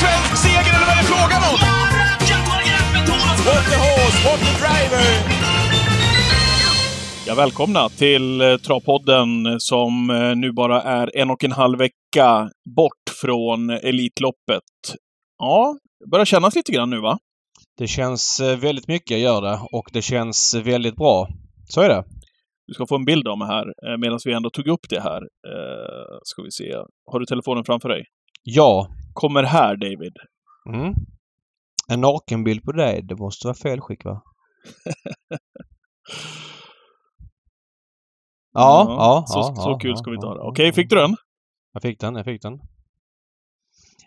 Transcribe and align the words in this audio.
svensk 0.00 0.32
seger 0.44 0.72
eller 0.76 0.86
vad 0.88 0.94
är 0.96 1.00
det 1.02 1.08
frågan 1.14 1.42
om? 1.50 1.56
What 3.46 3.64
the 3.70 3.78
horse, 3.86 4.18
what 4.26 4.40
the 4.46 4.52
driver! 4.62 5.06
Ja, 7.26 7.34
välkomna 7.34 7.88
till 7.88 8.40
eh, 8.40 8.56
Travpodden 8.56 9.60
som 9.60 10.10
eh, 10.10 10.36
nu 10.36 10.52
bara 10.52 10.82
är 10.82 11.16
en 11.16 11.30
och 11.30 11.44
en 11.44 11.52
halv 11.52 11.78
vecka 11.78 12.50
bort 12.76 13.10
från 13.20 13.70
Elitloppet. 13.70 14.62
Ja, 15.38 15.78
det 16.00 16.10
börjar 16.10 16.24
kännas 16.24 16.54
lite 16.54 16.72
grann 16.72 16.90
nu 16.90 17.00
va? 17.00 17.18
Det 17.78 17.86
känns 17.86 18.40
eh, 18.40 18.58
väldigt 18.58 18.88
mycket, 18.88 19.18
gör 19.18 19.42
det. 19.42 19.60
Och 19.72 19.90
det 19.92 20.02
känns 20.02 20.54
väldigt 20.54 20.96
bra. 20.96 21.28
Så 21.68 21.80
är 21.80 21.88
det. 21.88 22.04
Du 22.66 22.74
ska 22.74 22.86
få 22.86 22.96
en 22.96 23.04
bild 23.04 23.28
av 23.28 23.38
mig 23.38 23.48
här 23.48 23.66
eh, 23.66 23.98
medan 23.98 24.18
vi 24.24 24.32
ändå 24.32 24.50
tog 24.50 24.68
upp 24.68 24.88
det 24.88 25.00
här. 25.00 25.20
Eh, 25.22 26.18
ska 26.22 26.42
vi 26.42 26.50
se. 26.50 26.74
Har 27.12 27.20
du 27.20 27.26
telefonen 27.26 27.64
framför 27.64 27.88
dig? 27.88 28.04
Ja. 28.42 28.88
Kommer 29.14 29.42
här, 29.42 29.76
David. 29.76 30.12
Mm. 30.74 30.94
En 31.88 32.00
nakenbild 32.00 32.62
på 32.64 32.72
dig, 32.72 33.02
det 33.02 33.16
måste 33.16 33.46
vara 33.46 33.54
fel 33.54 33.80
skick 33.80 34.04
va? 34.04 34.22
ja, 38.52 38.86
ja, 38.88 39.24
Så, 39.26 39.38
ja, 39.38 39.54
så 39.62 39.70
ja, 39.70 39.78
kul 39.78 39.90
ja, 39.90 39.96
ska 39.96 40.10
vi 40.10 40.14
inte 40.16 40.26
ha 40.26 40.34
det. 40.34 40.40
Okej, 40.40 40.72
fick 40.72 40.90
du 40.90 40.96
den? 40.96 41.16
Jag 41.72 41.82
fick 41.82 42.00
den, 42.00 42.14
jag 42.16 42.24
fick 42.24 42.42
den. 42.42 42.58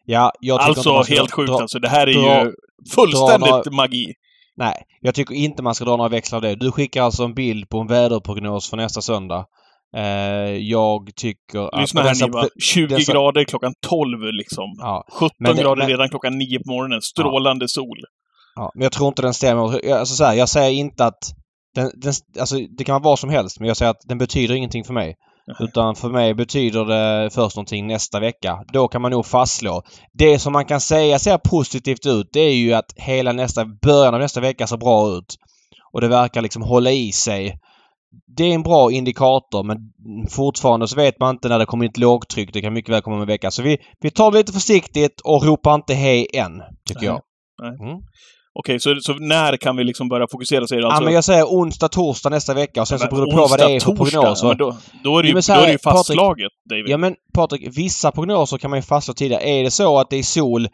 Ja, 0.06 0.32
jag 0.40 0.60
tycker 0.60 0.70
inte 0.80 0.90
Alltså, 0.90 1.04
ska 1.04 1.16
helt 1.16 1.32
sjukt 1.32 1.50
dra- 1.52 1.62
alltså. 1.62 1.80
Det 1.80 1.90
här 1.90 2.08
är 2.08 2.14
dra- 2.14 2.46
ju 2.46 2.52
fullständigt 2.96 3.50
några- 3.50 3.72
magi. 3.72 4.14
Nej, 4.56 4.84
jag 5.02 5.16
tycker 5.16 5.36
inte 5.36 5.64
man 5.64 5.76
ska 5.76 5.86
dra 5.86 5.96
några 5.98 6.10
växlar 6.10 6.38
av 6.38 6.42
det. 6.42 6.56
Du 6.56 6.72
skickar 6.72 7.04
alltså 7.04 7.24
en 7.24 7.34
bild 7.34 7.70
på 7.70 7.80
en 7.80 7.88
väderprognos 7.88 8.70
för 8.70 8.78
nästa 8.78 9.02
söndag. 9.02 9.46
Eh, 9.96 10.02
jag 10.58 11.10
tycker 11.16 11.60
att... 11.76 11.82
Lyssna 11.82 12.02
här 12.02 12.26
Niva. 12.28 12.48
20 12.64 12.96
dessa- 12.96 13.12
grader 13.14 13.44
klockan 13.44 13.74
12 13.88 14.20
liksom. 14.34 14.64
Ja, 14.78 15.06
17 15.12 15.30
Men 15.40 15.56
det- 15.56 15.62
grader 15.62 15.82
men- 15.82 15.88
redan 15.90 16.10
klockan 16.10 16.38
9 16.38 16.60
på 16.60 16.72
morgonen. 16.72 17.02
Strålande 17.02 17.68
sol. 17.68 17.98
Ja, 18.56 18.72
men 18.76 18.84
jag 18.84 18.92
tror 18.92 19.08
inte 19.08 19.22
den 19.22 19.34
stämmer. 19.34 19.92
Alltså 19.94 20.16
så 20.16 20.24
här, 20.24 20.34
jag 20.34 20.50
säger 20.50 20.72
inte 20.80 21.06
att... 21.06 21.20
Den, 21.76 21.92
den, 21.96 22.14
alltså 22.40 22.56
det 22.78 22.84
kan 22.84 22.94
vara 22.94 23.04
vad 23.04 23.20
som 23.20 23.30
helst 23.30 23.60
men 23.60 23.68
jag 23.68 23.78
säger 23.78 23.90
att 23.92 24.02
den 24.08 24.18
betyder 24.18 24.56
ingenting 24.56 24.84
för 24.84 24.94
mig. 24.94 25.16
Nej. 25.48 25.56
Utan 25.70 25.96
för 25.96 26.10
mig 26.10 26.34
betyder 26.34 26.86
det 26.86 27.30
först 27.30 27.56
någonting 27.56 27.88
nästa 27.88 28.20
vecka. 28.20 28.58
Då 28.74 28.88
kan 28.88 29.02
man 29.02 29.12
nog 29.12 29.26
fastslå. 29.26 29.82
Det 30.14 30.40
som 30.40 30.54
man 30.54 30.66
kan 30.66 30.82
säga 30.82 31.20
ser 31.20 31.38
positivt 31.38 32.06
ut 32.06 32.28
det 32.34 32.40
är 32.40 32.54
ju 32.56 32.74
att 32.74 32.94
hela 32.96 33.32
nästa, 33.32 33.66
början 33.82 34.14
av 34.14 34.20
nästa 34.20 34.40
vecka 34.42 34.68
ser 34.68 34.78
bra 34.78 35.10
ut. 35.18 35.36
Och 35.94 36.02
det 36.02 36.08
verkar 36.08 36.42
liksom 36.42 36.62
hålla 36.62 36.92
i 36.92 37.12
sig. 37.12 37.56
Det 38.38 38.44
är 38.44 38.54
en 38.56 38.64
bra 38.64 38.92
indikator 38.92 39.64
men 39.64 39.78
fortfarande 40.30 40.88
så 40.88 40.96
vet 40.96 41.20
man 41.20 41.36
inte 41.36 41.50
när 41.50 41.60
det 41.60 41.66
kommer 41.66 41.86
ett 41.86 41.98
lågtryck. 41.98 42.54
Det 42.54 42.62
kan 42.62 42.74
mycket 42.74 42.94
väl 42.94 43.02
komma 43.02 43.16
om 43.16 43.22
en 43.22 43.28
vecka. 43.28 43.52
Så 43.52 43.62
vi, 43.62 43.78
vi 44.02 44.12
tar 44.12 44.32
det 44.32 44.38
lite 44.38 44.54
försiktigt 44.54 45.22
och 45.24 45.44
ropar 45.46 45.76
inte 45.76 45.94
hej 45.94 46.28
än, 46.34 46.62
tycker 46.88 47.02
Nej. 47.02 47.06
jag. 47.06 47.22
Nej. 47.62 47.90
Mm. 47.90 48.02
Okej, 48.60 48.80
så, 48.80 48.96
så 49.02 49.14
när 49.14 49.58
kan 49.58 49.76
vi 49.76 49.84
liksom 49.84 50.10
börja 50.10 50.28
fokusera 50.32 50.68
säger? 50.68 50.82
Alltså, 50.82 51.02
ja, 51.02 51.06
men 51.06 51.14
jag 51.14 51.24
säger 51.24 51.44
onsdag, 51.44 51.88
torsdag 51.88 52.30
nästa 52.30 52.54
vecka 52.54 52.82
och 52.82 52.88
sen 52.88 53.00
så 53.00 53.06
Men 53.06 53.16
beror 53.16 53.26
det 53.26 53.32
på 53.32 53.48
vad 53.48 53.60
det 53.60 53.76
är 53.76 53.80
för 53.80 53.96
prognos. 53.96 54.44
ja, 54.44 54.54
då, 54.54 54.78
då 55.04 55.18
är 55.20 55.24
det 55.24 55.28
ju, 55.28 55.32
Ja, 55.32 55.36
men 55.36 55.44
så 55.44 55.54
då 55.54 55.60
är 55.60 55.66
det 55.66 55.72
ju 55.72 55.78
fastslaget, 55.78 56.52
David. 56.70 56.86
Ja 56.88 56.98
men 56.98 57.16
Patrik, 57.34 57.78
vissa 57.78 58.12
prognoser 58.12 58.58
kan 58.58 58.70
man 58.70 58.80
ju 58.80 58.84
fastslå 58.84 59.14
tidigare. 59.14 59.44
Är 59.44 59.64
det 59.64 59.72
så 59.72 60.00
att 60.00 60.10
det 60.10 60.18
är 60.18 60.24
sol 60.24 60.68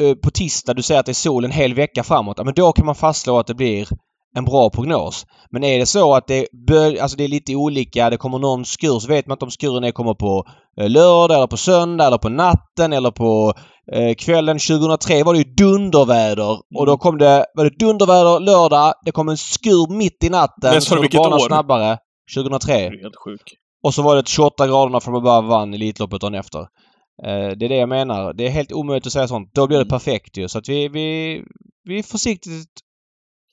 eh, 0.00 0.14
på 0.14 0.30
tisdag, 0.30 0.74
du 0.74 0.82
säger 0.82 1.00
att 1.00 1.06
det 1.06 1.12
är 1.12 1.14
sol 1.14 1.44
en 1.44 1.50
hel 1.50 1.74
vecka 1.74 2.02
framåt, 2.02 2.38
ja 2.38 2.44
men 2.44 2.54
då 2.54 2.72
kan 2.72 2.86
man 2.86 2.94
fastslå 2.94 3.38
att 3.38 3.46
det 3.46 3.54
blir 3.54 3.88
en 4.36 4.44
bra 4.44 4.70
prognos. 4.70 5.26
Men 5.50 5.64
är 5.64 5.78
det 5.78 5.86
så 5.86 6.14
att 6.14 6.26
det, 6.26 6.46
bör, 6.66 6.96
alltså 7.00 7.16
det 7.16 7.24
är 7.24 7.28
lite 7.28 7.54
olika, 7.54 8.10
det 8.10 8.16
kommer 8.16 8.38
någon 8.38 8.64
skur, 8.64 8.98
så 8.98 9.08
vet 9.08 9.26
man 9.26 9.34
inte 9.34 9.44
om 9.44 9.50
skuren 9.50 9.84
är 9.84 9.90
kommer 9.90 10.14
på 10.14 10.44
eh, 10.80 10.90
lördag 10.90 11.36
eller 11.36 11.46
på 11.46 11.56
söndag 11.56 12.06
eller 12.06 12.18
på 12.18 12.28
natten 12.28 12.92
eller 12.92 13.10
på 13.10 13.54
eh, 13.92 14.14
kvällen. 14.14 14.58
2003 14.58 15.22
var 15.22 15.32
det 15.34 15.38
ju 15.38 15.54
dunderväder 15.54 16.58
och 16.78 16.86
då 16.86 16.96
kom 16.98 17.18
det, 17.18 17.46
var 17.54 17.64
det 17.64 17.78
dunderväder 17.78 18.40
lördag, 18.40 18.94
det 19.04 19.12
kom 19.12 19.28
en 19.28 19.36
skur 19.36 19.92
mitt 19.92 20.24
i 20.24 20.28
natten. 20.28 20.70
Men 20.72 20.82
så 20.82 21.00
vilket 21.00 21.18
banan 21.18 21.32
år? 21.32 21.46
snabbare. 21.46 21.98
2003. 22.36 22.72
Du 22.72 22.98
är 22.98 23.02
helt 23.02 23.16
sjuk. 23.24 23.54
Och 23.82 23.94
så 23.94 24.02
var 24.02 24.16
det 24.16 24.28
28 24.28 24.66
graderna 24.66 25.00
från 25.00 25.16
above 25.16 25.48
vann 25.48 25.74
Elitloppet 25.74 26.20
dagen 26.20 26.34
efter. 26.34 26.58
Eh, 27.24 27.56
det 27.58 27.64
är 27.64 27.68
det 27.68 27.76
jag 27.76 27.88
menar. 27.88 28.32
Det 28.32 28.46
är 28.46 28.50
helt 28.50 28.72
omöjligt 28.72 29.06
att 29.06 29.12
säga 29.12 29.28
sånt. 29.28 29.50
Då 29.54 29.66
blir 29.66 29.78
det 29.78 29.82
Mm. 29.82 29.88
perfekt 29.90 30.36
ju. 30.36 30.48
Så 30.48 30.58
att 30.58 30.68
vi, 30.68 30.88
vi, 30.88 31.42
vi 31.84 31.98
är 31.98 32.02
försiktigt 32.02 32.68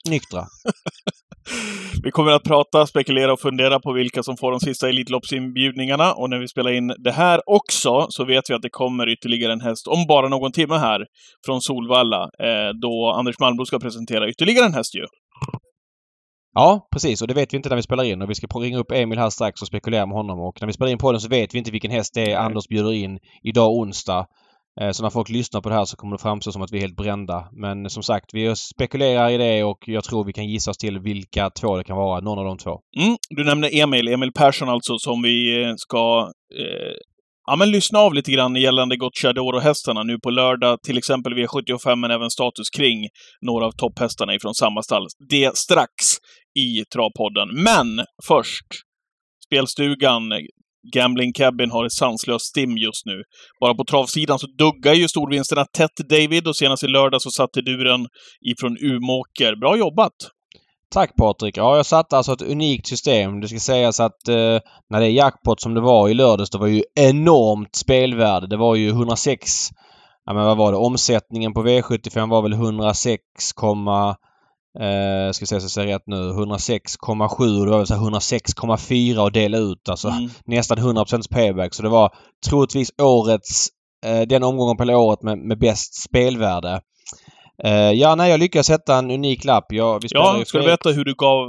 nyktra. 0.09 0.45
Vi 2.03 2.11
kommer 2.11 2.31
att 2.31 2.43
prata, 2.43 2.87
spekulera 2.87 3.33
och 3.33 3.39
fundera 3.39 3.79
på 3.79 3.93
vilka 3.93 4.23
som 4.23 4.37
får 4.37 4.51
de 4.51 4.59
sista 4.59 4.89
Elitloppsinbjudningarna. 4.89 6.13
Och 6.13 6.29
när 6.29 6.39
vi 6.39 6.47
spelar 6.47 6.71
in 6.71 6.87
det 6.87 7.11
här 7.11 7.41
också 7.45 8.05
så 8.09 8.25
vet 8.25 8.43
vi 8.49 8.53
att 8.53 8.61
det 8.61 8.69
kommer 8.69 9.09
ytterligare 9.09 9.53
en 9.53 9.61
häst 9.61 9.87
om 9.87 10.05
bara 10.07 10.27
någon 10.29 10.51
timme 10.51 10.77
här 10.77 11.05
från 11.45 11.61
Solvalla. 11.61 12.21
Eh, 12.23 12.69
då 12.81 13.13
Anders 13.17 13.39
Malmro 13.39 13.65
ska 13.65 13.79
presentera 13.79 14.29
ytterligare 14.29 14.65
en 14.65 14.73
häst 14.73 14.95
ju. 14.95 15.05
Ja, 16.53 16.87
precis. 16.91 17.21
Och 17.21 17.27
det 17.27 17.33
vet 17.33 17.53
vi 17.53 17.57
inte 17.57 17.69
när 17.69 17.75
vi 17.75 17.81
spelar 17.81 18.03
in. 18.03 18.21
Och 18.21 18.29
vi 18.29 18.35
ska 18.35 18.47
ringa 18.47 18.77
upp 18.77 18.91
Emil 18.91 19.19
här 19.19 19.29
strax 19.29 19.61
och 19.61 19.67
spekulera 19.67 20.05
med 20.05 20.15
honom. 20.15 20.39
Och 20.39 20.57
när 20.61 20.67
vi 20.67 20.73
spelar 20.73 20.91
in 20.91 20.97
podden 20.97 21.21
så 21.21 21.29
vet 21.29 21.53
vi 21.53 21.57
inte 21.57 21.71
vilken 21.71 21.91
häst 21.91 22.13
det 22.13 22.21
är 22.21 22.25
Nej. 22.25 22.35
Anders 22.35 22.67
bjuder 22.67 22.93
in 22.93 23.19
idag 23.43 23.71
onsdag. 23.71 24.25
Eh, 24.81 24.91
så 24.91 25.03
när 25.03 25.09
folk 25.09 25.29
lyssnar 25.29 25.61
på 25.61 25.69
det 25.69 25.75
här 25.75 25.85
så 25.85 25.97
kommer 25.97 26.17
det 26.17 26.21
framstå 26.21 26.51
som 26.51 26.61
att 26.61 26.71
vi 26.71 26.77
är 26.77 26.81
helt 26.81 26.95
brända. 26.95 27.49
Men 27.51 27.89
som 27.89 28.03
sagt, 28.03 28.33
vi 28.33 28.55
spekulerar 28.55 29.29
i 29.29 29.37
det 29.37 29.63
och 29.63 29.83
jag 29.85 30.03
tror 30.03 30.25
vi 30.25 30.33
kan 30.33 30.47
gissa 30.47 30.71
oss 30.71 30.77
till 30.77 30.99
vilka 30.99 31.49
två 31.49 31.77
det 31.77 31.83
kan 31.83 31.97
vara. 31.97 32.19
Någon 32.19 32.39
av 32.39 32.45
de 32.45 32.57
två. 32.57 32.79
Mm, 32.99 33.17
du 33.29 33.43
nämnde 33.43 33.69
Emil, 33.69 34.07
Emil 34.07 34.31
Persson 34.31 34.69
alltså, 34.69 34.97
som 34.97 35.21
vi 35.21 35.63
eh, 35.63 35.73
ska 35.77 36.31
eh, 36.59 36.95
ja, 37.47 37.55
men 37.55 37.71
lyssna 37.71 37.99
av 37.99 38.13
lite 38.13 38.31
grann 38.31 38.55
gällande 38.55 38.95
Gocciadoro-hästarna 38.95 40.03
nu 40.03 40.19
på 40.19 40.29
lördag, 40.29 40.81
till 40.81 40.97
exempel 40.97 41.33
V75, 41.33 41.95
men 41.95 42.11
även 42.11 42.29
status 42.29 42.69
kring 42.69 43.07
några 43.41 43.65
av 43.65 43.71
topphästarna 43.71 44.35
ifrån 44.35 44.53
samma 44.53 44.81
stall. 44.81 45.07
Det 45.29 45.57
strax 45.57 45.91
i 46.59 46.83
Travpodden. 46.93 47.63
Men 47.63 48.05
först, 48.27 48.65
spelstugan, 49.45 50.29
Gambling 50.93 51.33
Cabin 51.33 51.71
har 51.71 51.85
ett 51.85 51.91
sanslöst 51.91 52.45
stim 52.45 52.77
just 52.77 53.05
nu. 53.05 53.23
Bara 53.61 53.73
på 53.75 53.83
travsidan 53.83 54.39
så 54.39 54.47
duggar 54.47 54.93
ju 54.93 55.07
storvinsterna 55.07 55.65
tätt, 55.77 55.97
David, 56.09 56.47
och 56.47 56.55
senast 56.55 56.83
i 56.83 56.87
lördag 56.87 57.21
så 57.21 57.29
satte 57.31 57.61
du 57.61 57.83
den 57.83 58.07
ifrån 58.51 58.77
Umåker. 58.81 59.55
Bra 59.55 59.77
jobbat! 59.77 60.13
Tack 60.93 61.15
Patrik! 61.15 61.57
Ja, 61.57 61.75
jag 61.75 61.85
satte 61.85 62.17
alltså 62.17 62.33
ett 62.33 62.41
unikt 62.41 62.87
system. 62.87 63.41
Det 63.41 63.47
ska 63.47 63.59
sägas 63.59 63.99
att 63.99 64.27
eh, 64.27 64.59
när 64.89 64.99
det 64.99 65.05
är 65.05 65.11
jackpot 65.11 65.61
som 65.61 65.73
det 65.73 65.81
var 65.81 66.09
i 66.09 66.13
lördags, 66.13 66.49
det 66.49 66.57
var 66.57 66.67
ju 66.67 66.83
enormt 66.95 67.75
spelvärde. 67.75 68.47
Det 68.47 68.57
var 68.57 68.75
ju 68.75 68.89
106... 68.89 69.69
Ja 70.27 70.33
men 70.33 70.45
vad 70.45 70.57
var 70.57 70.71
det? 70.71 70.77
Omsättningen 70.77 71.53
på 71.53 71.63
V75 71.63 72.29
var 72.29 72.41
väl 72.41 72.53
106, 72.53 73.21
eh, 74.79 75.31
ska 75.31 75.45
se 75.45 75.59
så 75.59 75.63
jag 75.65 75.71
säger 75.71 75.93
rätt 75.93 76.03
nu. 76.07 76.15
106,7 76.31 77.59
och 77.59 77.65
det 77.65 77.71
var 77.71 77.77
väl 77.77 77.87
så 77.87 77.93
här 77.95 78.01
106,4 78.01 79.27
att 79.27 79.33
dela 79.33 79.57
ut. 79.57 79.89
Alltså 79.89 80.07
Mm. 80.07 80.29
nästan 80.45 80.77
100% 80.77 81.29
payback. 81.29 81.73
Så 81.73 81.83
det 81.83 81.89
var 81.89 82.13
troligtvis 82.49 82.91
årets, 83.01 83.67
eh, 84.05 84.21
den 84.21 84.43
omgången 84.43 84.77
på 84.77 84.83
hela 84.83 84.97
året 84.97 85.23
med, 85.23 85.37
med 85.37 85.59
bäst 85.59 86.01
spelvärde. 86.03 86.81
Eh, 87.63 87.91
ja, 87.91 88.15
nej, 88.15 88.31
jag 88.31 88.39
lyckades 88.39 88.67
sätta 88.67 88.95
en 88.97 89.11
unik 89.11 89.43
lapp. 89.43 89.65
Jag, 89.69 90.01
vi 90.01 90.07
Ja, 90.11 90.41
ska 90.45 90.57
du 90.57 90.63
berätta 90.63 90.89
hur 90.89 91.05
du 91.05 91.13
gav, 91.17 91.47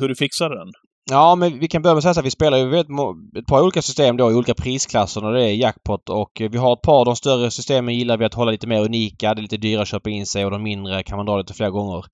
hur 0.00 0.08
du 0.08 0.14
fixade 0.14 0.58
den? 0.58 0.68
Ja, 1.10 1.34
men 1.34 1.58
vi 1.58 1.68
kan 1.68 1.82
börja 1.82 1.94
med 1.94 1.98
att 1.98 2.02
säga 2.02 2.14
så 2.14 2.20
här. 2.20 2.24
Vi 2.24 2.30
spelar 2.30 2.58
ju 2.58 2.84
må- 2.88 3.14
ett 3.38 3.46
par 3.46 3.62
olika 3.62 3.82
system 3.82 4.16
då 4.16 4.30
i 4.30 4.34
olika 4.34 4.54
prisklasser 4.54 5.24
och 5.24 5.32
det 5.32 5.44
är 5.44 5.54
jackpot 5.54 6.08
och 6.08 6.30
vi 6.50 6.58
har 6.58 6.72
ett 6.72 6.82
par 6.82 7.04
de 7.04 7.16
större 7.16 7.50
systemen 7.50 7.94
gillar 7.94 8.16
vi 8.16 8.24
att 8.24 8.34
hålla 8.34 8.50
lite 8.50 8.66
mer 8.66 8.84
unika. 8.84 9.34
Det 9.34 9.40
är 9.40 9.42
lite 9.42 9.56
dyrare 9.56 9.82
att 9.82 9.88
köpa 9.88 10.10
in 10.10 10.26
sig 10.26 10.44
och 10.44 10.50
de 10.50 10.62
mindre 10.62 11.02
kan 11.02 11.16
man 11.16 11.26
dra 11.26 11.38
lite 11.38 11.54
fler 11.54 11.70
gånger. 11.70 12.04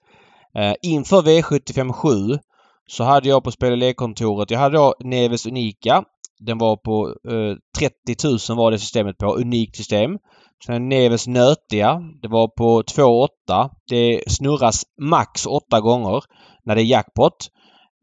Eh, 0.54 0.74
inför 0.82 1.22
V75 1.22 1.92
7 1.92 2.38
så 2.86 3.04
hade 3.04 3.28
jag 3.28 3.44
på 3.44 3.50
spel 3.50 3.72
och 3.72 3.78
lekkontoret, 3.78 4.50
jag 4.50 4.58
hade 4.58 4.76
då 4.76 4.94
Neves 5.00 5.46
Unika. 5.46 6.04
Den 6.40 6.58
var 6.58 6.76
på 6.76 7.08
eh, 7.08 7.56
30 7.78 8.28
000 8.48 8.58
var 8.58 8.70
det 8.70 8.78
systemet 8.78 9.18
på. 9.18 9.36
Unikt 9.36 9.76
system. 9.76 10.18
Sen 10.66 10.88
Neves 10.88 11.26
Nötiga. 11.26 12.02
Det 12.22 12.28
var 12.28 12.48
på 12.48 12.82
2,8. 12.82 13.70
Det 13.88 14.22
snurras 14.26 14.84
max 15.00 15.46
8 15.46 15.80
gånger 15.80 16.22
när 16.64 16.74
det 16.74 16.82
är 16.82 16.84
jackpot. 16.84 17.36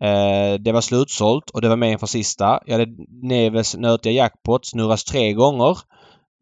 Eh, 0.03 0.59
det 0.59 0.71
var 0.71 0.81
slutsålt 0.81 1.50
och 1.50 1.62
det 1.62 1.69
var 1.69 1.75
med 1.75 1.91
inför 1.91 2.07
sista. 2.07 2.59
Jag 2.65 2.80
hade 2.80 2.91
Neves 3.21 3.75
Nötiga 3.77 4.13
Jackpot 4.13 4.65
snurras 4.65 5.03
tre 5.03 5.33
gånger. 5.33 5.77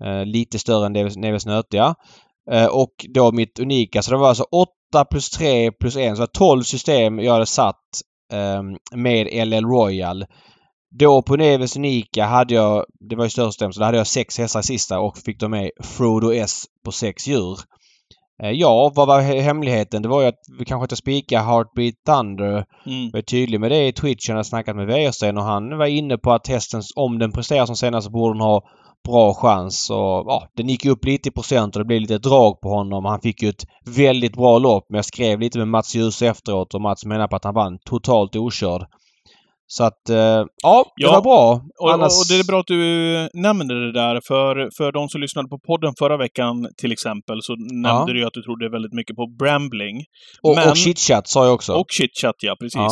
Eh, 0.03 0.25
lite 0.25 0.59
större 0.59 0.85
än 0.85 0.93
Neves, 1.15 1.45
Nötiga. 1.45 1.95
Eh, 2.51 2.65
och 2.65 3.05
då 3.09 3.31
mitt 3.31 3.59
unika. 3.59 4.01
Så 4.01 4.11
det 4.11 4.17
var 4.17 4.29
alltså 4.29 4.45
8 4.93 5.05
plus 5.05 5.29
3 5.29 5.71
plus 5.71 5.95
1. 5.95 6.09
Så 6.09 6.13
det 6.13 6.19
var 6.19 6.27
12 6.27 6.63
system 6.63 7.19
jag 7.19 7.33
hade 7.33 7.45
satt 7.45 7.81
eh, 8.33 8.63
med 8.95 9.47
LL 9.47 9.65
Royal. 9.65 10.25
Då 10.99 11.21
på 11.21 11.35
Neves 11.35 11.77
Unika 11.77 12.25
hade 12.25 12.53
jag, 12.53 12.85
det 13.09 13.15
var 13.15 13.23
ju 13.23 13.29
större 13.29 13.51
system, 13.51 13.73
så 13.73 13.79
då 13.79 13.85
hade 13.85 13.97
jag 13.97 14.07
sex 14.07 14.37
hästar 14.37 14.59
i 14.59 14.63
sista 14.63 14.99
och 14.99 15.17
fick 15.17 15.39
då 15.39 15.49
med 15.49 15.71
Frodo 15.83 16.33
S 16.33 16.63
på 16.85 16.91
sex 16.91 17.27
djur. 17.27 17.59
Eh, 18.43 18.51
ja, 18.51 18.91
vad 18.95 19.07
var 19.07 19.21
hemligheten? 19.21 20.01
Det 20.01 20.09
var 20.09 20.21
ju 20.21 20.27
att 20.27 20.39
vi 20.59 20.65
kanske 20.65 20.83
inte 20.83 20.95
spikade 20.95 21.43
Heartbeat 21.43 21.95
Thunder. 22.05 22.65
Mm. 22.85 23.09
Jag 23.11 23.17
är 23.17 23.21
tydlig 23.21 23.59
med 23.59 23.71
det 23.71 23.87
i 23.87 23.93
Twitch. 23.93 24.29
Jag 24.29 24.35
har 24.35 24.43
snackat 24.43 24.75
med 24.75 24.87
Wäjersten 24.87 25.37
och 25.37 25.43
han 25.43 25.77
var 25.77 25.85
inne 25.85 26.17
på 26.17 26.31
att 26.31 26.47
hästen, 26.47 26.81
om 26.95 27.19
den 27.19 27.31
presterar 27.31 27.65
som 27.65 27.75
senast, 27.75 28.05
så 28.05 28.11
borde 28.11 28.33
den 28.33 28.41
ha 28.41 28.61
bra 29.07 29.33
chans. 29.33 29.89
Och, 29.89 29.97
ja, 30.27 30.47
den 30.57 30.69
gick 30.69 30.85
upp 30.85 31.05
lite 31.05 31.29
i 31.29 31.31
procent 31.31 31.75
och 31.75 31.81
det 31.81 31.85
blev 31.85 32.01
lite 32.01 32.17
drag 32.17 32.61
på 32.61 32.69
honom. 32.69 33.05
Han 33.05 33.21
fick 33.21 33.41
ju 33.43 33.49
ett 33.49 33.65
väldigt 33.85 34.33
bra 34.35 34.57
lopp 34.57 34.85
men 34.89 34.95
jag 34.95 35.05
skrev 35.05 35.39
lite 35.39 35.57
med 35.57 35.67
Mats 35.67 35.95
Ljus 35.95 36.21
efteråt 36.21 36.73
och 36.73 36.81
Mats 36.81 37.05
menar 37.05 37.27
på 37.27 37.35
att 37.35 37.43
han 37.43 37.53
vann 37.53 37.77
totalt 37.85 38.35
okörd. 38.35 38.85
Så 39.67 39.83
att, 39.83 40.09
eh, 40.09 40.17
ja, 40.63 40.85
det 40.95 41.03
Ja, 41.03 41.11
var 41.11 41.21
bra. 41.21 41.61
Och, 41.79 41.93
Annars... 41.93 42.11
och 42.19 42.25
det 42.29 42.35
är 42.39 42.43
bra 42.47 42.59
att 42.59 42.67
du 42.67 42.79
nämner 43.33 43.75
det 43.75 43.91
där, 43.93 44.21
för, 44.27 44.69
för 44.77 44.91
de 44.91 45.09
som 45.09 45.21
lyssnade 45.21 45.47
på 45.49 45.59
podden 45.59 45.93
förra 45.99 46.17
veckan 46.17 46.67
till 46.77 46.91
exempel, 46.91 47.37
så 47.41 47.55
nämnde 47.55 48.13
du 48.13 48.19
ju 48.19 48.25
att 48.25 48.33
du 48.33 48.41
trodde 48.41 48.69
väldigt 48.69 48.93
mycket 48.93 49.15
på 49.15 49.27
Brambling. 49.39 49.97
och, 50.43 50.55
men- 50.55 50.69
och 50.69 50.77
chitchat 50.77 51.27
sa 51.27 51.45
jag 51.45 51.53
också. 51.53 51.73
Och 51.73 51.85
chitchat, 51.91 52.35
ja. 52.41 52.55
Precis. 52.59 52.75
Ja. 52.75 52.89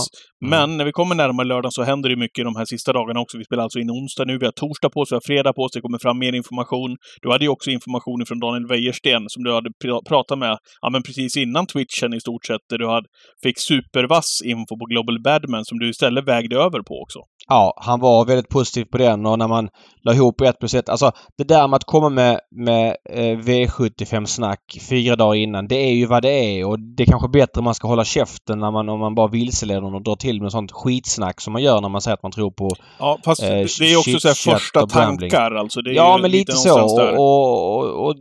Men 0.49 0.77
när 0.77 0.85
vi 0.85 0.91
kommer 0.91 1.15
närmare 1.15 1.47
lördagen 1.47 1.71
så 1.71 1.83
händer 1.83 2.09
det 2.09 2.15
mycket 2.15 2.45
de 2.45 2.55
här 2.55 2.65
sista 2.65 2.93
dagarna 2.93 3.19
också. 3.19 3.38
Vi 3.38 3.43
spelar 3.43 3.63
alltså 3.63 3.79
in 3.79 3.91
onsdag 3.91 4.25
nu, 4.25 4.38
vi 4.38 4.45
har 4.45 4.51
torsdag 4.51 4.89
på 4.89 4.99
oss, 4.99 5.11
vi 5.11 5.15
har 5.15 5.21
fredag 5.25 5.53
på 5.53 5.61
oss, 5.61 5.71
det 5.71 5.81
kommer 5.81 5.99
fram 5.99 6.19
mer 6.19 6.33
information. 6.33 6.97
Du 7.21 7.31
hade 7.31 7.45
ju 7.45 7.49
också 7.49 7.71
information 7.71 8.25
från 8.27 8.39
Daniel 8.39 8.67
Wäjersten 8.67 9.23
som 9.27 9.43
du 9.43 9.53
hade 9.53 9.69
pr- 9.83 10.03
pratat 10.07 10.39
med, 10.39 10.57
ja 10.81 10.89
men 10.89 11.03
precis 11.03 11.38
innan 11.38 11.67
Twitchen 11.67 12.13
i 12.13 12.19
stort 12.19 12.45
sett, 12.45 12.61
där 12.69 12.77
du 12.77 12.88
hade, 12.88 13.07
fick 13.43 13.59
supervass 13.59 14.41
info 14.45 14.77
på 14.79 14.85
Global 14.85 15.21
Badman 15.21 15.65
som 15.65 15.79
du 15.79 15.89
istället 15.89 16.27
vägde 16.27 16.55
över 16.55 16.79
på 16.81 17.01
också. 17.03 17.19
Ja, 17.51 17.74
han 17.77 18.00
var 18.00 18.25
väldigt 18.25 18.50
positiv 18.50 18.86
på 18.86 18.98
den 18.98 19.25
och 19.25 19.39
när 19.39 19.48
man 19.48 19.69
la 20.03 20.13
ihop 20.13 20.42
ett 20.42 20.59
plus 20.59 20.74
ett. 20.74 20.89
Alltså 20.89 21.12
det 21.38 21.44
där 21.44 21.68
med 21.68 21.77
att 21.77 21.83
komma 21.83 22.09
med, 22.09 22.39
med 22.51 22.95
eh, 23.09 23.38
V75-snack 23.38 24.77
fyra 24.89 25.15
dagar 25.15 25.36
innan. 25.36 25.68
Det 25.68 25.75
är 25.75 25.92
ju 25.92 26.06
vad 26.06 26.24
det 26.24 26.31
är 26.31 26.65
och 26.65 26.80
det 26.80 27.03
är 27.03 27.07
kanske 27.07 27.27
bättre 27.27 27.59
om 27.59 27.63
man 27.63 27.75
ska 27.75 27.88
hålla 27.88 28.06
käften 28.06 28.59
när 28.59 28.71
man, 28.71 28.89
om 28.89 29.00
man 29.00 29.15
bara 29.15 29.27
vilseleder 29.27 29.81
någon 29.81 29.95
och 29.95 30.03
drar 30.03 30.15
till 30.15 30.42
med 30.42 30.51
sånt 30.51 30.71
skitsnack 30.71 31.42
som 31.42 31.53
man 31.53 31.63
gör 31.63 31.81
när 31.81 31.89
man 31.89 32.01
säger 32.01 32.13
att 32.13 32.24
man 32.24 32.31
tror 32.31 32.51
på... 32.51 32.69
Ja, 33.00 33.19
fast 33.25 33.44
Eh, 33.44 33.50
det 33.80 33.92
är 33.92 33.98
också 33.98 34.19
så 34.19 34.27
här 34.27 34.53
första 34.53 34.88
tankar 34.88 35.51
alltså. 35.51 35.81
Ja, 35.86 36.18
men 36.21 36.31
lite 36.31 36.51
så. 36.51 36.68
någonstans 36.68 36.95
där. 36.95 37.19
Och, 37.19 37.77
och, 37.77 38.07
och 38.07 38.15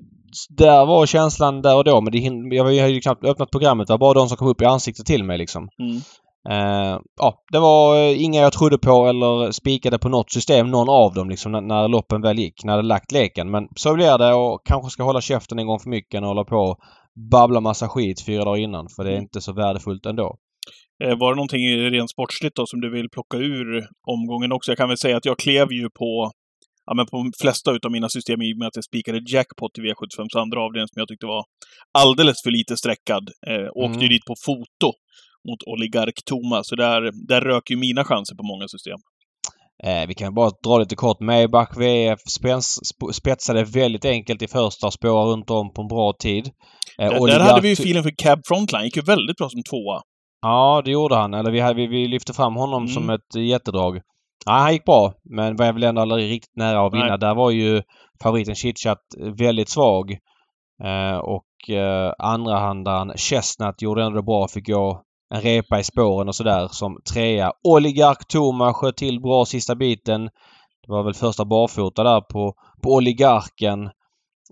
där 0.49 0.87
var 0.87 1.07
känslan 1.07 1.63
där 1.63 1.77
och 1.77 1.85
då. 1.85 2.01
Men 2.01 2.13
det, 2.13 2.19
jag 2.57 2.65
hade 2.65 2.89
ju 2.89 3.01
knappt 3.01 3.25
öppnat 3.25 3.51
programmet. 3.51 3.87
Det 3.87 3.93
var 3.93 3.99
bara 3.99 4.15
de 4.15 4.29
som 4.29 4.37
kom 4.37 4.49
upp 4.49 4.63
i 4.63 4.65
ansiktet 4.65 5.07
till 5.07 5.25
mig 5.25 5.39
liksom. 5.39 5.69
Mm. 5.79 6.01
Eh, 6.49 6.99
ja, 7.21 7.45
det 7.53 7.59
var 7.59 7.97
eh, 7.97 8.23
inga 8.25 8.41
jag 8.41 8.53
trodde 8.53 8.79
på 8.79 9.07
eller 9.07 9.51
spikade 9.53 9.99
på 9.99 10.09
något 10.09 10.33
system, 10.33 10.71
någon 10.71 10.89
av 10.89 11.15
dem 11.15 11.31
liksom 11.31 11.53
när, 11.53 11.61
när 11.61 11.89
loppen 11.89 12.23
väl 12.23 12.39
gick, 12.39 12.65
när 12.65 12.77
det 12.77 12.83
lagt 12.83 13.13
leken. 13.13 13.51
Men 13.51 13.69
så 13.77 13.95
blir 13.95 14.19
det 14.19 14.33
och 14.35 14.61
kanske 14.65 14.91
ska 14.91 15.03
hålla 15.03 15.21
käften 15.21 15.59
en 15.59 15.67
gång 15.67 15.79
för 15.81 15.91
mycket 15.91 16.21
och 16.21 16.27
hålla 16.29 16.45
på 16.45 16.57
och 16.57 16.79
babbla 17.31 17.61
massa 17.61 17.89
skit 17.89 18.27
fyra 18.27 18.45
dagar 18.45 18.63
innan 18.63 18.87
för 18.97 19.05
det 19.05 19.11
är 19.11 19.15
Mm. 19.15 19.23
inte 19.23 19.41
så 19.41 19.53
värdefullt 19.53 20.07
ändå. 20.07 20.37
Eh, 21.05 21.19
Var 21.19 21.31
det 21.33 21.37
någonting 21.37 21.77
rent 21.91 22.11
sportsligt 22.11 22.57
då 22.57 22.67
som 22.67 22.81
du 22.81 22.91
vill 22.91 23.09
plocka 23.11 23.37
ur 23.37 23.87
omgången 24.07 24.53
också? 24.53 24.71
Jag 24.71 24.79
kan 24.79 24.89
väl 24.89 24.99
säga 24.99 25.17
att 25.17 25.25
jag 25.25 25.39
klev 25.39 25.73
ju 25.73 25.89
på 25.99 26.31
Ja, 26.87 26.95
men 26.95 27.07
på 27.07 27.17
de 27.17 27.33
flesta 27.43 27.73
utav 27.73 27.91
mina 27.93 28.09
system 28.09 28.43
i 28.43 28.55
och 28.55 28.59
med 28.59 28.69
att 28.69 28.77
jag 28.77 28.85
spikade 28.85 29.21
jackpot 29.35 29.79
i 29.79 29.81
V75s 29.81 30.39
andra 30.43 30.59
avdelning 30.65 30.89
som 30.89 31.01
jag 31.01 31.09
tyckte 31.09 31.27
var 31.27 31.45
alldeles 31.99 32.43
för 32.45 32.51
lite 32.51 32.77
sträckad. 32.77 33.25
Eh, 33.47 33.69
åkte 33.85 33.99
ju 34.05 34.07
Mm. 34.07 34.15
dit 34.15 34.25
på 34.31 34.35
foto 34.47 34.89
mot 35.49 35.63
Oligark 35.67 36.15
Thomas, 36.27 36.69
så 36.69 36.77
där, 36.77 37.27
där 37.29 37.41
rök 37.41 37.71
ju 37.71 37.77
mina 37.77 38.05
chanser 38.05 38.35
på 38.37 38.43
många 38.43 38.69
system. 38.69 38.99
Eh, 39.85 40.07
vi 40.09 40.15
kan 40.15 40.35
bara 40.35 40.51
dra 40.65 40.79
lite 40.79 40.97
kort. 40.97 41.21
Maybach 41.21 41.77
VF 41.77 42.21
spens, 42.39 42.79
sp- 42.91 43.13
spetsade 43.13 43.65
väldigt 43.65 44.05
enkelt 44.05 44.43
i 44.43 44.49
första 44.49 44.91
spårar 44.91 45.25
runt 45.33 45.51
om 45.51 45.73
på 45.73 45.83
en 45.83 45.89
bra 45.89 46.13
tid. 46.19 46.51
Eh, 46.99 47.11
Där, 47.11 47.27
där 47.27 47.41
hade 47.41 47.61
vi 47.61 47.69
ju 47.69 47.77
filen 47.77 48.03
för 48.03 48.13
Cab 48.19 48.41
Frontline, 48.49 48.85
gick 48.85 48.97
ju 48.97 49.03
väldigt 49.03 49.37
bra 49.37 49.49
som 49.49 49.63
tvåa. 49.63 50.01
Ja, 50.43 50.83
det 50.85 50.91
gjorde 50.91 51.17
han. 51.17 51.35
Eller 51.35 51.51
vi, 51.51 51.61
hade, 51.61 51.75
vi, 51.75 51.87
vi 51.87 52.09
lyfte 52.09 52.33
fram 52.33 52.55
honom 52.57 52.83
Mm. 52.83 52.95
som 52.95 53.11
ett 53.11 53.35
jättedrag. 53.51 54.01
Ja, 54.47 54.53
han 54.53 54.73
gick 54.73 54.85
bra, 54.85 55.13
men 55.37 55.57
var 55.57 55.73
väl 55.73 55.83
ändå 55.85 56.01
aldrig 56.03 56.31
riktigt 56.31 56.57
nära 56.57 56.87
att 56.87 56.95
vinna. 56.95 57.07
Nej. 57.07 57.19
Där 57.19 57.35
var 57.35 57.51
ju 57.51 57.83
favoriten 58.23 58.55
Chitchat 58.55 58.99
väldigt 59.39 59.69
svag. 59.69 60.11
Eh, 60.85 61.19
och 61.19 61.75
eh, 61.77 62.13
andrahandaren 62.19 63.13
Chestnut 63.17 63.83
gjorde 63.83 64.05
ändå 64.05 64.17
det 64.17 64.23
bra. 64.23 64.49
Fick 64.49 64.67
gå 64.67 65.03
en 65.35 65.41
repa 65.41 65.81
i 65.81 65.85
spåren 65.85 66.29
och 66.29 66.35
sådär 66.35 66.69
som 66.71 67.01
trea. 67.13 67.53
Oligark 67.65 68.29
Toma 68.29 68.75
sköt 68.75 68.97
till 68.97 69.21
bra 69.21 69.45
sista 69.45 69.75
biten. 69.75 70.25
Det 70.87 70.93
var 70.93 71.03
väl 71.03 71.15
första 71.15 71.45
barfota 71.45 72.03
där 72.03 72.21
på, 72.21 72.55
på 72.83 72.95
Oligarken. 72.95 73.85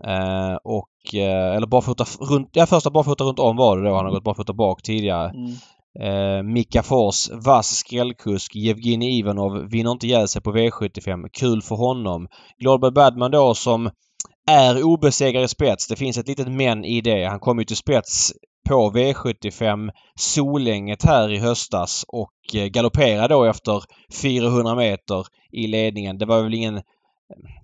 Eh, 0.04 0.54
och, 0.64 1.14
eh, 1.14 1.56
eller 1.56 1.66
barfota 1.66 2.04
runt, 2.20 2.50
ja 2.52 2.66
första 2.66 2.90
barfota 2.90 3.24
runt 3.24 3.38
om 3.38 3.56
var 3.56 3.78
det 3.78 3.88
då. 3.88 3.94
Han 3.94 4.04
har 4.04 4.12
gått 4.12 4.24
barfota 4.24 4.52
bak 4.52 4.82
tidigare. 4.82 5.30
Mm. 5.30 5.54
Eh, 6.00 6.42
Mika 6.42 6.82
Fors, 6.82 7.30
vass 7.30 7.68
skrällkusk. 7.68 8.54
Jevgenij 8.54 9.18
Ivanov 9.18 9.70
vinner 9.70 9.90
inte 9.90 10.06
ihjäl 10.06 10.28
sig 10.28 10.42
på 10.42 10.52
V75. 10.52 11.28
Kul 11.32 11.62
för 11.62 11.76
honom. 11.76 12.28
Global 12.58 12.92
Badman 12.92 13.30
då 13.30 13.54
som 13.54 13.90
är 14.50 14.82
obesegrad 14.82 15.44
i 15.44 15.48
spets. 15.48 15.88
Det 15.88 15.96
finns 15.96 16.18
ett 16.18 16.28
litet 16.28 16.48
men 16.48 16.84
i 16.84 17.00
det. 17.00 17.24
Han 17.24 17.40
kom 17.40 17.58
ju 17.58 17.64
till 17.64 17.76
spets 17.76 18.32
på 18.68 18.90
V75 18.90 19.90
Solänget 20.14 21.04
här 21.04 21.32
i 21.32 21.38
höstas 21.38 22.04
och 22.08 22.54
eh, 22.54 22.66
galopperade 22.66 23.34
då 23.34 23.44
efter 23.44 23.82
400 24.22 24.74
meter 24.74 25.26
i 25.52 25.66
ledningen. 25.66 26.18
Det 26.18 26.26
var 26.26 26.42
väl 26.42 26.54
ingen 26.54 26.76
eh, 26.76 26.82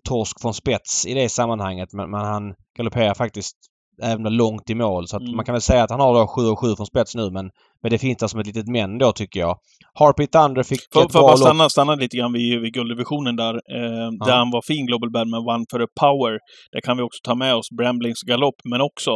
torsk 0.05 0.41
från 0.41 0.55
spets 0.55 1.07
i 1.07 1.15
det 1.15 1.29
sammanhanget 1.29 1.93
men, 1.93 2.11
men 2.11 2.21
han 2.21 2.55
galopperar 2.77 3.15
faktiskt 3.15 3.57
även 4.03 4.37
långt 4.37 4.71
i 4.71 4.75
mål. 4.75 5.09
Så 5.09 5.17
Mm. 5.17 5.37
man 5.37 5.45
kan 5.45 5.53
väl 5.53 5.63
säga 5.63 5.83
att 5.85 5.91
han 5.91 6.01
har 6.01 6.15
då 6.15 6.27
7 6.27 6.43
och 6.49 6.59
7 6.59 6.77
från 6.77 6.87
spets 6.87 7.15
nu 7.15 7.31
men, 7.31 7.51
men 7.85 7.91
det 7.91 7.99
finns 7.99 8.19
där 8.19 8.27
som 8.27 8.41
ett 8.41 8.47
litet 8.47 8.69
men 8.69 8.99
då 8.99 9.13
tycker 9.13 9.41
jag. 9.41 9.55
Harpy 9.99 10.27
Thunder 10.27 10.63
fick 10.63 10.81
Får 10.93 11.05
ett 11.05 11.13
bra 11.13 11.23
bara 11.23 11.37
stanna, 11.37 11.69
stanna 11.69 11.95
lite 11.95 12.17
grann 12.17 12.33
vid, 12.33 12.61
vid 12.61 12.73
gulddivisionen 12.73 13.37
där. 13.37 13.55
Eh, 13.55 14.09
Där 14.27 14.37
han 14.37 14.51
var 14.51 14.63
fin, 14.71 14.87
Global 14.87 15.11
Badman, 15.11 15.65
for 15.71 15.83
a 15.83 15.87
Power. 16.01 16.39
Där 16.73 16.81
kan 16.81 16.97
vi 16.97 17.03
också 17.03 17.21
ta 17.25 17.35
med 17.35 17.55
oss 17.55 17.69
Bramblings 17.79 18.23
galopp, 18.31 18.59
men 18.71 18.81
också 18.81 19.11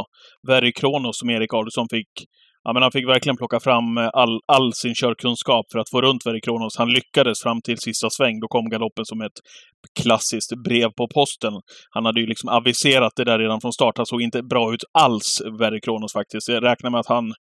Very 0.48 0.72
Kronos 0.72 1.18
som 1.18 1.30
Erik 1.30 1.54
Adolfsson 1.54 1.86
fick 1.90 2.12
Ja, 2.64 2.72
men 2.72 2.82
han 2.82 2.92
fick 2.92 3.08
verkligen 3.08 3.36
plocka 3.36 3.60
fram 3.60 3.98
eh, 3.98 4.10
all, 4.12 4.40
all 4.52 4.72
sin 4.72 4.94
körkunskap 4.94 5.66
för 5.72 5.78
att 5.78 5.90
få 5.90 6.00
runt 6.02 6.26
Very 6.26 6.40
Kronos. 6.40 6.76
Han 6.78 6.90
lyckades 6.98 7.42
fram 7.42 7.60
till 7.64 7.78
sista 7.78 8.08
sväng. 8.10 8.40
Då 8.40 8.48
kom 8.48 8.68
galoppen 8.68 9.04
som 9.04 9.20
ett 9.20 9.38
klassiskt 10.00 10.52
brev 10.64 10.88
på 10.98 11.08
posten. 11.14 11.52
Han 11.94 12.04
hade 12.06 12.20
ju 12.20 12.26
liksom 12.26 12.48
aviserat 12.48 13.12
det 13.16 13.24
där 13.24 13.38
redan 13.38 13.60
från 13.60 13.72
start. 13.72 13.96
Han 13.96 14.06
såg 14.06 14.22
inte 14.22 14.42
bra 14.42 14.74
ut 14.74 14.84
alls, 14.98 15.40
Very 15.60 15.80
Kronos 15.80 16.12
faktiskt. 16.12 16.48
Jag 16.48 16.64
räknar 16.64 16.90
med 16.90 17.00
att 17.00 17.08
han, 17.16 17.32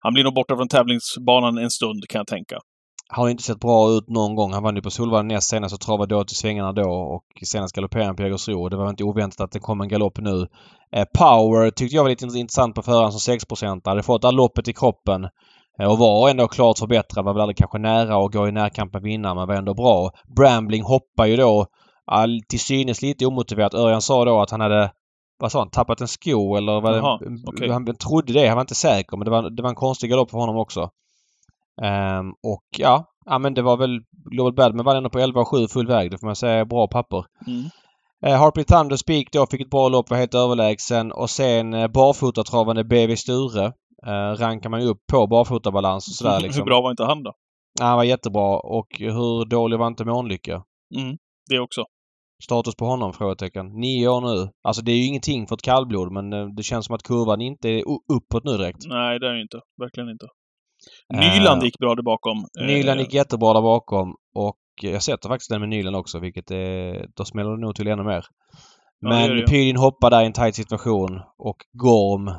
han 0.00 0.12
blir 0.12 0.24
nog 0.24 0.34
borta 0.34 0.56
från 0.56 0.68
tävlingsbanan 0.68 1.58
en 1.58 1.70
stund, 1.70 2.08
kan 2.08 2.18
jag 2.18 2.26
tänka. 2.26 2.56
har 3.08 3.28
inte 3.28 3.42
sett 3.42 3.60
bra 3.60 3.90
ut 3.90 4.08
någon 4.08 4.34
gång. 4.34 4.52
Han 4.52 4.62
vann 4.62 4.76
ju 4.76 4.82
på 4.82 4.90
Solvalla 4.90 5.22
näst 5.22 5.50
senast 5.50 5.74
och 5.74 5.80
travade 5.80 6.14
då 6.14 6.24
till 6.24 6.36
svängarna 6.36 6.72
då 6.72 6.90
och 6.90 7.24
senast 7.44 7.74
galopperade 7.74 8.06
han 8.06 8.16
på 8.16 8.22
Jägersro. 8.22 8.68
Det 8.68 8.76
var 8.76 8.90
inte 8.90 9.04
oväntat 9.04 9.40
att 9.40 9.52
det 9.52 9.58
kom 9.58 9.80
en 9.80 9.88
galopp 9.88 10.18
nu. 10.18 10.46
Eh, 10.96 11.04
Power 11.18 11.70
tyckte 11.70 11.96
jag 11.96 12.02
var 12.02 12.10
lite 12.10 12.24
intressant 12.24 12.74
på 12.74 12.82
förhand 12.82 13.12
som 13.12 13.20
6 13.20 13.44
Hade 13.84 14.02
fått 14.02 14.22
det 14.22 14.28
här 14.28 14.32
loppet 14.32 14.68
i 14.68 14.72
kroppen 14.72 15.24
eh, 15.80 15.90
och 15.92 15.98
var 15.98 16.30
ändå 16.30 16.48
klart 16.48 16.78
förbättrad. 16.78 17.24
Var 17.24 17.32
väl 17.32 17.40
aldrig 17.40 17.56
kanske 17.56 17.78
nära 17.78 18.24
att 18.24 18.32
gå 18.32 18.48
i 18.48 18.52
närkamp 18.52 18.92
med 18.92 19.02
vinnaren 19.02 19.36
men 19.36 19.48
var 19.48 19.54
ändå 19.54 19.74
bra. 19.74 20.10
Brambling 20.36 20.82
hoppar 20.82 21.26
ju 21.26 21.36
då 21.36 21.66
all, 22.06 22.40
till 22.48 22.60
synes 22.60 23.02
lite 23.02 23.26
omotiverat. 23.26 23.74
Örjan 23.74 24.02
sa 24.02 24.24
då 24.24 24.40
att 24.40 24.50
han 24.50 24.60
hade 24.60 24.90
vad 25.40 25.52
sa 25.52 25.58
han? 25.58 25.70
Tappat 25.70 26.00
en 26.00 26.08
sko 26.08 26.56
eller 26.56 26.80
vad 26.80 26.96
Jaha, 26.96 27.18
det, 27.18 27.42
okej. 27.46 27.70
Han 27.70 27.96
trodde 27.96 28.32
det. 28.32 28.46
Han 28.46 28.56
var 28.56 28.62
inte 28.62 28.74
säker 28.74 29.16
men 29.16 29.24
det 29.24 29.30
var, 29.30 29.50
det 29.50 29.62
var 29.62 29.68
en 29.68 29.74
konstig 29.74 30.10
galopp 30.10 30.30
för 30.30 30.38
honom 30.38 30.56
också. 30.56 30.90
Ehm, 31.82 32.30
och 32.30 32.64
ja, 32.78 33.04
ja, 33.26 33.38
men 33.38 33.54
det 33.54 33.62
var 33.62 33.76
väl 33.76 34.00
Global 34.30 34.54
Badman 34.54 34.84
var 34.84 34.94
ändå 34.96 35.10
på 35.10 35.18
11 35.18 35.40
och 35.40 35.48
7 35.48 35.68
full 35.68 35.86
väg. 35.86 36.10
Det 36.10 36.18
får 36.18 36.26
man 36.26 36.36
säga 36.36 36.64
bra 36.64 36.88
papper. 36.88 37.24
Mm. 37.46 37.64
Eh, 38.26 38.38
Harpy 38.38 38.64
Thunder 38.64 38.96
Speak 38.96 39.26
då 39.32 39.46
fick 39.46 39.60
ett 39.60 39.70
bra 39.70 39.88
lopp, 39.88 40.10
var 40.10 40.16
helt 40.16 40.34
överlägsen. 40.34 41.12
Och 41.12 41.30
sen 41.30 41.74
eh, 41.74 41.88
barfotatravande 41.88 42.84
BV 42.84 43.16
Sture 43.16 43.66
eh, 44.06 44.36
rankar 44.38 44.70
man 44.70 44.80
ju 44.80 44.86
upp 44.86 45.06
på 45.12 45.26
barfotabalans 45.26 46.08
och 46.08 46.14
sådär 46.14 46.40
liksom. 46.42 46.60
Hur 46.60 46.66
bra 46.66 46.80
var 46.80 46.90
inte 46.90 47.04
han 47.04 47.22
då? 47.22 47.32
Han 47.80 47.96
var 47.96 48.04
jättebra. 48.04 48.58
Och 48.58 48.86
hur 48.98 49.44
dålig 49.44 49.78
var 49.78 49.86
inte 49.86 50.04
Månlycke? 50.04 50.62
Mm, 50.96 51.18
det 51.50 51.58
också. 51.60 51.84
Status 52.40 52.74
på 52.74 52.84
honom? 52.84 53.12
Frågetecken. 53.12 53.66
Nio 53.66 54.08
år 54.08 54.20
nu. 54.20 54.50
Alltså 54.62 54.82
det 54.82 54.92
är 54.92 54.96
ju 54.96 55.04
ingenting 55.04 55.46
för 55.46 55.54
ett 55.54 55.62
kallblod 55.62 56.12
men 56.12 56.32
eh, 56.32 56.46
det 56.46 56.62
känns 56.62 56.86
som 56.86 56.94
att 56.94 57.02
kurvan 57.02 57.40
inte 57.40 57.68
är 57.68 57.84
uppåt 58.12 58.44
nu 58.44 58.56
direkt. 58.56 58.86
Nej, 58.86 59.18
det 59.18 59.28
är 59.28 59.34
det 59.34 59.42
inte. 59.42 59.60
Verkligen 59.80 60.08
inte. 60.08 60.26
Eh, 61.14 61.20
Nyland 61.20 61.62
gick 61.62 61.78
bra 61.78 61.94
där 61.94 62.02
bakom. 62.02 62.38
Eh, 62.60 62.66
Nyland 62.66 63.00
gick 63.00 63.14
jättebra 63.14 63.52
där 63.52 63.62
bakom 63.62 64.14
och 64.34 64.58
jag 64.82 65.02
sätter 65.02 65.28
faktiskt 65.28 65.50
den 65.50 65.60
med 65.60 65.68
Nyland 65.68 65.96
också 65.96 66.18
vilket 66.18 66.50
är... 66.50 67.06
Då 67.16 67.24
smäller 67.24 67.50
det 67.50 67.60
nog 67.60 67.74
till 67.74 67.88
ännu 67.88 68.02
mer. 68.02 68.24
Ja, 69.00 69.08
Men 69.08 69.36
ju. 69.36 69.46
Pydin 69.46 69.76
hoppar 69.76 70.10
där 70.10 70.22
i 70.22 70.26
en 70.26 70.32
tight 70.32 70.54
situation 70.54 71.20
och 71.38 71.56
Gorm... 71.72 72.34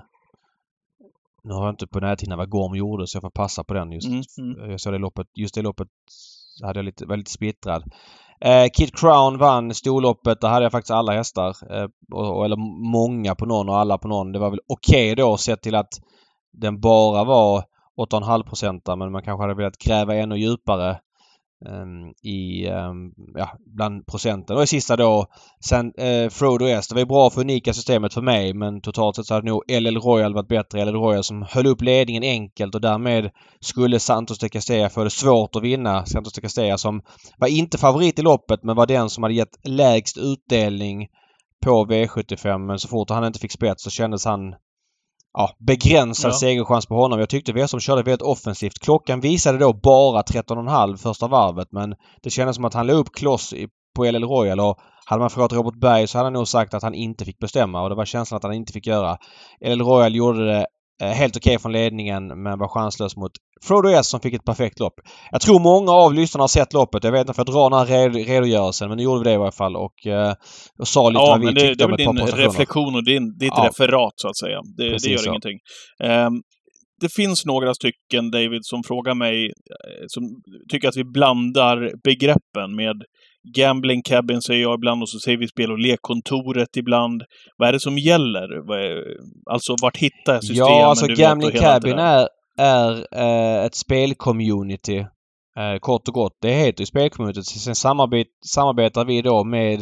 Nu 1.43 1.53
har 1.53 1.65
jag 1.65 1.73
inte 1.73 1.87
på 1.87 1.99
näthinnan 1.99 2.37
vad 2.37 2.49
Gorm 2.49 2.75
gjorde 2.75 3.07
så 3.07 3.15
jag 3.15 3.21
får 3.21 3.29
passa 3.29 3.63
på 3.63 3.73
den 3.73 3.91
just. 3.91 4.07
Mm, 4.07 4.55
mm. 4.57 4.71
Jag 4.71 4.79
såg 4.79 4.93
det 4.93 4.99
loppet, 4.99 5.27
just 5.33 5.55
det 5.55 5.61
loppet 5.61 5.87
hade 6.67 6.79
jag 6.79 6.85
lite, 6.85 7.05
var 7.05 7.17
lite 7.17 7.31
splittrad. 7.31 7.83
Eh, 8.45 8.65
Kid 8.73 8.99
Crown 8.99 9.37
vann 9.37 9.73
storloppet. 9.73 10.41
Där 10.41 10.49
hade 10.49 10.65
jag 10.65 10.71
faktiskt 10.71 10.91
alla 10.91 11.13
hästar. 11.13 11.55
Eh, 11.69 11.87
och, 12.13 12.45
eller 12.45 12.57
många 12.91 13.35
på 13.35 13.45
någon 13.45 13.69
och 13.69 13.77
alla 13.77 13.97
på 13.97 14.07
någon. 14.07 14.31
Det 14.31 14.39
var 14.39 14.49
väl 14.49 14.59
okej 14.67 15.11
okay 15.11 15.23
då 15.23 15.37
sett 15.37 15.61
till 15.61 15.75
att 15.75 15.93
den 16.53 16.79
bara 16.79 17.23
var 17.23 17.63
8,5 18.01 18.43
procentare 18.43 18.95
men 18.95 19.11
man 19.11 19.23
kanske 19.23 19.43
hade 19.43 19.53
velat 19.53 19.77
gräva 19.77 20.15
ännu 20.15 20.35
djupare 20.35 20.99
Ehm, 21.69 22.13
i 22.23 22.67
ehm, 22.67 23.11
ja, 23.35 23.49
bland 23.65 24.05
procenten. 24.05 24.57
Och 24.57 24.63
i 24.63 24.67
sista 24.67 24.95
då 24.95 25.25
sen 25.65 25.93
eh, 25.97 26.29
Frodo 26.29 26.65
S. 26.65 26.87
Det 26.87 26.95
var 26.95 26.99
ju 26.99 27.05
bra 27.05 27.29
för 27.29 27.41
unika 27.41 27.73
systemet 27.73 28.13
för 28.13 28.21
mig 28.21 28.53
men 28.53 28.81
totalt 28.81 29.15
sett 29.15 29.25
så 29.25 29.33
hade 29.33 29.47
nog 29.47 29.63
LL 29.67 29.97
Royal 29.97 30.33
varit 30.33 30.47
bättre. 30.47 30.85
LL 30.85 30.93
Royal 30.93 31.23
som 31.23 31.45
höll 31.49 31.67
upp 31.67 31.81
ledningen 31.81 32.23
enkelt 32.23 32.75
och 32.75 32.81
därmed 32.81 33.29
skulle 33.59 33.99
Santos 33.99 34.39
de 34.39 34.49
Castella 34.49 34.89
få 34.89 35.03
det 35.03 35.09
svårt 35.09 35.55
att 35.55 35.63
vinna. 35.63 36.05
Santos 36.05 36.33
de 36.33 36.41
Castella 36.41 36.77
som 36.77 37.01
var 37.37 37.47
inte 37.47 37.77
favorit 37.77 38.19
i 38.19 38.21
loppet 38.21 38.63
men 38.63 38.75
var 38.75 38.85
den 38.85 39.09
som 39.09 39.23
hade 39.23 39.35
gett 39.35 39.59
lägst 39.67 40.17
utdelning 40.17 41.07
på 41.63 41.85
V75 41.85 42.57
men 42.57 42.79
så 42.79 42.87
fort 42.87 43.09
han 43.09 43.25
inte 43.25 43.39
fick 43.39 43.51
spets 43.51 43.83
så 43.83 43.89
kändes 43.89 44.25
han 44.25 44.55
ja, 45.33 45.49
begränsad 45.59 46.31
ja. 46.31 46.35
segerchans 46.35 46.85
på 46.85 46.95
honom. 46.95 47.19
Jag 47.19 47.29
tyckte 47.29 47.53
V 47.53 47.67
som 47.67 47.79
körde 47.79 48.03
väldigt 48.03 48.21
offensivt. 48.21 48.79
Klockan 48.79 49.19
visade 49.19 49.57
då 49.57 49.73
bara 49.73 50.21
13,5 50.21 50.97
första 50.97 51.27
varvet 51.27 51.67
men 51.71 51.95
det 52.23 52.29
kändes 52.29 52.55
som 52.55 52.65
att 52.65 52.73
han 52.73 52.87
la 52.87 52.93
upp 52.93 53.11
kloss 53.13 53.53
på 53.95 54.03
LL 54.03 54.23
Royal 54.23 54.59
och 54.59 54.79
hade 55.05 55.19
man 55.19 55.29
frågat 55.29 55.53
Robert 55.53 55.79
Berg 55.79 56.07
så 56.07 56.17
hade 56.17 56.25
han 56.25 56.33
nog 56.33 56.47
sagt 56.47 56.73
att 56.73 56.83
han 56.83 56.93
inte 56.93 57.25
fick 57.25 57.39
bestämma 57.39 57.81
och 57.81 57.89
det 57.89 57.95
var 57.95 58.05
känslan 58.05 58.37
att 58.37 58.43
han 58.43 58.53
inte 58.53 58.73
fick 58.73 58.87
göra. 58.87 59.17
LL 59.65 59.81
Royal 59.81 60.15
gjorde 60.15 60.45
det 60.45 60.67
helt 61.05 61.37
okej 61.37 61.49
okay 61.49 61.59
från 61.59 61.71
ledningen 61.71 62.43
men 62.43 62.59
var 62.59 62.67
chanslös 62.67 63.15
mot 63.15 63.31
Frodo 63.63 63.89
S 63.89 64.07
som 64.07 64.19
fick 64.19 64.33
ett 64.33 64.45
perfekt 64.45 64.79
lopp. 64.79 64.93
Jag 65.31 65.41
tror 65.41 65.59
många 65.59 65.91
av 65.91 66.13
lyssnarna 66.13 66.43
har 66.43 66.47
sett 66.47 66.73
loppet. 66.73 67.03
Jag 67.03 67.11
vet 67.11 67.21
inte 67.21 67.33
för 67.33 67.41
att 67.41 67.47
dra 67.47 67.69
den 67.69 67.79
här 67.79 68.09
redogörelsen 68.09 68.89
men 68.89 68.97
nu 68.97 69.03
gjorde 69.03 69.19
vi 69.19 69.23
det 69.23 69.31
i 69.31 69.35
alla 69.35 69.51
fall 69.51 69.75
och, 69.75 70.07
eh, 70.07 70.33
och 70.79 70.87
sa 70.87 71.09
lite 71.09 71.19
ja, 71.19 71.25
vad 71.25 71.39
vi 71.39 71.45
men 71.45 71.53
det, 71.53 71.61
tyckte 71.61 71.85
om 71.85 71.93
ett 71.93 72.05
par 72.05 72.13
prestationer. 72.13 72.25
Det 72.25 72.31
är 72.31 72.37
din 72.37 72.51
reflektion 72.51 72.95
och 72.95 73.05
din, 73.05 73.37
ditt 73.37 73.53
ja. 73.55 73.67
referat 73.67 74.13
så 74.15 74.27
att 74.27 74.37
säga. 74.37 74.61
Det, 74.77 74.89
det 74.89 75.09
gör 75.09 75.17
så. 75.17 75.29
ingenting. 75.29 75.59
Um, 76.03 76.41
det 77.01 77.13
finns 77.13 77.45
några 77.45 77.73
stycken, 77.73 78.31
David, 78.31 78.59
som 78.61 78.83
frågar 78.83 79.15
mig, 79.15 79.45
eh, 79.45 80.05
som 80.07 80.23
tycker 80.71 80.87
att 80.87 80.97
vi 80.97 81.03
blandar 81.03 81.91
begreppen 82.03 82.75
med 82.75 83.03
Gambling 83.55 84.01
Cabin 84.01 84.41
säger 84.41 84.61
jag 84.61 84.75
ibland 84.75 85.01
och 85.01 85.09
så 85.09 85.19
säger 85.19 85.37
vi 85.37 85.47
spel 85.47 85.71
och 85.71 85.79
lekkontoret 85.79 86.77
ibland. 86.77 87.23
Vad 87.57 87.69
är 87.69 87.73
det 87.73 87.79
som 87.79 87.97
gäller? 87.97 88.47
Alltså 89.51 89.75
vart 89.81 89.97
hittar 89.97 90.33
jag 90.33 90.43
systemen? 90.43 90.71
Ja, 90.71 90.85
alltså 90.85 91.07
Gambling 91.07 91.51
Cabin 91.51 91.99
är, 91.99 92.27
är 92.57 93.07
äh, 93.11 93.65
ett 93.65 93.75
spelcommunity. 93.75 94.97
Äh, 95.57 95.79
kort 95.79 96.07
och 96.07 96.13
gott. 96.13 96.37
Det 96.41 96.51
heter 96.51 96.81
ju 96.81 96.85
spelcommunity. 96.85 97.41
Sen 97.41 97.75
samarbet, 97.75 98.27
samarbetar 98.45 99.05
vi 99.05 99.21
då 99.21 99.43
med 99.43 99.81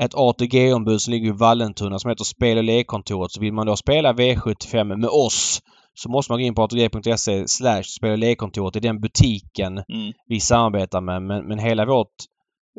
ett 0.00 0.14
ATG-ombud 0.14 1.00
som 1.00 1.10
ligger 1.10 1.28
i 1.28 1.36
Vallentuna 1.36 1.98
som 1.98 2.10
heter 2.10 2.24
Spel 2.24 2.58
och 2.58 2.64
lekkontoret. 2.64 3.30
Så 3.30 3.40
vill 3.40 3.52
man 3.52 3.66
då 3.66 3.76
spela 3.76 4.12
V75 4.12 4.84
med 4.84 5.08
oss 5.08 5.60
så 5.94 6.08
måste 6.08 6.32
man 6.32 6.40
gå 6.40 6.46
in 6.46 6.54
på 6.54 6.62
atg.se 6.62 7.48
slash 7.48 7.82
spel 7.82 8.10
och 8.10 8.18
lekkontoret. 8.18 8.72
Det 8.72 8.78
är 8.78 8.92
den 8.92 9.00
butiken 9.00 9.72
mm. 9.72 10.12
vi 10.28 10.40
samarbetar 10.40 11.00
med. 11.00 11.22
Men, 11.22 11.48
men 11.48 11.58
hela 11.58 11.86
vårt 11.86 12.14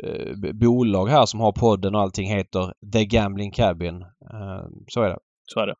eh, 0.03 0.53
bolag 0.53 1.07
här 1.07 1.25
som 1.25 1.39
har 1.39 1.51
podden 1.51 1.95
och 1.95 2.01
allting 2.01 2.29
heter 2.29 2.73
The 2.93 3.05
Gambling 3.05 3.51
Cabin. 3.51 3.95
Eh, 4.33 4.65
så 4.87 5.01
är 5.01 5.09
det. 5.09 5.17
Så 5.53 5.59
är 5.59 5.67
det. 5.67 5.75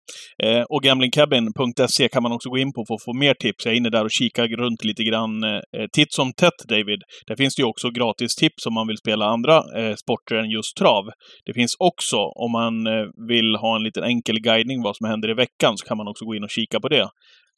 Eh, 0.45 0.63
och 0.69 0.83
gamblingcabin.se 0.83 2.09
kan 2.09 2.23
man 2.23 2.31
också 2.31 2.49
gå 2.49 2.57
in 2.57 2.73
på 2.73 2.85
för 2.87 2.95
att 2.95 3.03
få 3.03 3.13
mer 3.13 3.33
tips. 3.33 3.65
Jag 3.65 3.73
är 3.73 3.77
inne 3.77 3.89
där 3.89 4.03
och 4.03 4.11
kikar 4.11 4.47
runt 4.47 4.83
lite 4.83 5.03
grann. 5.03 5.43
Eh, 5.43 5.85
titt 5.97 6.13
som 6.13 6.33
tätt, 6.33 6.59
David. 6.67 7.01
Där 7.27 7.35
finns 7.35 7.55
det 7.55 7.61
ju 7.61 7.67
också 7.67 7.89
gratis 7.89 8.35
tips 8.35 8.65
om 8.65 8.73
man 8.73 8.87
vill 8.87 8.97
spela 8.97 9.25
andra 9.25 9.57
eh, 9.79 9.95
sporter 10.03 10.35
än 10.35 10.49
just 10.49 10.77
trav. 10.77 11.03
Det 11.45 11.53
finns 11.53 11.75
också, 11.79 12.17
om 12.43 12.51
man 12.51 12.87
eh, 12.87 13.05
vill 13.27 13.55
ha 13.55 13.75
en 13.75 13.83
liten 13.83 14.03
enkel 14.03 14.39
guidning 14.39 14.83
vad 14.83 14.95
som 14.97 15.09
händer 15.09 15.29
i 15.31 15.33
veckan, 15.33 15.77
så 15.77 15.87
kan 15.87 15.97
man 15.97 16.07
också 16.07 16.25
gå 16.25 16.35
in 16.35 16.43
och 16.43 16.55
kika 16.57 16.79
på 16.79 16.87
det. 16.87 17.07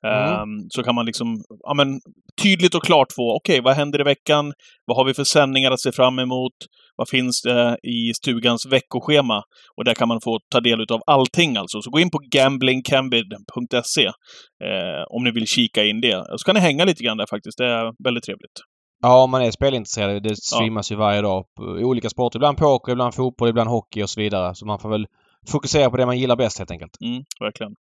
Mm. 0.07 0.41
Um, 0.41 0.65
så 0.69 0.83
kan 0.83 0.95
man 0.95 1.05
liksom 1.05 1.43
ja, 1.63 1.74
men, 1.74 2.00
tydligt 2.41 2.75
och 2.75 2.83
klart 2.83 3.07
få, 3.15 3.36
okej, 3.36 3.53
okay, 3.53 3.62
vad 3.62 3.75
händer 3.75 4.01
i 4.01 4.03
veckan? 4.03 4.53
Vad 4.86 4.98
har 4.98 5.05
vi 5.05 5.13
för 5.13 5.24
sändningar 5.24 5.72
att 5.72 5.81
se 5.81 5.91
fram 5.91 6.19
emot? 6.19 6.53
Vad 6.95 7.10
finns 7.10 7.41
det 7.41 7.77
i 7.83 8.13
stugans 8.13 8.65
veckoschema? 8.65 9.43
Och 9.77 9.83
där 9.86 9.93
kan 9.93 10.07
man 10.07 10.22
få 10.22 10.39
ta 10.50 10.60
del 10.60 10.81
av 10.81 11.01
allting 11.07 11.57
alltså. 11.57 11.81
Så 11.81 11.89
gå 11.89 12.00
in 12.00 12.10
på 12.10 12.19
gamblingcambid.se 12.31 14.05
eh, 14.05 15.03
om 15.10 15.24
ni 15.24 15.31
vill 15.31 15.48
kika 15.48 15.83
in 15.83 16.01
det. 16.01 16.25
Så 16.38 16.45
kan 16.45 16.55
ni 16.55 16.62
hänga 16.62 16.86
lite 16.86 17.03
grann 17.03 17.17
där 17.17 17.25
faktiskt. 17.29 17.57
Det 17.57 17.65
är 17.65 18.03
väldigt 18.03 18.24
trevligt. 18.24 18.60
Ja, 19.01 19.24
om 19.24 19.31
man 19.31 19.41
är 19.41 19.51
spelintresserad. 19.51 20.24
Det 20.24 20.36
streamas 20.36 20.91
ja. 20.91 20.95
ju 20.95 21.00
varje 21.00 21.22
dag 21.22 21.45
i 21.79 21.83
olika 21.83 22.10
sporter. 22.10 22.38
Ibland 22.39 22.57
poker, 22.57 22.91
ibland 22.91 23.15
fotboll, 23.15 23.50
ibland 23.50 23.69
hockey 23.69 24.03
och 24.03 24.10
så 24.10 24.22
vidare. 24.22 24.55
Så 24.55 24.65
man 24.65 24.79
får 24.79 24.89
väl 24.89 25.05
fokusera 25.51 25.89
på 25.89 25.98
det 25.98 26.05
man 26.05 26.19
gillar 26.19 26.36
bäst 26.36 26.57
helt 26.57 26.72
enkelt. 26.72 26.91
Mm, 27.01 27.24
verkligen. 27.39 27.74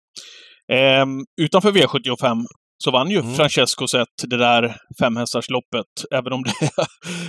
Eh, 0.70 1.06
utanför 1.40 1.72
V75 1.72 2.44
så 2.84 2.90
vann 2.90 3.10
ju 3.10 3.18
mm. 3.18 3.34
Francesco 3.34 3.86
sett 3.86 4.16
det 4.26 4.36
där 4.36 4.76
femhästarsloppet, 5.00 5.86
även 6.10 6.32
om 6.32 6.42
det, 6.42 6.70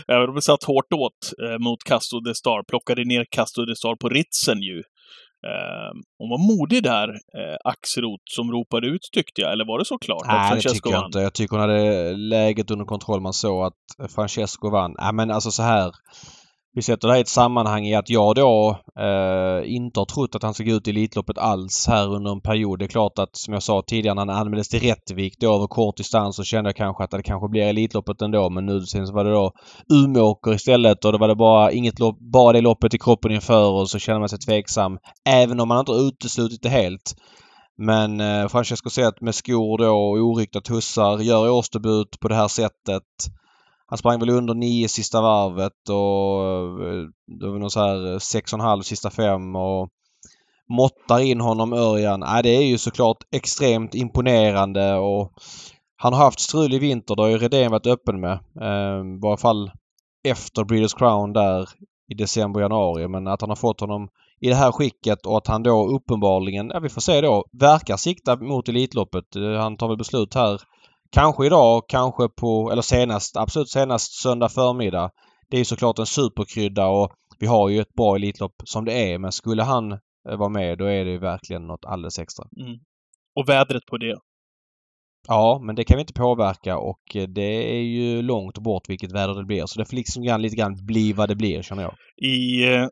även 0.07 0.29
om 0.29 0.36
det 0.36 0.41
satt 0.41 0.63
hårt 0.63 0.93
åt 0.93 1.33
eh, 1.43 1.60
mot 1.60 1.83
Casto 1.83 2.19
de 2.19 2.36
Star. 2.36 2.63
Plockade 2.69 3.03
ner 3.05 3.25
Casto 3.31 3.65
de 3.65 3.75
Star 3.75 3.95
på 3.95 4.10
ritsen 4.10 4.62
ju. 4.62 4.77
Eh, 5.48 5.91
hon 6.19 6.29
var 6.29 6.55
modig 6.55 6.83
där, 6.83 7.10
eh, 7.10 7.57
Axelrot, 7.63 8.21
som 8.36 8.51
ropade 8.51 8.88
ut 8.88 9.10
tyckte 9.12 9.41
jag. 9.41 9.51
Eller 9.53 9.65
var 9.65 9.79
det 9.79 9.86
så 9.86 9.98
klart 9.98 10.24
Nej, 10.27 10.36
att 10.36 10.48
Francesco 10.48 10.69
det 10.69 10.75
tycker 10.75 10.89
jag 10.89 11.00
vann? 11.00 11.05
inte. 11.05 11.19
Jag 11.19 11.33
tycker 11.33 11.57
hon 11.57 11.69
hade 11.69 12.13
läget 12.15 12.71
under 12.71 12.86
kontroll. 12.86 13.21
Man 13.21 13.33
såg 13.33 13.65
att 13.65 14.12
Francesco 14.15 14.69
vann. 14.69 14.95
Nej, 15.00 15.13
men 15.13 15.31
alltså 15.31 15.51
så 15.51 15.63
här 15.63 15.91
vi 16.73 16.81
sätter 16.81 17.07
det 17.07 17.13
här 17.13 17.19
i 17.19 17.21
ett 17.21 17.27
sammanhang 17.27 17.85
i 17.85 17.95
att 17.95 18.09
jag 18.09 18.35
då 18.35 18.79
eh, 18.99 19.73
inte 19.73 19.99
har 19.99 20.05
trott 20.05 20.35
att 20.35 20.43
han 20.43 20.53
ska 20.53 20.63
gå 20.63 20.71
ut 20.71 20.87
i 20.87 20.91
Elitloppet 20.91 21.37
alls 21.37 21.87
här 21.87 22.15
under 22.15 22.31
en 22.31 22.41
period. 22.41 22.79
Det 22.79 22.85
är 22.85 22.87
klart 22.87 23.19
att 23.19 23.37
som 23.37 23.53
jag 23.53 23.63
sa 23.63 23.83
tidigare 23.87 24.15
när 24.15 24.33
han 24.33 24.41
anmäldes 24.41 24.69
till 24.69 24.79
Rättvik 24.79 25.33
då 25.39 25.55
över 25.55 25.67
kort 25.67 25.97
distans 25.97 26.35
så 26.35 26.43
kände 26.43 26.67
jag 26.67 26.75
kanske 26.75 27.03
att 27.03 27.11
det 27.11 27.23
kanske 27.23 27.49
blir 27.49 27.61
Elitloppet 27.61 28.21
ändå 28.21 28.49
men 28.49 28.65
nu 28.65 28.81
sen 28.81 29.07
så 29.07 29.13
var 29.13 29.23
det 29.23 29.31
då 29.31 29.51
Umeåker 29.93 30.53
istället 30.53 31.05
och 31.05 31.11
då 31.11 31.17
var 31.17 31.27
det 31.27 31.35
bara 31.35 31.71
inget 31.71 31.99
lopp, 31.99 32.19
bara 32.19 32.53
det 32.53 32.61
loppet 32.61 32.93
i 32.93 32.99
kroppen 32.99 33.31
inför 33.31 33.71
och 33.71 33.89
så 33.89 33.99
känner 33.99 34.19
man 34.19 34.29
sig 34.29 34.39
tveksam. 34.39 34.97
Även 35.29 35.59
om 35.59 35.67
man 35.67 35.79
inte 35.79 35.91
har 35.91 36.07
uteslutit 36.07 36.61
det 36.61 36.69
helt. 36.69 37.15
Men 37.77 38.19
eh, 38.19 38.47
Francesco 38.47 38.89
Zet 38.89 39.21
med 39.21 39.35
skor 39.35 39.77
då 39.77 39.91
och 39.91 40.17
oryktat 40.17 40.63
tussar 40.63 41.19
gör 41.19 41.51
årsdebut 41.51 42.19
på 42.19 42.27
det 42.27 42.35
här 42.35 42.47
sättet. 42.47 43.03
Han 43.91 43.98
sprang 43.98 44.19
väl 44.19 44.29
under 44.29 44.53
nio 44.53 44.88
sista 44.88 45.21
varvet 45.21 45.89
och 45.89 46.86
eh, 46.88 47.03
det 47.39 47.50
var 47.50 47.60
nog 47.60 47.71
så 47.71 47.79
här 47.79 48.13
eh, 48.13 48.19
sex 48.19 48.53
och 48.53 48.60
en 48.60 48.65
halv 48.65 48.81
sista 48.81 49.10
fem 49.10 49.55
och 49.55 49.89
måttar 50.69 51.19
in 51.19 51.41
honom 51.41 51.74
Örjan. 51.74 52.24
Äh, 52.24 52.41
det 52.43 52.50
är 52.50 52.62
ju 52.62 52.77
såklart 52.77 53.17
extremt 53.31 53.95
imponerande 53.95 54.93
och 54.93 55.33
han 55.98 56.13
har 56.13 56.24
haft 56.24 56.39
strul 56.39 56.74
i 56.74 56.79
vinter. 56.79 57.15
Det 57.15 57.21
har 57.21 57.29
ju 57.29 57.38
Redén 57.38 57.71
varit 57.71 57.88
öppen 57.88 58.19
med. 58.19 58.39
Eh, 58.62 59.05
I 59.15 59.19
varje 59.21 59.38
fall 59.38 59.71
efter 60.24 60.63
Breeders 60.63 60.93
Crown 60.93 61.33
där 61.33 61.69
i 62.12 62.13
december, 62.13 62.62
januari. 62.62 63.07
Men 63.07 63.27
att 63.27 63.41
han 63.41 63.50
har 63.50 63.55
fått 63.55 63.81
honom 63.81 64.10
i 64.39 64.50
det 64.50 64.55
här 64.55 64.71
skicket 64.71 65.25
och 65.25 65.38
att 65.38 65.48
han 65.48 65.63
då 65.63 65.88
uppenbarligen, 65.88 66.69
ja 66.74 66.79
vi 66.79 66.89
får 66.89 67.01
se 67.01 67.21
då, 67.21 67.45
verkar 67.51 67.98
sikta 67.98 68.36
mot 68.36 68.69
Elitloppet. 68.69 69.36
Eh, 69.36 69.53
han 69.53 69.77
tar 69.77 69.88
väl 69.88 69.98
beslut 69.98 70.33
här 70.33 70.62
Kanske 71.12 71.46
idag, 71.46 71.84
kanske 71.88 72.30
på, 72.30 72.72
eller 72.72 72.82
senast, 72.82 73.38
absolut 73.38 73.70
senast 73.70 74.22
söndag 74.22 74.50
förmiddag. 74.50 75.12
Det 75.50 75.58
är 75.58 75.60
ju 75.60 75.65
såklart 75.65 76.00
en 76.00 76.06
superkrydda 76.06 76.88
och 76.88 77.12
vi 77.39 77.48
har 77.48 77.70
ju 77.70 77.80
ett 77.80 77.94
bra 77.94 78.15
Elitlopp 78.15 78.56
som 78.63 78.86
det 78.86 78.94
är. 78.94 79.18
Men 79.18 79.32
skulle 79.32 79.63
han 79.63 79.91
eh, 79.91 80.38
vara 80.38 80.50
med 80.50 80.77
då 80.77 80.86
är 80.86 81.06
det 81.06 81.12
ju 81.12 81.20
verkligen 81.20 81.68
något 81.68 81.86
alldeles 81.86 82.20
extra. 82.20 82.46
Mm. 82.60 82.80
Och 83.36 83.50
vädret 83.50 83.86
på 83.86 83.98
det? 83.98 84.18
Ja, 85.27 85.62
men 85.63 85.75
det 85.75 85.84
kan 85.84 85.98
vi 85.98 86.01
inte 86.01 86.13
påverka 86.13 86.77
och 86.77 87.15
eh, 87.15 87.27
det 87.27 87.77
är 87.77 87.82
ju 87.82 88.22
långt 88.22 88.58
bort 88.58 88.89
vilket 88.89 89.12
väder 89.12 89.34
det 89.34 89.46
blir. 89.46 89.65
Så 89.65 89.80
det 89.80 89.86
får 89.86 89.96
liksom 89.96 90.24
lite 90.39 90.56
grann 90.56 90.86
bli 90.86 91.13
vad 91.13 91.30
det 91.30 91.36
blir, 91.36 91.62
känner 91.62 91.84
jag. 91.84 91.94
I 92.18 92.63
eh, 92.74 92.88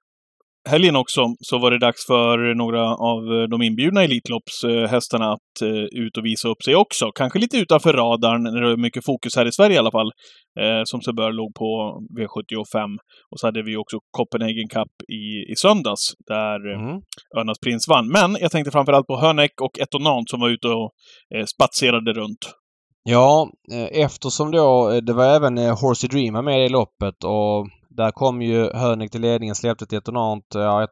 helgen 0.70 0.96
också 0.96 1.22
så 1.40 1.58
var 1.58 1.72
det 1.72 1.80
dags 1.80 2.06
för 2.06 2.56
några 2.56 2.84
av 2.96 3.50
de 3.50 3.62
inbjudna 3.62 4.04
Elitloppshästarna 4.04 5.32
att 5.34 5.62
eh, 5.62 6.02
ut 6.04 6.18
och 6.18 6.26
visa 6.26 6.48
upp 6.48 6.64
sig 6.64 6.76
också. 6.76 7.12
Kanske 7.12 7.40
lite 7.40 7.58
utanför 7.58 7.94
radarn, 7.94 8.44
när 8.44 8.62
det 8.62 8.72
är 8.72 8.78
mycket 8.78 9.06
fokus 9.06 9.36
här 9.36 9.46
i 9.46 9.52
Sverige 9.52 9.76
i 9.76 9.80
alla 9.80 9.92
fall. 9.92 10.12
Eh, 10.60 10.82
som 10.84 11.02
sig 11.02 11.14
bör 11.14 11.32
låg 11.32 11.54
på 11.54 12.00
V75. 12.20 12.98
Och 13.32 13.40
så 13.40 13.48
hade 13.48 13.64
vi 13.64 13.78
också 13.78 13.98
Copenhagen 14.12 14.68
Cup 14.70 14.94
i, 15.10 15.52
i 15.52 15.56
söndags, 15.56 16.14
där 16.28 16.72
eh, 16.72 16.82
mm. 16.82 17.02
Örnas 17.38 17.60
Prins 17.60 17.88
vann. 17.88 18.08
Men 18.08 18.38
jag 18.42 18.52
tänkte 18.52 18.72
framförallt 18.72 19.08
på 19.08 19.18
Hönek 19.18 19.62
och 19.62 19.80
Etonant 19.80 20.30
som 20.30 20.40
var 20.40 20.50
ute 20.50 20.68
och 20.68 20.92
eh, 21.36 21.46
spatserade 21.46 22.14
runt. 22.14 22.54
Ja, 23.04 23.50
eftersom 23.92 24.52
då 24.52 25.00
det 25.02 25.14
var 25.14 25.26
även 25.26 25.58
Horsey 25.58 26.08
Dream 26.08 26.46
med 26.46 26.66
i 26.66 26.70
loppet 26.70 27.24
och 27.24 27.68
där 27.90 28.12
kom 28.12 28.42
ju 28.42 28.70
Hönek 28.74 29.12
till 29.12 29.22
ledningen, 29.22 29.56
släppte 29.56 29.84
ett 29.84 29.90
detonant. 29.90 30.46
Ja, 30.54 30.84
ett, 30.84 30.90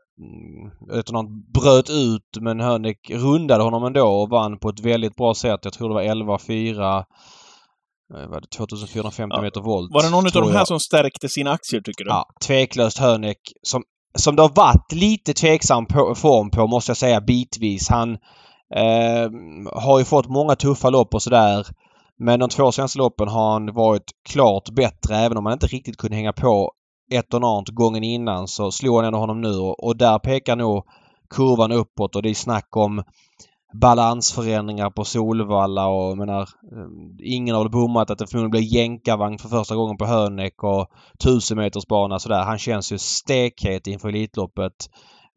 detonant 0.93 1.29
bröt 1.53 1.89
ut 1.89 2.41
men 2.41 2.59
Hönek 2.59 3.09
rundade 3.11 3.63
honom 3.63 3.83
ändå 3.83 4.07
och 4.07 4.29
vann 4.29 4.59
på 4.59 4.69
ett 4.69 4.79
väldigt 4.79 5.15
bra 5.15 5.33
sätt. 5.33 5.59
Jag 5.63 5.73
tror 5.73 5.89
det 5.89 5.95
var 5.95 6.01
11-4. 6.03 6.97
eh, 6.97 7.03
vad 8.27 8.37
är 8.37 8.41
det, 8.41 8.47
2450 8.57 9.35
Ja. 9.37 9.41
meter 9.41 9.61
volt. 9.61 9.93
Var 9.93 10.03
det 10.03 10.09
någon 10.09 10.25
av 10.25 10.31
de 10.31 10.51
här 10.51 10.57
jag. 10.59 10.67
som 10.67 10.79
stärkte 10.79 11.29
sina 11.29 11.51
aktier, 11.51 11.81
tycker 11.81 12.03
du? 12.03 12.09
Ja, 12.09 12.25
tveklöst 12.47 12.97
Hönek 12.97 13.37
som, 13.61 13.83
som 14.17 14.35
det 14.35 14.41
har 14.41 14.49
varit 14.55 14.91
lite 14.91 15.33
tveksam 15.33 15.85
på, 15.85 16.15
form 16.15 16.49
på 16.49 16.67
måste 16.67 16.89
jag 16.89 16.97
säga 16.97 17.21
bitvis. 17.21 17.89
Han 17.89 18.11
eh, 18.75 19.29
har 19.73 19.99
ju 19.99 20.05
fått 20.05 20.27
många 20.29 20.55
tuffa 20.55 20.89
lopp 20.89 21.13
och 21.13 21.21
sådär. 21.23 21.65
Men 22.19 22.39
de 22.39 22.49
två 22.49 22.71
senaste 22.71 22.97
loppen 22.97 23.27
har 23.27 23.51
han 23.53 23.73
varit 23.73 24.03
klart 24.29 24.69
bättre 24.69 25.15
även 25.17 25.37
om 25.37 25.45
han 25.45 25.53
inte 25.53 25.67
riktigt 25.67 25.97
kunde 25.97 26.15
hänga 26.15 26.33
på 26.33 26.71
ett 27.11 27.33
och 27.33 27.43
annat 27.43 27.69
gången 27.69 28.03
innan 28.03 28.47
så 28.47 28.71
slog 28.71 28.95
han 28.95 29.05
ändå 29.05 29.19
honom 29.19 29.41
nu 29.41 29.55
och, 29.55 29.83
och 29.83 29.97
där 29.97 30.19
pekar 30.19 30.55
nog 30.55 30.83
kurvan 31.29 31.71
uppåt 31.71 32.15
och 32.15 32.21
det 32.21 32.29
är 32.29 32.33
snack 32.33 32.77
om 32.77 33.03
balansförändringar 33.81 34.89
på 34.89 35.05
Solvalla 35.05 35.87
och 35.87 36.09
jag 36.09 36.17
menar 36.17 36.41
ehm, 36.41 37.17
ingen 37.23 37.55
har 37.55 37.63
väl 37.63 37.71
bommat 37.71 38.09
att 38.09 38.17
det 38.17 38.27
förmodligen 38.27 38.51
blir 38.51 38.77
jänkarvagn 38.79 39.37
för 39.37 39.49
första 39.49 39.75
gången 39.75 39.97
på 39.97 40.05
Hönek 40.05 40.63
och 40.63 40.87
tusenmetersbana 41.23 42.19
sådär. 42.19 42.43
Han 42.43 42.57
känns 42.57 42.91
ju 42.91 42.97
stekhet 42.97 43.87
inför 43.87 44.09
Elitloppet. 44.09 44.89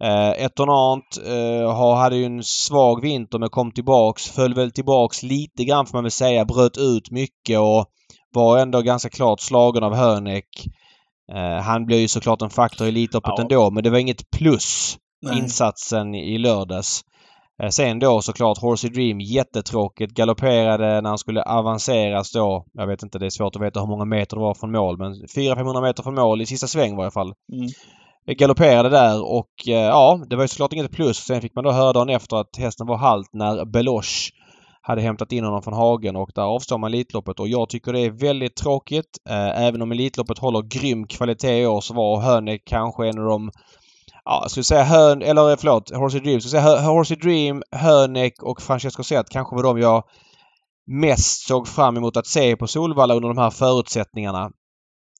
Eh, 0.02 0.44
Etonant 0.44 1.18
eh, 1.26 1.96
hade 1.96 2.16
ju 2.16 2.24
en 2.24 2.42
svag 2.42 3.02
vinter 3.02 3.38
men 3.38 3.48
kom 3.48 3.72
tillbaks. 3.72 4.30
Föll 4.30 4.54
väl 4.54 4.70
tillbaks 4.70 5.22
lite 5.22 5.64
grann 5.64 5.86
får 5.86 5.96
man 5.96 6.04
väl 6.04 6.10
säga. 6.10 6.44
Bröt 6.44 6.78
ut 6.78 7.10
mycket 7.10 7.58
och 7.58 7.86
var 8.34 8.58
ändå 8.58 8.82
ganska 8.82 9.08
klart 9.08 9.40
slagen 9.40 9.84
av 9.84 9.94
Hönek. 9.94 10.46
Eh, 11.34 11.62
han 11.62 11.86
blev 11.86 11.98
ju 11.98 12.08
såklart 12.08 12.42
en 12.42 12.50
faktor 12.50 12.86
i 12.86 12.90
Elitloppet 12.90 13.32
Ja. 13.36 13.42
ändå 13.42 13.70
men 13.70 13.82
det 13.84 13.90
var 13.90 13.98
inget 13.98 14.30
plus 14.30 14.96
Nej. 15.22 15.38
insatsen 15.38 16.14
i 16.14 16.38
lördags. 16.38 17.00
Eh, 17.62 17.68
Sen 17.68 17.98
då 17.98 18.20
såklart 18.22 18.58
Horsey 18.58 18.90
Dream 18.90 19.20
jättetråkigt. 19.20 20.14
Galopperade 20.14 21.00
när 21.00 21.08
han 21.08 21.18
skulle 21.18 21.42
avanceras 21.42 22.32
då. 22.32 22.64
Jag 22.72 22.86
vet 22.86 23.02
inte, 23.02 23.18
det 23.18 23.26
är 23.26 23.30
svårt 23.30 23.56
att 23.56 23.62
veta 23.62 23.80
hur 23.80 23.86
många 23.86 24.04
meter 24.04 24.36
det 24.36 24.42
var 24.42 24.54
från 24.54 24.72
mål 24.72 24.98
men 24.98 25.12
400-500 25.36 25.82
meter 25.82 26.02
från 26.02 26.14
mål 26.14 26.42
i 26.42 26.46
sista 26.46 26.66
sväng 26.66 26.96
var 26.96 27.02
i 27.02 27.06
alla 27.06 27.10
fall. 27.10 27.32
Mm. 27.52 27.66
Eh, 28.26 28.34
Galopperade 28.34 28.88
där 28.88 29.22
och 29.24 29.50
ja, 29.64 30.20
det 30.30 30.36
var 30.36 30.44
ju 30.44 30.48
såklart 30.48 30.72
inget 30.72 30.92
plus. 30.92 31.16
Sen 31.16 31.40
fick 31.40 31.54
man 31.54 31.64
då 31.64 31.72
höra 31.72 31.92
dagen 31.92 32.08
efter 32.08 32.36
att 32.36 32.56
hästen 32.58 32.86
var 32.86 32.96
halt 32.96 33.28
när 33.32 33.64
Beloche 33.64 34.30
hade 34.82 35.02
hämtat 35.02 35.32
in 35.32 35.44
honom 35.44 35.62
från 35.62 35.74
hagen 35.74 36.16
och 36.16 36.30
där 36.34 36.42
avstår 36.42 36.78
man 36.78 36.94
Elitloppet 36.94 37.40
och 37.40 37.48
jag 37.48 37.68
tycker 37.68 37.92
det 37.92 38.00
är 38.00 38.10
väldigt 38.10 38.56
tråkigt. 38.56 39.18
Eh, 39.28 39.62
även 39.62 39.82
om 39.82 39.92
Elitloppet 39.92 40.38
håller 40.38 40.62
grym 40.62 41.06
kvalitet 41.06 41.60
i 41.60 41.66
år 41.66 41.80
så 41.80 41.94
var 41.94 42.20
Hönek 42.20 42.62
kanske 42.64 43.08
en 43.08 43.18
av 43.18 43.24
de 43.24 43.50
Ja, 44.24 44.38
jag 44.42 44.50
skulle 44.50 44.64
säga 44.64 44.82
Hön, 44.82 45.22
eller 45.22 45.50
eh, 45.50 45.56
förlåt, 45.58 45.90
Horsey 45.90 46.20
Dream. 46.20 46.32
Jag 46.32 46.42
skulle 46.42 46.62
säga 46.62 46.80
Horsey 46.80 47.16
Dream, 47.16 47.62
Hönek 47.70 48.42
och 48.42 48.62
Francesco 48.62 49.02
Zet 49.02 49.30
kanske 49.30 49.56
var 49.56 49.62
de 49.62 49.80
jag 49.80 50.04
mest 50.86 51.46
såg 51.46 51.68
fram 51.68 51.96
emot 51.96 52.16
att 52.16 52.26
se 52.26 52.56
på 52.56 52.66
Solvalla 52.66 53.14
under 53.14 53.28
de 53.28 53.38
här 53.38 53.50
förutsättningarna. 53.50 54.50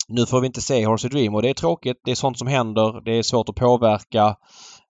Nu 0.08 0.26
får 0.26 0.40
vi 0.40 0.46
inte 0.46 0.60
se 0.60 0.86
Horsey 0.86 1.10
Dream 1.10 1.34
och 1.34 1.42
det 1.42 1.50
är 1.50 1.54
tråkigt. 1.54 2.00
Det 2.04 2.10
är 2.10 2.14
sånt 2.14 2.38
som 2.38 2.48
händer. 2.48 3.04
Det 3.04 3.18
är 3.18 3.22
svårt 3.22 3.48
att 3.48 3.54
påverka. 3.54 4.36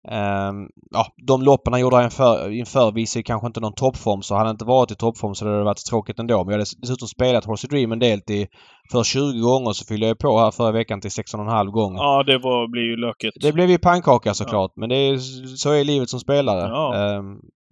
Ehm, 0.09 0.69
ja, 0.91 1.07
de 1.27 1.43
loppen 1.43 1.73
han 1.73 1.81
gjorde 1.81 2.05
inför, 2.05 2.51
inför 2.51 2.93
visar 2.93 3.21
ju 3.21 3.25
kanske 3.25 3.47
inte 3.47 3.61
någon 3.61 3.75
toppform 3.75 4.23
så 4.23 4.35
hade 4.35 4.47
han 4.47 4.55
inte 4.55 4.65
varit 4.65 4.91
i 4.91 4.95
toppform 4.95 5.35
så 5.35 5.45
det 5.45 5.51
hade 5.51 5.65
varit 5.65 5.87
tråkigt 5.91 6.19
ändå. 6.19 6.45
Men 6.45 6.53
jag 6.53 6.53
hade 6.53 6.71
dessutom 6.79 7.09
spelat 7.09 7.45
Horsey 7.45 7.69
Dream 7.69 7.93
en 7.93 7.99
del 7.99 8.21
till 8.21 8.47
för 8.93 9.05
20 9.05 9.41
gånger 9.41 9.73
så 9.73 9.85
fyllde 9.85 10.07
jag 10.07 10.19
på 10.19 10.39
här 10.39 10.51
förra 10.51 10.73
veckan 10.73 11.01
till 11.01 11.11
16,5 11.11 11.71
gånger. 11.71 11.99
Ja, 11.99 12.23
det 12.23 12.39
var, 12.39 12.69
blir 12.69 12.83
ju 12.83 12.97
lökigt. 12.97 13.37
Det 13.41 13.53
blev 13.53 13.71
ju 13.71 13.79
pannkaka 13.79 14.35
såklart 14.35 14.73
men 14.77 14.89
det 14.89 14.97
är, 14.97 15.19
så 15.57 15.71
är 15.71 15.85
livet 15.85 16.11
som 16.11 16.21
spelare. 16.21 16.69
Ja. 16.69 16.95
Ehm, 16.95 17.25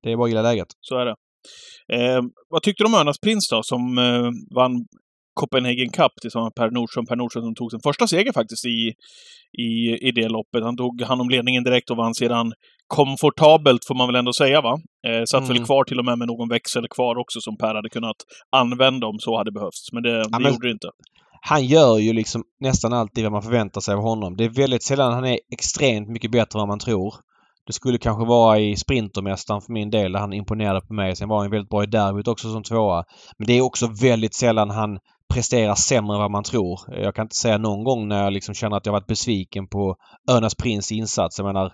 det 0.03 0.13
är 0.13 0.17
bara 0.17 0.25
att 0.25 0.31
gilla 0.31 0.43
läget. 0.43 0.69
Så 0.81 0.99
är 0.99 1.07
det. 1.07 1.15
Eh, 1.93 2.23
vad 2.49 2.63
tyckte 2.63 2.83
du 2.83 2.89
om 2.89 2.95
Önas 2.95 3.19
Prins 3.19 3.49
då, 3.51 3.63
som 3.63 3.99
eh, 3.99 4.55
vann 4.55 4.87
Copenhagen 5.35 5.89
Cup 5.91 6.13
tillsammans 6.23 6.53
med 6.57 6.65
Per 6.65 6.71
Nordström. 6.75 7.07
Per 7.07 7.17
Nordström 7.17 7.45
som 7.45 7.55
tog 7.55 7.71
sin 7.71 7.81
första 7.81 8.07
seger 8.07 8.33
faktiskt 8.33 8.65
i, 8.67 8.93
i, 9.67 9.69
i 10.09 10.13
det 10.15 10.29
loppet. 10.29 10.63
Han 10.65 10.77
tog 10.77 11.03
hand 11.03 11.21
om 11.21 11.29
ledningen 11.29 11.65
direkt 11.65 11.91
och 11.91 11.97
vann 11.97 12.15
sedan 12.15 12.53
komfortabelt, 12.87 13.85
får 13.89 13.95
man 13.95 14.07
väl 14.09 14.17
ändå 14.17 14.33
säga, 14.33 14.61
va? 14.61 14.79
Eh, 15.07 15.23
satt 15.27 15.43
väl 15.49 15.57
Mm. 15.57 15.65
kvar 15.67 15.85
till 15.85 15.99
och 15.99 16.05
med 16.05 16.19
med 16.19 16.29
någon 16.29 16.49
växel 16.49 16.87
kvar 16.89 17.17
också 17.19 17.41
som 17.41 17.57
Per 17.57 17.75
hade 17.75 17.89
kunnat 17.89 18.17
använda 18.57 19.07
om 19.07 19.19
så 19.19 19.37
hade 19.39 19.53
behövts. 19.53 19.93
Men 19.93 20.03
det, 20.03 20.23
det 20.23 20.29
men- 20.31 20.53
gjorde 20.53 20.69
det 20.69 20.73
inte. 20.73 20.89
Han 21.45 21.67
gör 21.67 21.99
ju 21.99 22.13
liksom 22.13 22.43
nästan 22.61 22.93
alltid 22.93 23.25
vad 23.25 23.33
man 23.33 23.43
förväntar 23.43 23.81
sig 23.81 23.95
av 23.95 24.01
honom. 24.01 24.37
Det 24.37 24.45
är 24.45 24.49
väldigt 24.49 24.83
sällan 24.83 25.13
han 25.13 25.25
är 25.25 25.39
extremt 25.53 26.09
mycket 26.09 26.31
bättre 26.31 26.57
än 26.57 26.61
vad 26.61 26.69
man 26.69 26.79
tror. 26.79 27.15
Det 27.67 27.73
skulle 27.73 27.99
kanske 27.99 28.25
vara 28.27 28.59
i 28.59 28.77
Sprintermästaren 28.77 29.61
för 29.61 29.73
min 29.73 29.91
del 29.91 30.13
där 30.13 30.21
han 30.21 30.33
imponerade 30.33 30.81
på 30.81 30.95
mig. 30.95 31.17
Sen 31.17 31.29
var 31.29 31.41
han 31.41 31.51
väldigt 31.51 31.69
bra 31.71 31.83
i 31.83 31.87
derbyt 31.87 32.29
också 32.29 32.53
som 32.53 32.63
tvåa. 32.63 33.05
Men 33.39 33.47
det 33.47 33.53
är 33.53 33.61
också 33.61 33.87
väldigt 34.03 34.35
sällan 34.35 34.71
han 34.71 34.99
presterar 35.35 35.75
sämre 35.75 36.17
än 36.17 36.21
vad 36.21 36.31
man 36.31 36.45
tror. 36.45 36.81
Jag 36.89 37.15
kan 37.15 37.25
inte 37.25 37.37
säga 37.37 37.59
någon 37.59 37.85
gång 37.85 38.09
när 38.09 38.25
jag 38.25 38.33
liksom 38.33 38.55
känner 38.55 38.77
att 38.77 38.87
jag 38.87 38.93
varit 38.93 39.07
besviken 39.07 39.69
på 39.69 39.97
Önas 40.31 40.55
Prins 40.55 40.93
insats. 40.93 41.39
Jag 41.39 41.47
menar, 41.47 41.73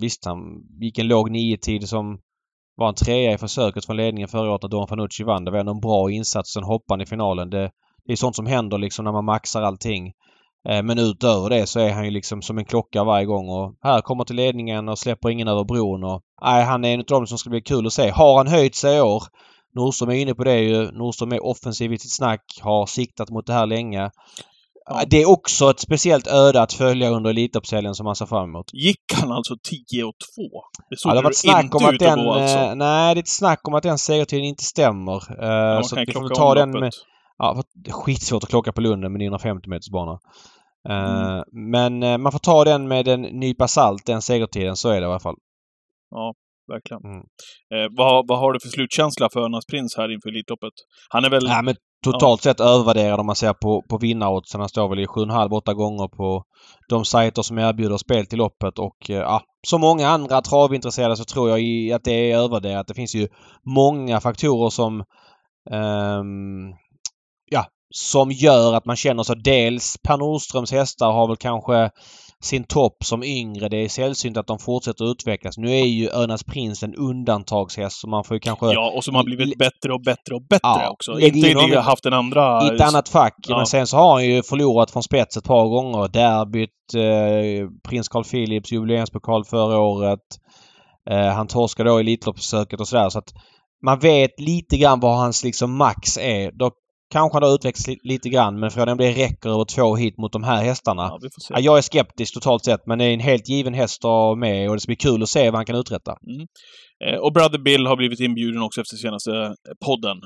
visst 0.00 0.24
han 0.24 0.38
gick 0.80 0.98
en 0.98 1.08
låg 1.08 1.30
nio-tid 1.30 1.88
som 1.88 2.18
var 2.76 2.88
en 2.88 2.94
trea 2.94 3.32
i 3.32 3.38
försöket 3.38 3.84
från 3.84 3.96
ledningen 3.96 4.28
förra 4.28 4.50
året 4.50 4.62
när 4.62 4.68
Don 4.68 4.88
Fanucci 4.88 5.24
vann. 5.24 5.44
Det 5.44 5.50
var 5.50 5.58
ändå 5.58 5.72
en 5.72 5.80
bra 5.80 6.10
insats. 6.10 6.52
Sen 6.52 6.64
hoppade 6.64 6.94
han 6.94 7.00
i 7.00 7.06
finalen. 7.06 7.50
Det, 7.50 7.70
det 8.04 8.12
är 8.12 8.16
sånt 8.16 8.36
som 8.36 8.46
händer 8.46 8.78
liksom 8.78 9.04
när 9.04 9.12
man 9.12 9.24
maxar 9.24 9.62
allting. 9.62 10.12
Eh, 10.68 10.82
men 10.82 10.98
utöver 10.98 11.50
det 11.50 11.66
så 11.66 11.80
är 11.80 11.92
han 11.92 12.04
ju 12.04 12.10
liksom 12.10 12.42
som 12.42 12.58
en 12.58 12.64
klocka 12.64 13.04
varje 13.04 13.26
gång 13.26 13.48
och 13.48 13.74
här 13.82 14.00
kommer 14.00 14.24
till 14.24 14.36
ledningen 14.36 14.88
och 14.88 14.98
släpper 14.98 15.30
ingen 15.30 15.48
över 15.48 15.64
bron 15.64 16.04
och... 16.04 16.22
Nej, 16.42 16.64
han 16.64 16.84
är 16.84 16.94
en 16.94 17.00
av 17.00 17.06
dem 17.06 17.26
som 17.26 17.38
ska 17.38 17.50
bli 17.50 17.60
kul 17.60 17.86
att 17.86 17.92
se. 17.92 18.10
Har 18.10 18.36
han 18.36 18.48
höjt 18.48 18.74
sig 18.74 18.96
i 18.96 19.00
år? 19.00 19.22
Nordström 19.74 20.10
är 20.10 20.14
inne 20.14 20.34
på 20.34 20.44
det 20.44 20.58
ju. 20.60 20.90
Nordström 20.90 21.32
är 21.32 21.44
offensiv 21.44 21.92
i 21.92 21.98
sitt 21.98 22.12
snack. 22.12 22.60
Har 22.62 22.86
siktat 22.86 23.30
mot 23.30 23.46
det 23.46 23.52
här 23.52 23.66
länge. 23.66 24.10
Ja. 24.84 25.02
Det 25.06 25.22
är 25.22 25.28
också 25.30 25.70
ett 25.70 25.80
speciellt 25.80 26.26
öde 26.26 26.62
att 26.62 26.72
följa 26.72 27.10
under 27.10 27.30
Elitloppshelgen 27.30 27.94
som 27.94 28.04
man 28.04 28.16
ser 28.16 28.26
fram 28.26 28.44
emot. 28.44 28.70
Gick 28.72 29.00
han 29.14 29.32
alltså 29.32 29.54
10 29.90 30.04
och 30.04 30.14
2? 30.36 30.42
Det 30.90 30.96
såg 30.96 31.10
Ja, 31.10 31.14
det 31.14 31.18
ju 31.20 31.24
varit 31.24 31.36
snack 31.36 31.74
om 31.74 31.84
att 31.84 31.98
den... 31.98 32.24
gå 32.24 32.32
alltså. 32.32 32.58
eh, 32.58 32.74
nej, 32.74 33.14
det 33.14 33.18
är 33.18 33.22
ett 33.22 33.28
snack 33.28 33.68
om 33.68 33.74
att 33.74 33.82
den 33.82 33.98
segertiden 33.98 34.44
inte 34.44 34.64
stämmer. 34.64 35.42
Eh, 35.42 35.48
Ja, 35.48 35.82
så 35.82 36.00
att 36.00 36.08
vi 36.08 36.12
får 36.12 36.28
ta 36.28 36.54
den 36.54 36.70
med... 36.70 36.92
Ja, 37.38 37.62
skitsvårt 37.90 38.42
att 38.44 38.50
klocka 38.50 38.72
på 38.72 38.80
Lunden 38.80 39.12
med 39.12 39.18
950 39.18 39.68
meters 39.68 39.90
bana. 39.90 40.12
Eh, 40.88 41.32
Mm. 41.32 41.44
Men 41.52 42.22
man 42.22 42.32
får 42.32 42.38
ta 42.38 42.64
den 42.64 42.88
med 42.88 43.08
en 43.08 43.22
nypa 43.22 43.68
salt, 43.68 44.06
den 44.06 44.22
segertiden. 44.22 44.76
Så 44.76 44.88
är 44.88 45.00
det 45.00 45.06
i 45.06 45.10
alla 45.10 45.20
fall. 45.20 45.36
Verkligen. 46.74 47.02
Mm. 47.04 47.22
Eh, 47.74 47.88
vad, 47.98 48.28
vad 48.28 48.38
har 48.38 48.52
du 48.52 48.60
för 48.60 48.68
slutkänsla 48.68 49.28
för 49.32 49.40
Önas 49.44 49.66
Prins 49.66 49.96
här 49.96 50.12
inför 50.14 50.28
Elitloppet? 50.28 50.72
Han 51.10 51.24
är 51.24 51.30
väl... 51.30 51.44
Nej, 51.46 51.62
men 51.64 51.74
totalt 52.04 52.42
sett 52.42 52.60
övervärderad 52.60 53.20
om 53.20 53.26
man 53.26 53.36
ser 53.36 53.52
på, 53.52 53.82
på 53.90 53.98
vinnaroddsen. 53.98 54.60
Han 54.60 54.68
står 54.68 54.88
väl 54.88 54.98
i 54.98 55.06
7,5-8 55.06 55.72
gånger 55.74 56.08
på 56.08 56.42
de 56.88 57.04
sajter 57.04 57.42
som 57.42 57.58
erbjuder 57.58 57.96
spel 57.96 58.26
till 58.26 58.38
loppet 58.38 58.78
och 58.78 59.10
eh, 59.10 59.16
ja, 59.16 59.40
som 59.68 59.80
många 59.80 60.08
andra 60.08 60.40
travintresserade 60.40 61.16
så 61.16 61.24
tror 61.24 61.50
jag 61.50 61.60
i- 61.62 61.92
att 61.92 62.04
det 62.04 62.12
är 62.32 62.36
övervärderat. 62.38 62.86
Det 62.86 62.94
finns 62.94 63.14
ju 63.14 63.28
många 63.76 64.20
faktorer 64.20 64.70
som 64.70 65.04
ehm, 65.70 66.70
ja, 67.50 67.64
som 67.94 68.30
gör 68.30 68.74
att 68.74 68.84
man 68.86 68.96
känner 68.96 69.22
så. 69.22 69.34
Dels 69.34 69.94
Per 70.08 70.16
Nordströms 70.16 70.72
hästar 70.72 71.12
har 71.12 71.26
väl 71.28 71.36
kanske 71.36 71.90
sin 72.42 72.64
topp 72.64 72.96
som 73.04 73.22
yngre. 73.22 73.68
Det 73.68 73.76
är 73.76 73.88
sällsynt 73.88 74.36
att 74.36 74.46
de 74.46 74.58
fortsätter 74.58 75.10
utvecklas. 75.10 75.58
Nu 75.58 75.70
är 75.70 75.84
ju 75.84 76.10
Önas 76.10 76.44
Prins 76.44 76.82
en 76.82 76.94
undantagshäst 76.94 78.00
så 78.00 78.08
man 78.08 78.24
får 78.24 78.34
ju 78.34 78.40
kanske 78.40 78.72
Ja, 78.72 78.92
och 78.96 79.04
som 79.04 79.14
har 79.14 79.24
blivit 79.24 79.58
bättre 79.58 79.92
och 79.92 80.02
bättre 80.02 80.34
och 80.34 80.42
bättre 80.42 80.60
Ja, 80.62 80.90
också. 80.90 81.20
Inte 81.20 81.50
in 81.50 81.56
honom 81.56 81.84
haft 81.84 82.06
en 82.06 82.12
andra... 82.12 82.64
i 82.64 82.74
ett 82.74 82.80
annat 82.80 83.08
fack. 83.08 83.34
Ja. 83.48 83.56
Men 83.56 83.66
sen 83.66 83.86
så 83.86 83.96
har 83.96 84.12
han 84.12 84.26
ju 84.26 84.42
förlorat 84.42 84.90
från 84.90 85.02
spets 85.02 85.36
ett 85.36 85.44
par 85.44 85.68
gånger. 85.68 86.08
Derbyt, 86.08 86.70
eh, 86.94 87.68
Prins 87.88 88.08
Carl 88.08 88.24
Philips 88.24 88.72
jubileumspokal 88.72 89.44
förra 89.44 89.78
året. 89.78 90.20
Eh, 91.10 91.26
han 91.26 91.46
torskade 91.46 91.90
då 91.90 91.98
i 91.98 92.00
Elitloppsförsöket 92.00 92.80
och 92.80 92.88
sådär. 92.88 93.08
Så 93.08 93.18
att 93.18 93.32
man 93.84 93.98
vet 93.98 94.40
lite 94.40 94.76
grann 94.76 95.00
vad 95.00 95.16
hans 95.16 95.44
liksom 95.44 95.76
max 95.76 96.18
är. 96.18 96.50
Då 96.52 96.70
kanske 97.12 97.36
han 97.36 97.42
har 97.42 97.54
utvecklats 97.54 97.86
li- 97.88 98.00
lite 98.02 98.28
grann 98.28 98.60
men 98.60 98.70
frågan 98.70 98.88
är 98.88 98.92
om 98.92 98.98
det 98.98 99.12
räcker 99.24 99.48
över 99.50 99.64
två 99.64 99.96
hit 99.96 100.18
mot 100.18 100.32
de 100.32 100.42
här 100.44 100.62
hästarna. 100.64 101.02
Ja, 101.50 101.60
jag 101.60 101.78
är 101.78 101.82
skeptisk 101.82 102.34
totalt 102.34 102.64
sett 102.64 102.86
men 102.86 102.98
det 102.98 103.04
är 103.04 103.14
en 103.14 103.20
helt 103.20 103.48
given 103.48 103.74
häst 103.74 104.04
att 104.04 104.38
med 104.38 104.68
och 104.68 104.76
det 104.76 104.80
ska 104.80 104.90
bli 104.90 104.96
kul 104.96 105.22
att 105.22 105.28
se 105.28 105.44
vad 105.50 105.58
han 105.58 105.66
kan 105.66 105.76
uträtta. 105.76 106.12
Eh, 107.06 107.18
och 107.24 107.32
Brother 107.32 107.58
Bill 107.58 107.86
har 107.86 107.96
blivit 107.96 108.20
inbjuden 108.20 108.62
också 108.62 108.80
efter 108.80 108.96
senaste 108.96 109.30
eh, 109.30 109.52
podden. 109.86 110.16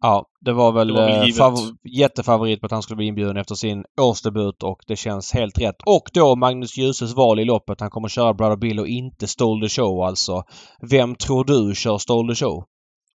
Ja, 0.00 0.24
det 0.44 0.52
var 0.52 0.72
väl, 0.72 0.88
Det 0.88 0.94
var 0.94 1.50
väl 1.50 1.68
eh, 1.68 1.98
jättefavorit 1.98 2.60
på 2.60 2.66
att 2.66 2.72
han 2.72 2.82
skulle 2.82 2.96
bli 2.96 3.06
inbjuden 3.06 3.36
efter 3.36 3.54
sin 3.54 3.84
årsdebut 4.00 4.62
och 4.62 4.78
det 4.86 4.96
känns 4.96 5.34
helt 5.34 5.58
rätt. 5.60 5.76
Och 5.86 6.02
då 6.14 6.36
Magnus 6.36 6.78
Djuse 6.78 7.14
val 7.16 7.40
i 7.40 7.44
loppet. 7.44 7.80
Han 7.80 7.90
kommer 7.90 8.08
köra 8.08 8.34
Brother 8.34 8.56
Bill 8.56 8.80
och 8.80 8.86
inte 8.88 9.26
Stole 9.26 9.66
the 9.68 9.74
Show 9.74 10.02
alltså. 10.02 10.42
Vem 10.90 11.14
tror 11.14 11.44
du 11.44 11.74
kör 11.74 11.98
Stole 11.98 12.34
the 12.34 12.44
Show? 12.44 12.64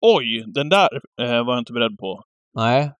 Oj, 0.00 0.44
den 0.54 0.68
där 0.68 0.88
eh, 1.22 1.44
var 1.46 1.52
jag 1.54 1.58
inte 1.58 1.72
beredd 1.72 1.98
på. 1.98 2.22
Nej. 2.56 2.92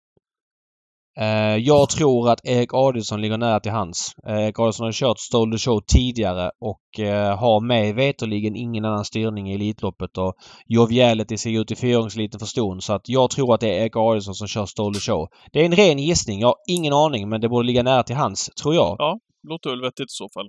Eh, 1.19 1.57
jag 1.57 1.89
tror 1.89 2.31
att 2.31 2.45
Erik 2.45 2.75
Adielsson 2.75 3.21
ligger 3.21 3.39
nära 3.39 3.61
till 3.61 3.73
hans. 3.73 4.15
Eh, 4.27 4.45
Erik 4.45 4.59
Adielsson 4.59 4.85
har 4.87 4.93
kört 4.93 5.19
Stole 5.19 5.57
the 5.57 5.59
Show 5.59 5.81
tidigare 5.87 6.51
och 6.61 7.01
eh, 7.01 7.39
har 7.39 7.61
med 7.61 7.95
veterligen 7.95 8.57
ingen 8.57 8.85
annan 8.85 9.05
styrning 9.05 9.51
i 9.51 9.55
Elitloppet 9.55 10.19
och 10.19 10.35
Joviality 10.67 11.39
ser 11.39 11.61
ut 11.61 11.71
i 11.71 11.77
fyraåringsliten 11.77 12.41
för 12.41 12.47
ston 12.47 12.81
så 12.81 12.93
att 12.93 13.09
jag 13.09 13.31
tror 13.31 13.55
att 13.55 13.61
det 13.61 13.69
är 13.69 13.83
Erik 13.83 13.97
Adielsson 13.97 14.35
som 14.35 14.49
kör 14.49 14.67
Stole 14.67 14.95
the 14.95 15.01
Show. 15.01 15.29
Det 15.53 15.61
är 15.61 15.65
en 15.65 15.77
ren 15.77 15.99
gissning. 15.99 16.41
Jag 16.41 16.49
har 16.49 16.57
ingen 16.69 16.93
aning 16.93 17.29
men 17.29 17.41
det 17.41 17.49
borde 17.49 17.67
ligga 17.67 17.83
nära 17.83 18.03
till 18.03 18.17
hans, 18.17 18.51
tror 18.63 18.75
jag. 18.75 18.97
Ja, 18.99 19.19
låter 19.49 19.71
väl 19.71 19.81
vettigt 19.81 20.11
i 20.11 20.17
så 20.23 20.29
fall. 20.35 20.49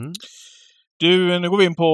Mm. 0.00 0.12
Du, 1.00 1.40
nu 1.40 1.50
går 1.50 1.58
vi 1.58 1.64
in 1.64 1.74
på 1.74 1.90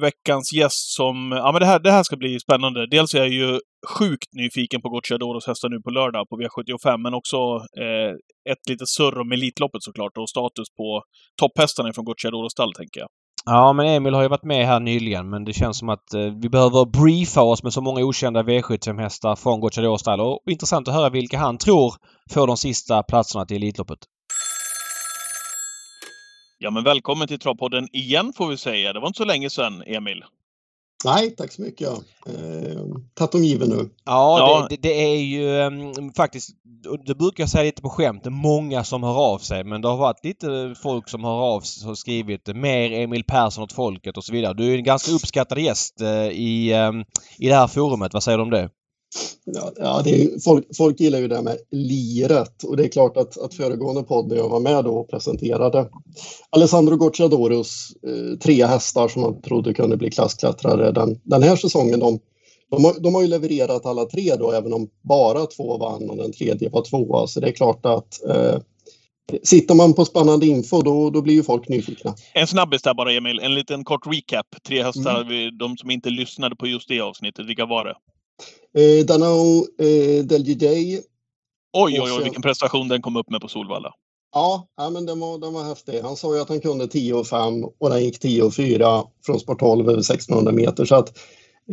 veckans 0.00 0.52
gäst 0.52 0.94
som... 0.96 1.32
Ja, 1.32 1.52
men 1.52 1.60
det 1.60 1.66
här, 1.66 1.78
det 1.78 1.90
här 1.90 2.02
ska 2.02 2.16
bli 2.16 2.40
spännande. 2.40 2.86
Dels 2.86 3.14
är 3.14 3.18
jag 3.18 3.28
ju 3.28 3.60
sjukt 3.98 4.28
nyfiken 4.32 4.80
på 4.82 4.88
Gocciadoros 4.88 5.46
hästar 5.46 5.68
nu 5.68 5.80
på 5.80 5.90
lördag 5.90 6.28
på 6.28 6.36
V75, 6.36 6.96
men 6.96 7.14
också 7.14 7.36
eh, 7.82 8.10
ett 8.52 8.68
litet 8.68 8.88
surr 8.88 9.18
om 9.20 9.32
Elitloppet 9.32 9.82
såklart 9.82 10.18
och 10.18 10.28
status 10.28 10.68
på 10.76 11.02
topphästarna 11.40 11.92
från 11.92 12.04
Gocciadoros 12.04 12.52
stall, 12.52 12.72
tänker 12.72 13.00
jag. 13.00 13.08
Ja, 13.44 13.72
men 13.72 13.86
Emil 13.86 14.14
har 14.14 14.22
ju 14.22 14.28
varit 14.28 14.44
med 14.44 14.66
här 14.66 14.80
nyligen 14.80 15.30
men 15.30 15.44
det 15.44 15.52
känns 15.52 15.78
som 15.78 15.88
att 15.88 16.14
eh, 16.14 16.20
vi 16.42 16.48
behöver 16.48 16.84
briefa 16.84 17.42
oss 17.42 17.62
med 17.62 17.72
så 17.72 17.80
många 17.80 18.04
okända 18.04 18.42
V75-hästar 18.42 19.36
från 19.36 19.60
Gocciadoros 19.60 20.00
stall 20.00 20.20
och 20.20 20.40
intressant 20.50 20.88
att 20.88 20.94
höra 20.94 21.10
vilka 21.10 21.38
han 21.38 21.58
tror 21.58 21.94
får 22.30 22.46
de 22.46 22.56
sista 22.56 23.02
platserna 23.02 23.44
till 23.44 23.56
Elitloppet. 23.56 23.98
Ja, 26.60 26.70
men 26.70 26.84
välkommen 26.84 27.28
till 27.28 27.38
Travpodden 27.38 27.88
igen 27.92 28.32
får 28.36 28.48
vi 28.48 28.56
säga. 28.56 28.92
Det 28.92 29.00
var 29.00 29.06
inte 29.06 29.16
så 29.16 29.24
länge 29.24 29.50
sedan, 29.50 29.82
Emil. 29.86 30.24
Nej, 31.04 31.30
tack 31.30 31.52
så 31.52 31.62
mycket. 31.62 31.88
Eh, 31.88 32.82
tatt 33.14 33.34
om 33.34 33.44
given 33.44 33.68
nu. 33.68 33.90
Ja, 34.04 34.38
Ja. 34.38 34.66
Det, 34.70 34.76
det, 34.76 34.82
det 34.82 34.94
är 34.94 35.16
ju 35.16 35.48
um, 35.48 36.12
faktiskt, 36.12 36.50
det 37.06 37.14
brukar 37.14 37.42
jag 37.42 37.50
säga 37.50 37.64
lite 37.64 37.82
på 37.82 37.90
skämt, 37.90 38.24
det 38.24 38.28
är 38.28 38.30
många 38.30 38.84
som 38.84 39.02
hör 39.02 39.32
av 39.32 39.38
sig 39.38 39.64
men 39.64 39.82
det 39.82 39.88
har 39.88 39.96
varit 39.96 40.24
lite 40.24 40.74
folk 40.82 41.08
som 41.08 41.24
hör 41.24 41.54
av 41.54 41.60
sig 41.60 41.90
och 41.90 41.98
skrivit 41.98 42.56
mer 42.56 42.92
Emil 42.92 43.24
Persson 43.24 43.64
åt 43.64 43.72
folket 43.72 44.16
och 44.16 44.24
så 44.24 44.32
vidare. 44.32 44.54
Du 44.54 44.72
är 44.72 44.76
en 44.76 44.84
ganska 44.84 45.12
uppskattad 45.12 45.58
gäst 45.58 46.00
eh, 46.00 46.28
i, 46.28 46.74
um, 46.74 47.04
i 47.38 47.48
det 47.48 47.54
här 47.54 47.66
forumet. 47.66 48.14
Vad 48.14 48.22
säger 48.22 48.38
du 48.38 48.44
om 48.44 48.50
det? 48.50 48.70
Ja, 49.76 50.02
det 50.04 50.22
är, 50.22 50.40
folk, 50.40 50.66
folk 50.76 51.00
gillar 51.00 51.18
ju 51.18 51.28
det 51.28 51.34
här 51.36 51.42
med 51.42 51.56
liret 51.70 52.62
och 52.64 52.76
det 52.76 52.84
är 52.84 52.88
klart 52.88 53.16
att, 53.16 53.38
att 53.38 53.54
föregående 53.54 54.02
podd 54.02 54.28
när 54.28 54.36
jag 54.36 54.48
var 54.48 54.60
med 54.60 54.84
då 54.84 54.90
och 54.96 55.10
presenterade 55.10 55.88
Alessandro 56.50 56.96
Gocciadoros 56.96 57.88
eh, 58.06 58.38
tre 58.38 58.66
hästar 58.66 59.08
som 59.08 59.22
man 59.22 59.42
trodde 59.42 59.74
kunde 59.74 59.96
bli 59.96 60.10
klassklättrare 60.10 60.92
den, 60.92 61.20
den 61.24 61.42
här 61.42 61.56
säsongen. 61.56 62.00
De, 62.00 62.18
de, 62.70 62.84
har, 62.84 63.00
de 63.00 63.14
har 63.14 63.22
ju 63.22 63.28
levererat 63.28 63.86
alla 63.86 64.04
tre 64.04 64.34
då 64.38 64.52
även 64.52 64.72
om 64.72 64.88
bara 65.02 65.46
två 65.46 65.78
vann 65.78 66.10
och 66.10 66.16
den 66.16 66.32
tredje 66.32 66.68
var 66.70 66.82
tvåa 66.84 67.26
så 67.26 67.40
det 67.40 67.48
är 67.48 67.52
klart 67.52 67.86
att 67.86 68.24
eh, 68.28 68.58
sitter 69.42 69.74
man 69.74 69.94
på 69.94 70.04
spännande 70.04 70.46
info 70.46 70.82
då, 70.82 71.10
då 71.10 71.22
blir 71.22 71.34
ju 71.34 71.42
folk 71.42 71.68
nyfikna. 71.68 72.14
En 72.34 72.46
snabbis 72.46 72.82
där 72.82 72.94
bara, 72.94 73.12
Emil. 73.12 73.38
En 73.38 73.54
liten 73.54 73.84
kort 73.84 74.06
recap. 74.06 74.46
Tre 74.66 74.82
hästar, 74.82 75.24
vi- 75.28 75.50
de 75.58 75.76
som 75.76 75.90
inte 75.90 76.10
lyssnade 76.10 76.56
på 76.56 76.66
just 76.66 76.88
det 76.88 77.00
avsnittet. 77.00 77.46
Vilka 77.46 77.66
var 77.66 77.84
det? 77.84 77.94
Eh, 78.78 79.06
Danao 79.06 79.66
eh, 79.80 80.24
Del 80.24 80.42
DJ 80.44 80.66
Oj, 81.72 81.98
Och 82.00 82.04
oj, 82.06 82.12
oj, 82.18 82.22
vilken 82.22 82.42
prestation 82.42 82.88
den 82.88 83.02
kom 83.02 83.16
upp 83.16 83.30
med 83.30 83.40
på 83.40 83.48
Solvalla. 83.48 83.92
Ja, 84.34 84.66
ja 84.76 84.90
men 84.90 85.06
den 85.06 85.20
var, 85.20 85.38
den 85.38 85.52
var 85.54 85.64
häftig. 85.64 86.00
Han 86.02 86.16
sa 86.16 86.34
ju 86.34 86.40
att 86.40 86.48
han 86.48 86.60
kunde 86.60 86.88
10 86.88 87.14
och 87.14 87.26
5 87.26 87.64
och 87.64 87.90
den 87.90 88.04
gick 88.04 88.18
10 88.18 88.42
och 88.42 88.54
4 88.54 89.04
från 89.26 89.40
sport 89.40 89.60
12 89.60 89.88
över 89.88 89.98
1600 90.00 90.52
meter. 90.52 90.84
Så 90.84 90.94
att, 90.94 91.18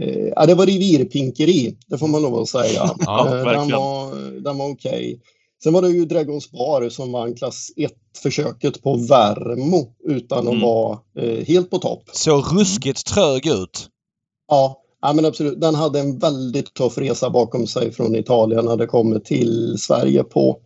eh, 0.01 0.27
ja, 0.35 0.45
det 0.45 0.55
var 0.55 0.65
revirpinkeri, 0.65 1.77
det 1.87 1.97
får 1.97 2.07
man 2.07 2.21
lov 2.21 2.35
att 2.39 2.49
säga. 2.49 2.89
Ja, 2.99 3.25
Eh, 3.27 3.31
den 3.33 3.45
verkligen. 3.45 3.79
var, 3.79 4.15
den 4.41 4.57
var 4.57 4.69
okej. 4.69 5.21
Sen 5.63 5.73
var 5.73 5.81
det 5.81 5.89
ju 5.89 6.05
Dragons 6.05 6.51
Bar 6.51 6.89
som 6.89 7.11
vann 7.11 7.35
klass 7.35 7.71
1-försöket 7.77 8.81
på 8.81 8.95
Värmo 8.97 9.95
utan 10.03 10.39
att 10.47 10.53
Mm. 10.53 10.61
vara 10.61 10.99
eh, 11.19 11.45
helt 11.45 11.69
på 11.69 11.77
topp. 11.77 12.03
Så 12.11 12.41
ruskigt 12.41 13.05
trög 13.05 13.47
ut. 13.47 13.89
Ja, 14.47 14.81
ja, 15.07 15.13
men 15.13 15.25
absolut. 15.25 15.61
Den 15.61 15.75
hade 15.75 15.99
en 15.99 16.19
väldigt 16.19 16.73
tuff 16.73 16.97
resa 16.97 17.29
bakom 17.29 17.67
sig 17.67 17.91
från 17.91 18.15
Italien. 18.15 18.67
Hade 18.67 18.87
kommit 18.87 19.25
till 19.25 19.75
Sverige 19.77 20.23
på 20.23 20.59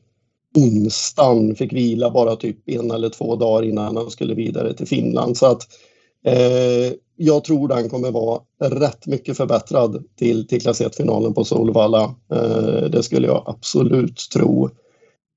onsdagen. 0.57 1.55
Fick 1.55 1.73
vila 1.73 2.11
bara 2.11 2.35
typ 2.35 2.69
en 2.69 2.91
eller 2.91 3.09
två 3.09 3.35
dagar 3.35 3.67
innan 3.67 3.97
han 3.97 4.11
skulle 4.11 4.33
vidare 4.33 4.73
till 4.73 4.87
Finland. 4.87 5.37
Så 5.37 5.45
att 5.45 5.67
eh, 6.25 6.93
jag 7.15 7.43
tror 7.43 7.67
den 7.67 7.89
kommer 7.89 8.11
vara 8.11 8.41
rätt 8.63 9.07
mycket 9.07 9.37
förbättrad 9.37 10.03
till, 10.17 10.47
till 10.47 10.61
klass 10.61 10.81
1-finalen 10.81 11.33
på 11.33 11.43
Solvalla. 11.43 12.15
Eh, 12.33 12.89
det 12.91 13.03
skulle 13.03 13.27
jag 13.27 13.43
absolut 13.45 14.17
tro. 14.33 14.69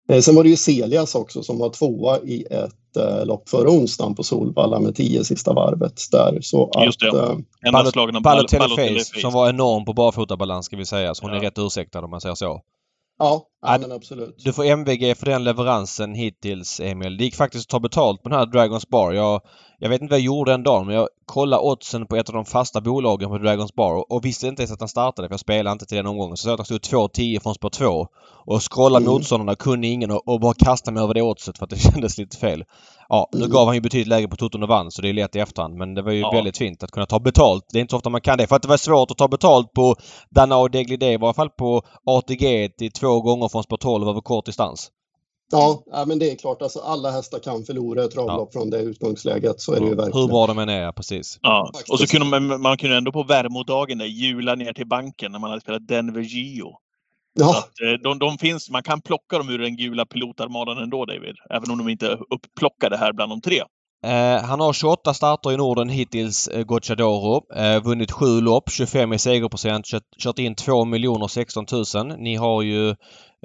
Eh, 0.08 0.20
sen 0.20 0.34
var 0.34 0.42
det 0.42 0.48
ju 0.50 0.56
Celias 0.56 1.14
också 1.14 1.42
som 1.42 1.58
var 1.58 1.70
tvåa 1.70 2.18
i 2.18 2.46
ett 2.50 2.96
eh, 2.96 3.26
lopp 3.26 3.48
förra 3.48 3.70
onsdagen 3.70 4.14
på 4.14 4.22
Solvalla 4.22 4.80
med 4.80 4.96
tio 4.96 5.24
sista 5.24 5.52
varvet 5.52 6.00
där. 6.12 6.38
Så 6.40 6.70
Just 6.84 7.00
det. 7.00 7.08
att, 7.22 7.30
En 7.66 7.72
Ballot- 7.72 7.86
av 7.86 7.90
slagen 7.90 8.16
av 8.16 8.22
Balotelli 8.22 8.58
Balotelli 8.60 8.98
Face 9.00 9.20
som 9.20 9.32
var 9.32 9.48
enorm 9.48 9.84
på 9.84 9.92
barfotabalans 9.92 10.66
ska 10.66 10.76
vi 10.76 10.86
säga. 10.86 11.14
Så 11.14 11.24
hon 11.24 11.30
är 11.32 11.36
Ja. 11.36 11.42
rätt 11.42 11.58
ursäktad 11.58 11.98
om 12.04 12.10
man 12.10 12.20
säger 12.20 12.34
så. 12.34 12.60
Ja, 13.18 13.42
Ja, 13.66 13.78
men 13.80 13.92
absolut. 13.92 14.34
Du 14.44 14.52
får 14.52 14.64
MVG 14.64 15.14
för 15.14 15.26
den 15.26 15.44
leveransen 15.44 16.14
hittills 16.14 16.80
Emil. 16.80 17.16
Det 17.16 17.24
gick 17.24 17.34
faktiskt 17.36 17.64
att 17.66 17.68
ta 17.70 17.80
betalt 17.80 18.22
på 18.22 18.28
den 18.28 18.38
här 18.38 18.46
Dragons 18.46 18.88
Bar. 18.88 19.12
Jag, 19.12 19.40
jag 19.78 19.88
vet 19.88 20.02
inte 20.02 20.12
vad 20.12 20.18
jag 20.18 20.24
gjorde 20.24 20.52
en 20.52 20.62
dag 20.62 20.86
men 20.86 20.94
jag 20.94 21.08
kollade 21.26 21.62
oddsen 21.62 22.06
på 22.06 22.16
ett 22.16 22.28
av 22.28 22.34
de 22.34 22.44
fasta 22.44 22.80
bolagen 22.80 23.28
på 23.30 23.38
Dragons 23.38 23.74
Bar 23.74 23.94
och, 23.94 24.10
och 24.12 24.24
visste 24.24 24.46
inte 24.46 24.62
ens 24.62 24.72
att 24.72 24.80
han 24.80 24.88
startade 24.88 25.28
för 25.28 25.32
jag 25.32 25.40
spelade 25.40 25.72
inte 25.72 25.86
till 25.86 25.96
den 25.96 26.06
omgången. 26.06 26.36
Så 26.36 26.48
jag 26.48 26.52
såg 26.58 26.60
att 26.60 26.68
han 26.70 26.78
stod 27.10 27.10
2-10 27.10 27.40
från 27.42 27.54
spår 27.54 27.70
2. 27.70 28.06
Och 28.46 28.72
scrollade 28.72 29.02
Mm. 29.04 29.12
motståndarna, 29.14 29.54
kunde 29.54 29.86
ingen 29.88 30.10
och, 30.10 30.28
och 30.28 30.40
bara 30.40 30.54
kastade 30.54 30.94
mig 30.94 31.02
över 31.02 31.14
det 31.14 31.22
oddset 31.22 31.58
för 31.58 31.64
att 31.64 31.70
det 31.70 31.76
kändes 31.92 32.18
lite 32.18 32.36
fel. 32.36 32.64
Ja, 33.08 33.28
nu 33.32 33.38
Mm. 33.38 33.50
gav 33.50 33.66
han 33.66 33.74
ju 33.74 33.80
betydligt 33.80 34.08
lägre 34.08 34.28
på 34.28 34.36
Toton 34.36 34.62
och 34.62 34.68
vann 34.68 34.90
så 34.90 35.02
det 35.02 35.08
är 35.08 35.12
lätt 35.12 35.36
i 35.36 35.38
efterhand. 35.38 35.74
Men 35.74 35.94
det 35.94 36.02
var 36.02 36.12
ju 36.12 36.20
Ja. 36.20 36.30
väldigt 36.30 36.58
fint 36.58 36.82
att 36.82 36.90
kunna 36.90 37.06
ta 37.06 37.18
betalt. 37.20 37.64
Det 37.72 37.78
är 37.78 37.80
inte 37.80 37.90
så 37.90 37.96
ofta 37.96 38.10
man 38.10 38.20
kan 38.20 38.38
det. 38.38 38.46
För 38.46 38.56
att 38.56 38.62
det 38.62 38.68
var 38.68 38.76
svårt 38.76 39.10
att 39.10 39.18
ta 39.18 39.28
betalt 39.28 39.72
på 39.72 39.94
Danao 40.30 40.68
Deglidé 40.68 41.12
i 41.12 41.16
varje 41.16 41.34
fall 41.34 41.50
på 41.50 41.82
ATG 42.06 42.68
till 42.78 42.92
två 42.92 43.20
gånger 43.20 43.48
från 43.48 43.62
spår 43.62 43.76
12 43.76 44.08
över 44.08 44.20
kort 44.20 44.46
distans. 44.46 44.88
Ja, 45.54 45.82
ja, 45.92 46.04
men 46.04 46.18
det 46.18 46.30
är 46.32 46.36
klart. 46.36 46.62
Alltså, 46.62 46.78
alla 46.80 47.10
hästar 47.10 47.38
kan 47.38 47.64
förlora 47.64 48.04
ett 48.04 48.10
travlopp 48.10 48.52
från 48.52 48.70
det 48.70 48.78
utgångsläget. 48.78 49.60
Så 49.60 49.72
är 49.72 49.76
det 49.80 49.84
ju 49.84 49.88
Hur 49.90 49.96
verkligen. 49.96 50.26
bra 50.28 50.46
de 50.46 50.58
än 50.58 50.68
är, 50.68 50.92
precis. 50.92 51.38
Ja, 51.42 51.70
Faktiskt. 51.74 51.92
och 51.92 51.98
så 51.98 52.06
kunde 52.06 52.26
man, 52.40 52.62
man 52.62 52.76
kunde 52.76 52.96
ändå 52.96 53.12
på 53.12 53.22
värmodagen 53.22 53.98
där 53.98 54.06
jula 54.06 54.54
ner 54.54 54.72
till 54.72 54.86
banken 54.88 55.32
när 55.32 55.38
man 55.38 55.50
hade 55.50 55.60
spelat 55.62 55.88
Denver 55.88 56.20
Gio. 56.20 56.66
Ja, 57.34 57.58
att, 57.58 57.80
eh, 57.80 58.02
de, 58.02 58.18
de 58.18 58.38
finns, 58.38 58.70
man 58.70 58.82
kan 58.82 59.00
plocka 59.00 59.38
dem 59.38 59.48
ur 59.50 59.58
den 59.58 59.76
gula 59.76 60.06
pilotarmadan 60.06 60.78
ändå, 60.78 61.04
David. 61.04 61.34
Även 61.50 61.70
om 61.70 61.78
de 61.78 61.88
inte 61.88 62.06
är 62.06 62.18
upplockade 62.34 62.96
här 62.96 63.12
bland 63.12 63.32
de 63.32 63.40
tre. 63.40 63.62
Eh, 64.04 64.42
han 64.44 64.60
har 64.60 64.72
28 64.72 65.14
starter 65.14 65.52
i 65.52 65.56
Norden 65.56 65.88
hittills, 65.88 66.48
eh, 66.48 66.64
Gocciadoro. 66.64 67.54
Eh, 67.56 67.82
vunnit 67.82 68.10
7 68.12 68.40
lopp, 68.40 68.70
25 68.70 69.12
i 69.12 69.18
segerprocent, 69.18 69.86
kört, 69.86 70.02
kört 70.18 70.38
in 70.38 70.54
2 70.54 70.84
miljoner 70.84 71.26
16 71.28 71.66
000. 71.94 72.14
Ni 72.18 72.34
har 72.36 72.62
ju 72.62 72.88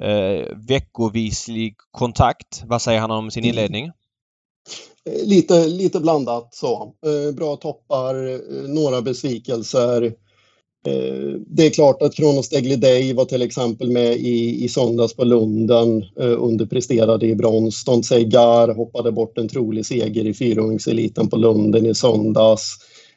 eh, 0.02 0.46
veckovislig 0.68 1.74
kontakt. 1.90 2.62
Vad 2.66 2.82
säger 2.82 3.00
han 3.00 3.10
om 3.10 3.30
sin 3.30 3.44
Mm. 3.44 3.50
inledning? 3.50 3.86
eh, 3.86 5.26
lite, 5.26 5.66
lite 5.66 6.00
blandat 6.00 6.54
så. 6.54 6.94
Eh, 7.06 7.34
bra 7.34 7.56
toppar, 7.56 8.14
några 8.74 9.02
besvikelser. 9.02 10.12
Eh, 10.86 11.40
det 11.46 11.66
är 11.66 11.70
klart 11.70 12.02
att 12.02 12.14
Kronos 12.14 12.48
Deglidej 12.48 13.12
var 13.12 13.24
till 13.24 13.42
exempel 13.42 13.90
med 13.90 14.16
i, 14.16 14.64
i 14.64 14.68
söndags 14.68 15.16
på 15.16 15.24
Lunden, 15.24 16.02
eh, 16.20 16.42
underpresterade 16.42 17.26
i 17.26 17.34
brons. 17.34 17.84
Don 17.84 18.02
Segar 18.02 18.74
hoppade 18.74 19.12
bort 19.12 19.38
en 19.38 19.48
trolig 19.48 19.86
seger 19.86 20.26
i 20.26 20.34
fyrungseliten 20.34 21.30
på 21.30 21.36
Lunden 21.36 21.86
i 21.86 21.94
söndags. 21.94 22.76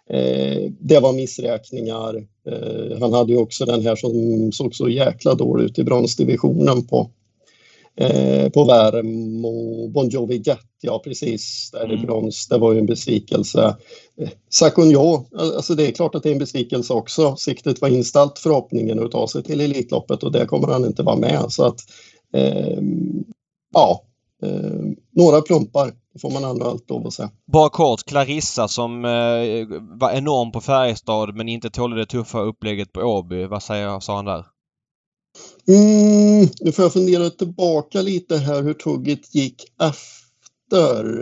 Eh, 0.09 0.71
det 0.79 0.99
var 0.99 1.13
missräkningar. 1.13 2.15
Eh, 2.49 2.99
han 2.99 3.13
hade 3.13 3.31
ju 3.31 3.37
också 3.37 3.65
den 3.65 3.81
här 3.81 3.95
som 3.95 4.51
såg 4.51 4.75
så 4.75 4.89
jäkla 4.89 5.33
dålig 5.35 5.65
ut 5.65 5.79
i 5.79 5.83
bronsdivisionen 5.83 6.87
på, 6.87 7.09
på 8.53 8.63
Värmo. 8.63 9.87
Bon 9.87 10.09
Jovi 10.09 10.41
Jet, 10.45 10.59
ja 10.81 11.01
precis, 11.03 11.69
där 11.71 11.91
i 11.91 11.93
Mm. 11.93 12.05
brons. 12.05 12.47
Det 12.47 12.57
var 12.57 12.73
ju 12.73 12.79
en 12.79 12.85
besvikelse. 12.85 13.75
Eh, 14.21 14.29
Sakonjo, 14.49 15.25
alltså 15.37 15.75
det 15.75 15.87
är 15.87 15.91
klart 15.91 16.15
att 16.15 16.23
det 16.23 16.29
är 16.29 16.33
en 16.33 16.39
besvikelse 16.39 16.93
också. 16.93 17.35
Siktet 17.35 17.81
var 17.81 17.89
inställt 17.89 18.39
förhoppningen 18.39 19.03
att 19.05 19.11
ta 19.11 19.27
sig 19.27 19.43
till 19.43 19.61
Elitloppet 19.61 20.23
och 20.23 20.31
det 20.31 20.45
kommer 20.45 20.67
han 20.67 20.85
inte 20.85 21.03
vara 21.03 21.15
med. 21.15 21.45
Så 21.49 21.65
att, 21.65 21.79
ehm, 22.33 23.23
ja, 23.73 24.03
ehm, 24.43 24.95
några 25.15 25.41
plumpar, 25.41 25.91
det 26.13 26.19
får 26.19 26.31
man 26.31 26.43
ändå 26.43 26.65
allt 26.65 26.89
lov 26.89 27.07
att 27.07 27.13
säga. 27.13 27.29
Bara 27.51 27.69
kort, 27.69 28.03
Clarissa 28.03 28.67
som 28.67 29.05
eh, 29.05 29.67
var 29.99 30.11
enorm 30.11 30.51
på 30.51 30.61
Färjestad 30.61 31.35
men 31.35 31.49
inte 31.49 31.69
tålde 31.69 31.97
det 31.97 32.05
tuffa 32.05 32.39
upplägget 32.39 32.93
på 32.93 33.01
Åby. 33.01 33.45
Vad 33.45 33.63
säger, 33.63 33.99
sa 33.99 34.15
han 34.15 34.25
där? 34.25 34.45
Mm, 35.67 36.47
nu 36.61 36.71
får 36.71 36.85
jag 36.85 36.93
fundera 36.93 37.29
tillbaka 37.29 38.01
lite 38.01 38.37
här 38.37 38.61
hur 38.63 38.73
tugget 38.73 39.35
gick 39.35 39.63
efter. 39.81 41.21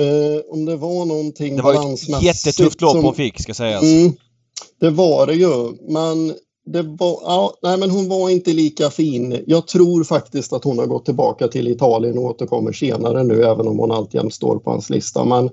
Eh, 0.00 0.40
om 0.50 0.64
det 0.64 0.76
var 0.76 1.04
någonting 1.04 1.56
Det 1.56 1.62
var 1.62 1.92
ett 1.94 2.22
jättetufft 2.22 2.80
lopp 2.80 2.92
som- 2.92 3.04
hon 3.04 3.14
fick 3.14 3.40
ska 3.42 3.54
sägas. 3.54 3.82
Mm, 3.82 4.12
det 4.80 4.90
var 4.90 5.26
det 5.26 5.34
ju, 5.34 5.72
men 5.88 6.34
det 6.66 6.82
var, 6.82 7.18
ja, 7.24 7.54
nej, 7.62 7.78
men 7.78 7.90
hon 7.90 8.08
var 8.08 8.30
inte 8.30 8.52
lika 8.52 8.90
fin. 8.90 9.44
Jag 9.46 9.66
tror 9.66 10.04
faktiskt 10.04 10.52
att 10.52 10.64
hon 10.64 10.78
har 10.78 10.86
gått 10.86 11.04
tillbaka 11.04 11.48
till 11.48 11.68
Italien 11.68 12.18
och 12.18 12.24
återkommer 12.24 12.72
senare 12.72 13.24
nu, 13.24 13.42
även 13.44 13.68
om 13.68 13.78
hon 13.78 13.90
alltid 13.92 14.32
står 14.32 14.58
på 14.58 14.70
hans 14.70 14.90
lista. 14.90 15.24
Men, 15.24 15.44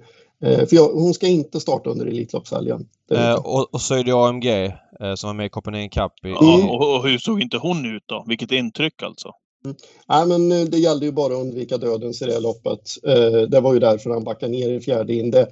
eh, 0.44 0.68
för 0.68 0.76
jag, 0.76 0.88
hon 0.88 1.14
ska 1.14 1.28
inte 1.28 1.60
starta 1.60 1.90
under 1.90 2.06
Elitloppshelgen. 2.06 2.86
Eh, 3.12 3.34
och, 3.34 3.74
och 3.74 3.82
så 3.82 3.96
är 3.96 4.04
det 4.04 4.12
AMG 4.12 4.74
som 5.16 5.28
var 5.28 5.34
med 5.34 5.46
i 5.46 5.50
Copenhagen 5.50 5.90
Cup. 5.90 6.12
I... 6.26 6.30
Ja, 6.30 6.70
och, 6.70 6.96
och 6.96 7.08
hur 7.08 7.18
såg 7.18 7.42
inte 7.42 7.58
hon 7.58 7.96
ut 7.96 8.04
då? 8.06 8.26
Vilket 8.28 8.52
intryck 8.52 9.04
alltså? 9.04 9.32
Mm. 9.66 9.78
Nej, 10.08 10.28
men 10.28 10.52
eh, 10.52 10.68
det 10.68 10.78
gällde 10.78 11.06
ju 11.06 11.12
bara 11.12 11.34
att 11.34 11.42
undvika 11.42 11.78
dödens 11.78 12.22
i 12.22 12.26
det 12.26 12.40
loppet. 12.40 12.82
Eh, 13.08 13.42
det 13.42 13.60
var 13.62 13.74
ju 13.74 13.80
därför 13.80 14.10
han 14.10 14.24
backade 14.24 14.52
ner 14.52 14.70
i 14.70 14.80
fjärde 14.80 15.14
in. 15.14 15.32
Det, 15.32 15.48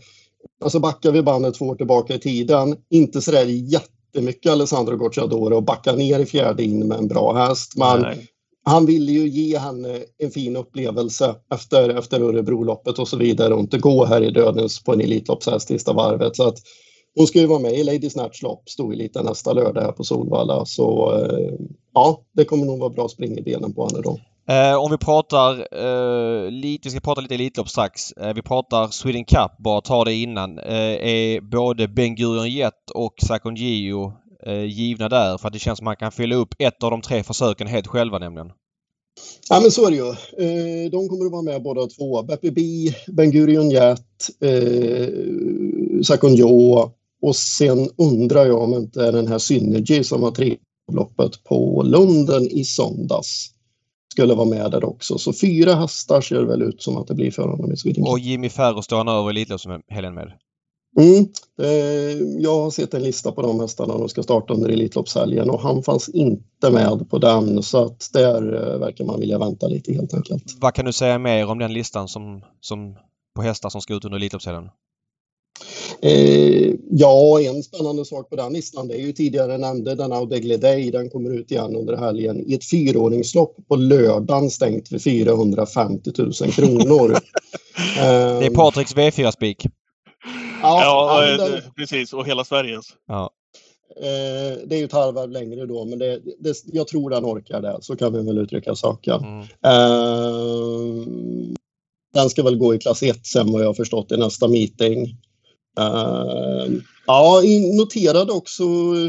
alltså 0.64 0.80
backar 0.80 1.12
vi 1.12 1.22
bandet 1.22 1.56
två 1.56 1.66
år 1.66 1.76
tillbaka 1.76 2.16
i 2.16 2.20
tiden, 2.20 2.78
inte 2.90 3.22
så 3.22 3.32
där 3.32 3.46
jättemycket 3.46 4.52
Alessandro 4.52 4.98
Gocciadoro 4.98 5.56
och 5.56 5.64
backa 5.64 5.94
ner 5.94 6.20
i 6.20 6.26
fjärde 6.26 6.64
in 6.64 6.88
med 6.88 6.98
en 6.98 7.08
bra 7.08 7.34
häst. 7.34 7.74
Men 7.76 8.06
han 8.66 8.86
ville 8.86 9.12
ju 9.12 9.28
ge 9.28 9.58
henne 9.58 10.00
en 10.18 10.32
fin 10.32 10.56
upplevelse 10.56 11.36
efter, 11.54 11.90
efter 11.90 12.22
Örebroloppet 12.22 13.00
och 13.00 13.08
så 13.08 13.18
vidare 13.18 13.54
och 13.54 13.60
inte 13.60 13.78
gå 13.78 14.06
här 14.06 14.22
i 14.22 14.32
dödens 14.32 14.84
på 14.84 14.94
en 14.94 15.02
Elitloppshäst 15.02 15.68
sista 15.68 15.94
varvet. 15.94 16.36
Så 16.36 16.48
att 16.48 16.58
hon 17.16 17.28
ska 17.28 17.40
ju 17.40 17.46
vara 17.46 17.60
med 17.60 17.74
i 17.74 17.84
Lady 17.84 18.10
Snatch 18.10 18.42
lopp, 18.42 18.70
stod 18.70 18.96
lite 18.96 19.24
nästa 19.24 19.54
lördag 19.54 19.82
här 19.82 19.92
på 19.92 20.04
Solvalla. 20.04 20.66
Så 20.66 21.16
eh, 21.18 21.54
ja, 21.94 22.22
det 22.34 22.46
kommer 22.46 22.66
nog 22.66 22.80
vara 22.80 22.90
bra 22.90 23.08
spring 23.08 23.38
i 23.38 23.42
benen 23.42 23.74
på 23.74 23.88
henne 23.88 24.02
då. 24.02 24.20
Eh, 24.54 24.76
om 24.76 24.92
vi 24.92 24.98
pratar 24.98 25.52
eh, 25.72 26.52
lite, 26.52 26.88
vi 26.88 26.90
ska 26.90 27.00
prata 27.00 27.22
lite 27.22 27.34
Elitlopp 27.34 27.70
strax. 27.70 28.12
Eh, 28.12 28.34
vi 28.34 28.42
pratar 28.42 28.88
Sweden 28.88 29.26
Cup, 29.26 29.58
bara 29.60 29.82
ta 29.82 30.04
det 30.04 30.14
innan. 30.14 30.60
Eh, 30.60 31.08
är 31.08 31.42
både 31.42 31.88
Ben 31.88 32.16
Gurion 32.16 32.50
Jet 32.50 32.90
och 32.94 33.14
Sakon 33.28 33.56
Gio 33.56 34.14
eh, 34.46 34.64
givna 34.64 35.10
där? 35.10 35.38
För 35.38 35.48
att 35.48 35.54
det 35.54 35.60
känns 35.60 35.78
som 35.78 35.88
att 35.88 35.90
man 35.90 35.96
kan 35.96 36.12
fylla 36.12 36.36
upp 36.36 36.56
ett 36.60 36.84
av 36.84 36.92
de 36.92 37.02
tre 37.02 37.24
försöken 37.24 37.68
helt 37.68 37.88
själva 37.88 38.20
nämligen. 38.20 38.52
Ja 39.50 39.60
men 39.62 39.72
så 39.72 39.88
är 39.88 39.92
det 39.92 39.98
ju. 39.98 40.14
De 40.90 41.10
kommer 41.10 41.26
att 41.26 41.32
vara 41.32 41.42
med 41.42 41.64
båda 41.64 41.88
två. 41.88 42.24
Beppe 42.24 42.52
B, 42.52 42.62
Ben 43.08 43.32
Gurion 43.32 43.70
Jet, 43.70 44.30
Sakon 46.04 46.36
Jo 46.36 46.92
och 47.24 47.36
sen 47.36 47.90
undrar 47.98 48.46
jag 48.46 48.62
om 48.62 48.74
inte 48.74 49.12
den 49.12 49.28
här 49.28 49.38
Synergy 49.38 50.04
som 50.04 50.22
var 50.22 50.32
tre 50.32 50.58
loppet 50.92 51.44
på 51.44 51.84
Lunden 51.86 52.44
i 52.44 52.64
söndags 52.64 53.50
skulle 54.12 54.34
vara 54.34 54.48
med 54.48 54.72
där 54.72 54.86
också. 54.86 55.18
Så 55.18 55.34
fyra 55.34 55.76
hästar 55.76 56.22
ser 56.22 56.36
det 56.36 56.46
väl 56.46 56.62
ut 56.62 56.82
som 56.82 56.98
att 56.98 57.08
det 57.08 57.16
blir 57.16 57.32
för 57.32 57.48
honom 57.48 57.72
i 57.72 57.78
Sweden 57.78 58.04
Och 58.08 58.20
Jimmy 58.20 58.50
Ferro 58.50 58.82
står 58.82 58.98
han 58.98 59.08
över 59.08 59.30
Elitloppshelgen 59.30 60.14
med? 60.14 60.32
Mm. 61.00 61.26
Eh, 61.62 62.42
jag 62.42 62.62
har 62.62 62.72
sett 62.72 62.94
en 62.94 63.04
lista 63.04 63.32
på 63.32 63.42
de 63.42 63.60
hästarna 63.60 63.98
de 63.98 64.10
ska 64.10 64.24
starta 64.24 64.54
under 64.54 64.70
Elitloppshelgen 64.70 65.50
och 65.50 65.62
han 65.62 65.84
fanns 65.84 66.10
inte 66.10 66.72
med 66.72 67.10
på 67.10 67.18
den 67.18 67.64
så 67.64 67.86
att 67.86 68.10
där 68.14 68.74
eh, 68.74 68.80
verkar 68.80 69.06
man 69.06 69.20
vilja 69.20 69.40
vänta 69.40 69.68
lite 69.68 69.94
helt 69.94 70.14
enkelt. 70.14 70.44
Vad 70.60 70.74
kan 70.74 70.86
du 70.86 70.94
säga 70.94 71.20
mer 71.20 71.50
om 71.50 71.60
den 71.60 71.74
listan 71.74 72.08
som, 72.08 72.42
som 72.60 72.96
på 73.36 73.42
hästar 73.42 73.70
som 73.70 73.82
ska 73.82 73.94
ut 73.94 74.06
under 74.06 74.18
Elitloppshelgen? 74.18 74.70
Eh, 76.02 76.74
ja, 76.90 77.42
en 77.42 77.64
spännande 77.64 78.06
sak 78.06 78.30
på 78.30 78.36
den 78.36 78.54
listan 78.54 78.88
det 78.88 78.94
är 78.94 79.00
ju 79.00 79.12
tidigare 79.12 79.58
nämnde 79.58 79.96
den 79.96 80.14
Audegle 80.14 80.58
Day. 80.58 80.92
Den 80.92 81.10
kommer 81.10 81.30
ut 81.34 81.52
igen 81.52 81.76
under 81.76 81.98
helgen 81.98 82.44
i 82.48 82.54
ett 82.54 82.70
fyraåringslopp 82.70 83.56
på 83.68 83.76
lördagen 83.76 84.50
stängt 84.50 84.90
för 84.90 85.00
450 85.00 86.12
000 86.18 86.34
kronor. 86.34 87.10
det 88.40 88.46
är 88.46 88.56
Patriks 88.56 88.96
V4-spik. 88.96 89.66
Ja, 90.62 90.84
ja 90.84 91.38
den, 91.38 91.62
precis. 91.76 92.14
Och 92.14 92.28
hela 92.28 92.44
Sveriges. 92.44 92.86
Ja. 93.08 93.30
Eh, 93.98 94.58
det 94.66 94.76
är 94.76 94.80
ju 94.80 94.86
ett 94.86 94.92
halvvarv 94.92 95.32
längre 95.32 95.66
då, 95.66 95.86
men 95.86 96.00
det, 96.00 96.20
det, 96.40 96.58
jag 96.66 96.88
tror 96.88 97.10
den 97.10 97.26
orkar 97.26 97.62
det. 97.62 97.78
Så 97.82 97.96
kan 97.96 98.14
vi 98.14 98.26
väl 98.26 98.38
uttrycka 98.38 98.76
saken. 98.76 99.22
Mm. 99.24 99.40
Eh, 99.66 101.08
den 102.14 102.30
ska 102.30 102.44
väl 102.44 102.58
gå 102.58 102.76
i 102.76 102.80
klass 102.80 103.04
1 103.04 103.26
sen 103.26 103.52
vad 103.52 103.62
jag 103.62 103.68
har 103.68 103.74
förstått 103.74 104.12
i 104.12 104.18
nästa 104.18 104.48
meeting. 104.48 105.18
Uh, 105.80 106.74
ja, 107.08 107.42
noterade 107.78 108.32
också 108.32 108.64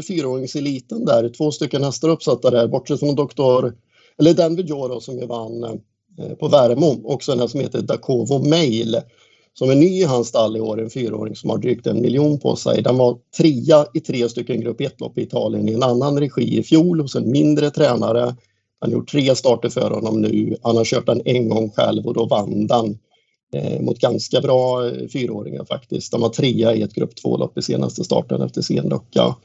fyraåringseliten 0.07 1.05
där. 1.05 1.29
Två 1.29 1.51
stycken 1.51 1.83
hästar 1.83 2.09
uppsatta 2.09 2.51
där, 2.51 2.67
bortsett 2.67 2.99
från 2.99 3.15
doktor, 3.15 3.73
eller 4.17 4.33
den 4.33 4.55
Vijoro 4.55 4.99
som 4.99 5.19
ju 5.19 5.25
vann 5.25 5.63
eh, 5.63 6.35
på 6.39 6.47
Värmo. 6.47 7.01
Också 7.03 7.31
en 7.31 7.49
som 7.49 7.59
heter 7.59 7.81
Dakovo 7.81 8.49
Mail 8.49 9.01
som 9.57 9.69
är 9.69 9.75
ny 9.75 10.01
i 10.01 10.03
hans 10.03 10.27
stall 10.27 10.57
i 10.57 10.59
år, 10.59 10.81
en 10.81 10.89
fyraåring 10.89 11.35
som 11.35 11.49
har 11.49 11.57
drygt 11.57 11.87
en 11.87 12.01
miljon 12.01 12.39
på 12.39 12.55
sig. 12.55 12.81
Den 12.81 12.97
var 12.97 13.17
trea 13.37 13.85
i 13.93 13.99
tre 13.99 14.29
stycken 14.29 14.61
grupp 14.61 14.81
1-lopp 14.81 15.17
i 15.17 15.21
Italien 15.21 15.69
i 15.69 15.73
en 15.73 15.83
annan 15.83 16.19
regi 16.19 16.57
i 16.59 16.63
fjol 16.63 17.01
hos 17.01 17.15
en 17.15 17.31
mindre 17.31 17.71
tränare. 17.71 18.35
Han 18.79 18.91
har 18.91 18.97
gjort 18.97 19.11
tre 19.11 19.35
starter 19.35 19.69
för 19.69 19.91
honom 19.91 20.21
nu. 20.21 20.57
Han 20.63 20.77
har 20.77 20.85
kört 20.85 21.05
den 21.05 21.21
en 21.25 21.49
gång 21.49 21.71
själv 21.71 22.05
och 22.05 22.13
då 22.13 22.25
vann 22.25 22.67
den 22.67 22.85
eh, 22.85 22.95
mot 23.81 23.99
ganska 23.99 24.41
bra 24.41 24.87
eh, 24.87 25.07
fyraåringar 25.07 25.65
faktiskt. 25.65 26.11
De 26.11 26.21
var 26.21 26.29
trea 26.29 26.75
i 26.75 26.81
ett 26.81 26.93
grupp 26.93 27.13
2-lopp 27.23 27.57
i 27.57 27.61
senaste 27.61 28.03
starten 28.03 28.41
efter 28.41 28.61
Sendocka. 28.61 29.35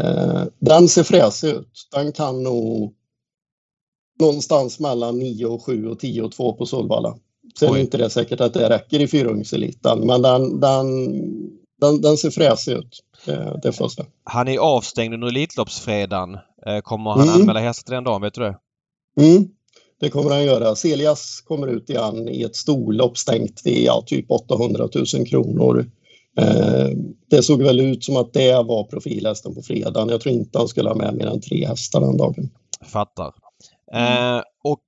Eh, 0.00 0.42
den 0.58 0.88
ser 0.88 1.02
fräsig 1.02 1.48
ut. 1.48 1.88
Den 1.92 2.12
kan 2.12 2.42
nog 2.42 2.94
någonstans 4.20 4.80
mellan 4.80 5.18
9 5.18 5.46
och 5.46 5.64
7 5.64 5.88
och 5.88 5.98
10 5.98 6.22
och 6.22 6.32
2 6.32 6.52
på 6.52 6.66
Solvalla. 6.66 7.16
Sen 7.58 7.74
är 7.74 7.78
inte 7.78 7.98
det 7.98 8.10
säkert 8.10 8.40
att 8.40 8.54
det 8.54 8.68
räcker 8.68 9.00
i 9.00 9.08
fyrungseliten, 9.08 10.06
men 10.06 10.22
den, 10.22 10.60
den, 10.60 10.86
den, 11.80 12.00
den 12.00 12.16
ser 12.16 12.30
fräsig 12.30 12.72
ut. 12.72 13.02
Det, 13.24 13.60
det 13.62 13.72
första. 13.72 14.04
Han 14.24 14.48
är 14.48 14.58
avstängd 14.58 15.14
under 15.14 15.28
Elitloppsfredagen. 15.28 16.34
Eh, 16.66 16.80
kommer 16.82 17.10
han 17.10 17.28
mm. 17.28 17.40
anmäla 17.40 17.60
hästar 17.60 17.84
till 17.84 17.94
den 17.94 18.04
dagen? 18.04 18.22
Vet 18.22 18.34
du 18.34 18.40
det? 18.40 18.58
Mm. 19.20 19.48
Det 20.00 20.10
kommer 20.10 20.30
han 20.30 20.44
göra. 20.44 20.76
Celias 20.76 21.40
kommer 21.40 21.66
ut 21.66 21.90
igen 21.90 22.28
i 22.28 22.42
ett 22.42 22.56
storlopp 22.56 23.18
stängt 23.18 23.60
vid 23.64 23.84
ja, 23.84 24.02
typ 24.06 24.30
800 24.30 24.88
000 25.14 25.26
kronor. 25.26 25.90
Eh, 26.38 26.88
det 27.30 27.42
såg 27.42 27.62
väl 27.62 27.80
ut 27.80 28.04
som 28.04 28.16
att 28.16 28.32
det 28.32 28.62
var 28.62 28.84
profilhästen 28.84 29.54
på 29.54 29.62
fredagen. 29.62 30.08
Jag 30.08 30.20
tror 30.20 30.34
inte 30.34 30.58
han 30.58 30.68
skulle 30.68 30.88
ha 30.88 30.96
med 30.96 31.14
mer 31.14 31.26
än 31.26 31.40
tre 31.40 31.66
hästar 31.66 32.00
den 32.00 32.16
dagen. 32.16 32.50
Fattar. 32.84 33.32
Eh, 33.92 34.42
och 34.64 34.82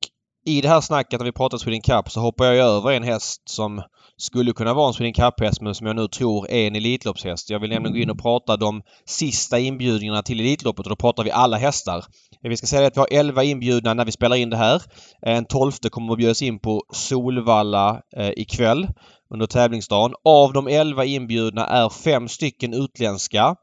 i 0.44 0.60
det 0.60 0.68
här 0.68 0.80
snacket 0.80 1.20
när 1.20 1.24
vi 1.24 1.32
pratar 1.32 1.58
Sweden 1.58 1.80
Cup 1.80 2.10
så 2.10 2.20
hoppar 2.20 2.44
jag 2.44 2.56
över 2.56 2.92
en 2.92 3.02
häst 3.02 3.42
som 3.44 3.82
skulle 4.16 4.52
kunna 4.52 4.74
vara 4.74 4.88
en 4.88 4.94
Sweden 4.94 5.12
Cup-häst 5.12 5.60
men 5.60 5.74
som 5.74 5.86
jag 5.86 5.96
nu 5.96 6.08
tror 6.08 6.50
är 6.50 6.66
en 6.66 6.76
Elitloppshäst. 6.76 7.50
Jag 7.50 7.60
vill 7.60 7.70
nämligen 7.70 7.92
gå 7.92 8.02
in 8.02 8.10
och 8.10 8.18
prata 8.18 8.56
de 8.56 8.82
sista 9.04 9.58
inbjudningarna 9.58 10.22
till 10.22 10.40
Elitloppet 10.40 10.86
och 10.86 10.90
då 10.90 10.96
pratar 10.96 11.24
vi 11.24 11.30
alla 11.30 11.56
hästar. 11.56 12.04
Vi 12.42 12.56
ska 12.56 12.66
säga 12.66 12.86
att 12.86 12.96
vi 12.96 13.00
har 13.00 13.08
11 13.10 13.44
inbjudna 13.44 13.94
när 13.94 14.04
vi 14.04 14.12
spelar 14.12 14.36
in 14.36 14.50
det 14.50 14.56
här. 14.56 14.82
En 15.22 15.44
tolfte 15.44 15.88
kommer 15.88 16.12
att 16.12 16.18
bjudas 16.18 16.42
in 16.42 16.58
på 16.58 16.82
Solvalla 16.92 18.02
eh, 18.16 18.30
ikväll 18.36 18.88
under 19.30 19.46
tävlingsdagen. 19.46 20.14
Av 20.24 20.52
de 20.52 20.68
11 20.68 21.04
inbjudna 21.04 21.66
är 21.66 21.88
fem 21.88 22.28
stycken 22.28 22.74
utländska. 22.74 23.56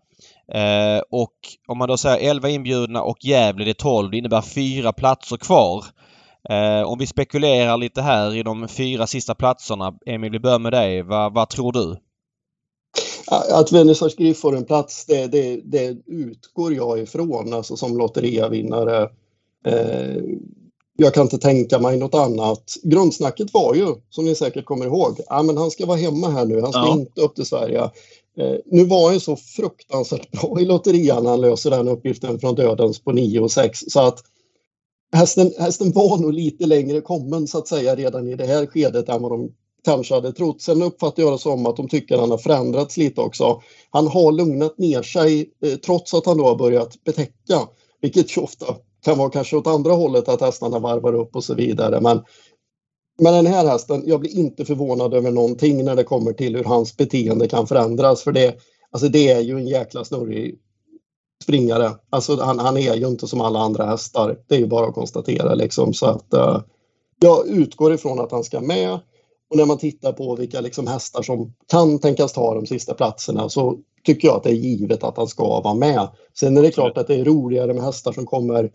Eh, 0.54 1.02
och 1.12 1.34
om 1.68 1.78
man 1.78 1.88
då 1.88 1.98
säger 1.98 2.30
11 2.30 2.50
inbjudna 2.50 3.02
och 3.02 3.18
Gävle 3.22 3.66
det 3.66 3.72
är 3.72 3.74
12. 3.74 4.12
Det 4.12 4.18
innebär 4.18 4.42
fyra 4.42 4.94
platser 4.94 5.38
kvar. 5.38 5.86
Eh, 6.50 6.82
om 6.82 7.00
vi 7.00 7.08
spekulerar 7.08 7.78
lite 7.78 8.02
här 8.02 8.36
i 8.36 8.44
de 8.44 8.68
fyra 8.68 9.08
sista 9.08 9.36
platserna. 9.36 9.94
Emil, 10.06 10.32
vi 10.32 10.40
börjar 10.40 10.60
med 10.60 10.74
dig. 10.74 11.02
Va, 11.02 11.30
vad 11.30 11.50
tror 11.50 11.72
du? 11.72 11.98
Att 13.28 13.72
Vernissage 13.72 14.18
Griff 14.18 14.38
får 14.38 14.56
en 14.56 14.66
plats, 14.66 15.06
det, 15.06 15.28
det, 15.28 15.62
det, 15.64 15.98
utgår 16.06 16.74
jag 16.74 17.00
ifrån 17.00 17.54
alltså 17.54 17.78
som 17.78 17.98
lotteriavinnare. 17.98 19.10
Eh, 19.68 20.24
jag 20.98 21.14
kan 21.14 21.24
inte 21.24 21.38
tänka 21.38 21.80
mig 21.80 21.98
något 21.98 22.16
annat. 22.16 22.74
Grundsnacket 22.84 23.54
var 23.54 23.76
ju, 23.76 23.88
som 24.10 24.26
ni 24.26 24.36
säkert 24.36 24.66
kommer 24.66 24.86
ihåg, 24.86 25.20
ja, 25.28 25.44
men 25.44 25.58
han 25.58 25.72
ska 25.72 25.86
vara 25.86 25.98
hemma 25.98 26.30
här 26.30 26.46
nu, 26.46 26.62
han 26.62 26.72
ska 26.72 26.82
ja. 26.82 26.94
inte 26.94 27.22
upp 27.22 27.36
till 27.36 27.46
Sverige. 27.46 27.82
Eh, 28.38 28.56
nu 28.66 28.86
var 28.86 29.12
han 29.12 29.20
så 29.20 29.36
fruktansvärt 29.36 30.32
bra 30.32 30.62
i 30.62 30.66
lotterian 30.66 31.24
när 31.24 31.30
han 31.30 31.42
löser 31.42 31.70
den 31.70 31.88
uppgiften 31.88 32.40
från 32.40 32.56
dödens 32.56 33.00
på 33.00 33.12
9 33.12 33.40
och 33.40 33.52
6 33.52 33.80
så 33.88 34.00
att 34.00 34.24
hästen, 35.14 35.52
hästen 35.60 35.92
var 35.92 36.18
nog 36.18 36.34
lite 36.34 36.66
längre 36.66 37.02
kommen 37.02 37.48
så 37.48 37.58
att 37.58 37.68
säga 37.68 37.96
redan 37.96 38.28
i 38.28 38.36
det 38.36 38.46
här 38.46 38.66
skedet 38.66 39.10
än 39.10 39.22
vad 39.22 39.32
de 39.32 39.52
kanske 39.86 40.14
hade 40.14 40.32
trott. 40.32 40.62
Sen 40.62 40.82
uppfattar 40.82 41.24
jag 41.24 41.34
det 41.34 41.38
som 41.38 41.66
att 41.66 41.78
de 41.78 41.88
tycker 41.88 42.16
att 42.16 42.22
han 42.22 42.32
har 42.32 42.38
förändrats 42.38 42.98
lite 42.98 43.22
också. 43.22 43.62
Han 43.90 44.08
har 44.08 44.32
lugnat 44.32 44.78
ner 44.78 45.02
sig 45.02 45.50
eh, 45.66 45.76
trots 45.76 46.14
att 46.14 46.26
han 46.26 46.38
då 46.38 46.46
har 46.46 46.56
börjat 46.56 47.04
betäcka, 47.04 47.60
vilket 48.02 48.38
ju 48.38 48.42
ofta 48.42 48.66
kan 49.06 49.18
vara 49.18 49.30
kanske 49.30 49.58
åt 49.58 49.68
andra 49.68 49.94
hållet 49.94 50.30
att 50.30 50.42
hästarna 50.42 50.80
varvar 50.80 51.14
upp 51.14 51.36
och 51.36 51.44
så 51.44 51.54
vidare. 51.54 52.02
Men, 52.02 52.22
men 53.20 53.34
den 53.34 53.46
här 53.46 53.66
hästen, 53.66 54.04
jag 54.06 54.20
blir 54.20 54.38
inte 54.38 54.66
förvånad 54.66 55.14
över 55.14 55.32
någonting 55.32 55.86
när 55.86 55.96
det 55.96 56.04
kommer 56.04 56.34
till 56.34 56.56
hur 56.56 56.64
hans 56.64 56.98
beteende 56.98 57.48
kan 57.48 57.68
förändras. 57.68 58.24
För 58.24 58.32
det, 58.32 58.56
alltså 58.92 59.08
det 59.08 59.32
är 59.32 59.40
ju 59.40 59.58
en 59.58 59.68
jäkla 59.68 60.06
snurrig 60.06 60.60
springare. 61.44 61.92
Alltså 62.10 62.42
han, 62.42 62.60
han, 62.60 62.78
är 62.78 62.96
ju 62.96 63.08
inte 63.08 63.28
som 63.28 63.42
alla 63.42 63.60
andra 63.60 63.86
hästar. 63.86 64.38
Det 64.48 64.56
är 64.56 64.60
ju 64.60 64.68
bara 64.68 64.88
att 64.88 64.96
konstatera 64.96 65.54
liksom. 65.54 65.94
Så 65.94 66.06
att 66.06 66.34
uh, 66.34 66.62
jag 67.22 67.48
utgår 67.48 67.94
ifrån 67.94 68.20
att 68.20 68.32
han 68.32 68.44
ska 68.44 68.62
med. 68.62 69.00
Och 69.50 69.58
när 69.58 69.66
man 69.66 69.78
tittar 69.78 70.12
på 70.12 70.36
vilka 70.36 70.62
liksom 70.62 70.88
hästar 70.88 71.22
som 71.22 71.54
kan 71.72 72.00
tänkas 72.00 72.34
ta 72.34 72.56
de 72.56 72.66
sista 72.66 72.94
platserna 72.94 73.50
så 73.50 73.78
tycker 74.06 74.28
jag 74.28 74.38
att 74.38 74.44
det 74.44 74.50
är 74.50 74.54
givet 74.54 75.04
att 75.04 75.18
han 75.18 75.28
ska 75.28 75.62
vara 75.62 75.74
med. 75.74 76.08
Sen 76.40 76.58
är 76.58 76.62
det 76.62 76.72
klart 76.72 76.98
att 76.98 77.08
det 77.08 77.16
är 77.16 77.26
roligare 77.26 77.74
med 77.74 77.84
hästar 77.84 78.12
som 78.12 78.26
kommer 78.26 78.72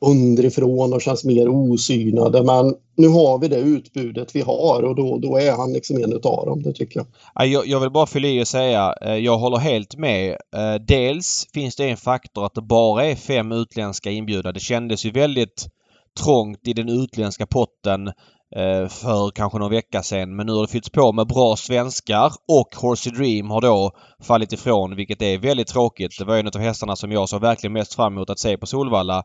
underifrån 0.00 0.92
och 0.92 1.02
känns 1.02 1.24
mer 1.24 1.48
osynade. 1.48 2.42
Men 2.42 2.74
nu 2.96 3.08
har 3.08 3.38
vi 3.38 3.48
det 3.48 3.58
utbudet 3.58 4.36
vi 4.36 4.40
har 4.40 4.82
och 4.82 4.94
då, 4.94 5.18
då 5.18 5.36
är 5.36 5.52
han 5.52 5.72
liksom 5.72 5.96
en 5.96 6.12
utav 6.12 6.46
dem, 6.46 6.62
det 6.62 6.72
tycker 6.72 7.00
jag. 7.00 7.48
Jag, 7.48 7.66
jag 7.66 7.80
vill 7.80 7.90
bara 7.90 8.06
fylla 8.06 8.28
i 8.28 8.42
och 8.42 8.48
säga, 8.48 8.94
eh, 9.02 9.14
jag 9.14 9.38
håller 9.38 9.58
helt 9.58 9.96
med. 9.96 10.30
Eh, 10.30 10.74
dels 10.88 11.46
finns 11.54 11.76
det 11.76 11.84
en 11.84 11.96
faktor 11.96 12.46
att 12.46 12.54
det 12.54 12.62
bara 12.62 13.04
är 13.04 13.14
fem 13.14 13.52
utländska 13.52 14.10
inbjudna. 14.10 14.52
Det 14.52 14.60
kändes 14.60 15.04
ju 15.04 15.10
väldigt 15.10 15.66
trångt 16.24 16.68
i 16.68 16.72
den 16.72 16.88
utländska 16.88 17.46
potten 17.46 18.12
för 18.88 19.30
kanske 19.30 19.58
någon 19.58 19.70
vecka 19.70 20.02
sedan. 20.02 20.36
Men 20.36 20.46
nu 20.46 20.52
har 20.52 20.62
det 20.62 20.72
fyllts 20.72 20.90
på 20.90 21.12
med 21.12 21.26
bra 21.26 21.56
svenskar 21.56 22.32
och 22.48 22.68
Horsey 22.76 23.12
Dream 23.12 23.50
har 23.50 23.60
då 23.60 23.90
fallit 24.22 24.52
ifrån 24.52 24.96
vilket 24.96 25.22
är 25.22 25.38
väldigt 25.38 25.68
tråkigt. 25.68 26.18
Det 26.18 26.24
var 26.24 26.36
en 26.36 26.46
av 26.46 26.58
hästarna 26.58 26.96
som 26.96 27.12
jag 27.12 27.28
såg 27.28 27.40
verkligen 27.40 27.72
mest 27.72 27.94
fram 27.94 28.12
emot 28.12 28.30
att 28.30 28.38
se 28.38 28.56
på 28.56 28.66
Solvalla. 28.66 29.24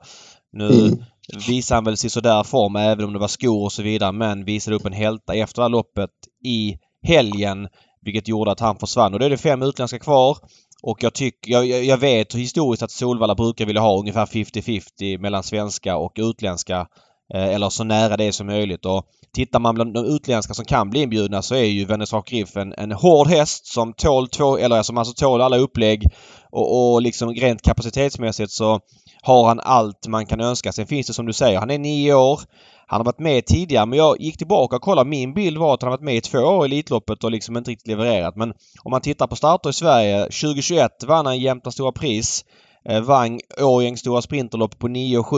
Nu 0.54 0.68
mm. 0.68 1.04
visade 1.48 1.78
han 1.78 1.84
väl 1.84 1.98
sig 1.98 2.10
sådär 2.10 2.44
form 2.44 2.76
även 2.76 3.06
om 3.06 3.14
det 3.14 3.20
var 3.20 3.28
skor 3.28 3.64
och 3.64 3.72
så 3.72 3.84
vidare 3.84 4.12
men 4.12 4.46
visade 4.46 4.76
upp 4.76 4.86
en 4.86 4.94
hälta 4.94 5.34
efter 5.34 5.62
det 5.62 5.64
här 5.64 5.70
loppet 5.70 6.10
i 6.46 6.78
helgen. 7.08 7.68
Vilket 8.02 8.28
gjorde 8.28 8.52
att 8.52 8.60
han 8.60 8.80
försvann. 8.80 9.14
Och 9.14 9.20
då 9.20 9.26
är 9.26 9.30
det 9.30 9.38
fem 9.38 9.62
utländska 9.62 10.00
kvar. 10.00 10.38
Och 10.84 11.04
jag 11.04 11.14
tycker, 11.14 11.52
jag, 11.52 11.66
jag 11.66 11.98
vet 11.98 12.36
historiskt 12.36 12.84
att 12.84 12.92
Solvalla 12.92 13.36
brukar 13.36 13.66
vilja 13.66 13.82
ha 13.82 14.00
ungefär 14.00 14.26
50-50 14.26 15.18
mellan 15.18 15.44
svenska 15.44 15.98
och 15.98 16.14
utländska. 16.18 16.88
Eh, 17.34 17.56
eller 17.56 17.70
så 17.70 17.84
nära 17.84 18.18
det 18.18 18.32
som 18.32 18.48
möjligt. 18.48 18.86
Och 18.86 19.06
tittar 19.34 19.60
man 19.60 19.76
bland 19.76 19.94
de 19.94 20.06
utländska 20.06 20.54
som 20.54 20.66
kan 20.66 20.90
bli 20.90 21.02
inbjudna 21.02 21.42
så 21.42 21.56
är 21.56 21.64
ju 21.64 21.86
Venezuela 21.86 22.24
Griff 22.28 22.58
en, 22.58 22.74
en 22.78 22.92
hård 22.92 23.28
häst 23.28 23.66
som 23.66 23.94
tål 23.94 24.28
två, 24.28 24.58
eller 24.58 24.84
som 24.84 24.98
alltså 24.98 25.14
tål 25.14 25.42
alla 25.42 25.58
upplägg. 25.58 26.08
Och, 26.52 26.94
och 26.94 27.02
liksom 27.02 27.30
rent 27.30 27.62
kapacitetsmässigt 27.62 28.52
så 28.52 28.80
har 29.22 29.48
han 29.48 29.60
allt 29.60 30.08
man 30.08 30.26
kan 30.26 30.42
önska. 30.42 30.72
Sen 30.72 30.88
finns 30.88 31.08
det 31.08 31.14
som 31.14 31.26
du 31.26 31.34
säger, 31.34 31.60
han 31.60 31.72
är 31.72 31.78
nio 31.78 32.14
år. 32.14 32.40
Han 32.88 33.00
har 33.00 33.06
varit 33.06 33.20
med 33.20 33.46
tidigare 33.46 33.86
men 33.86 33.98
jag 33.98 34.22
gick 34.22 34.38
tillbaka 34.38 34.76
och 34.76 34.82
kollade. 34.82 35.10
Min 35.10 35.34
bild 35.34 35.58
var 35.58 35.74
att 35.74 35.82
han 35.82 35.92
har 35.92 35.98
varit 35.98 36.06
med 36.06 36.16
i 36.16 36.22
två 36.22 36.40
år 36.40 36.66
i 36.66 36.66
Elitloppet 36.66 37.24
och 37.24 37.32
liksom 37.32 37.58
inte 37.58 37.72
riktigt 37.72 37.88
levererat. 37.88 38.36
Men 38.36 38.54
om 38.84 38.92
man 38.92 39.02
tittar 39.02 39.28
på 39.28 39.36
starter 39.36 39.70
i 39.70 39.74
Sverige. 39.74 40.24
2021 40.24 41.04
vann 41.04 41.26
han 41.26 41.40
Jämtlands 41.40 41.76
Stora 41.76 41.92
Pris. 41.92 42.46
Eh, 42.90 43.02
vann 43.02 43.40
Årjängs 43.62 44.00
Stora 44.00 44.22
Sprinterlopp 44.22 44.80
på 44.80 44.88
9 44.88 45.18
och 45.18 45.28
7. 45.28 45.38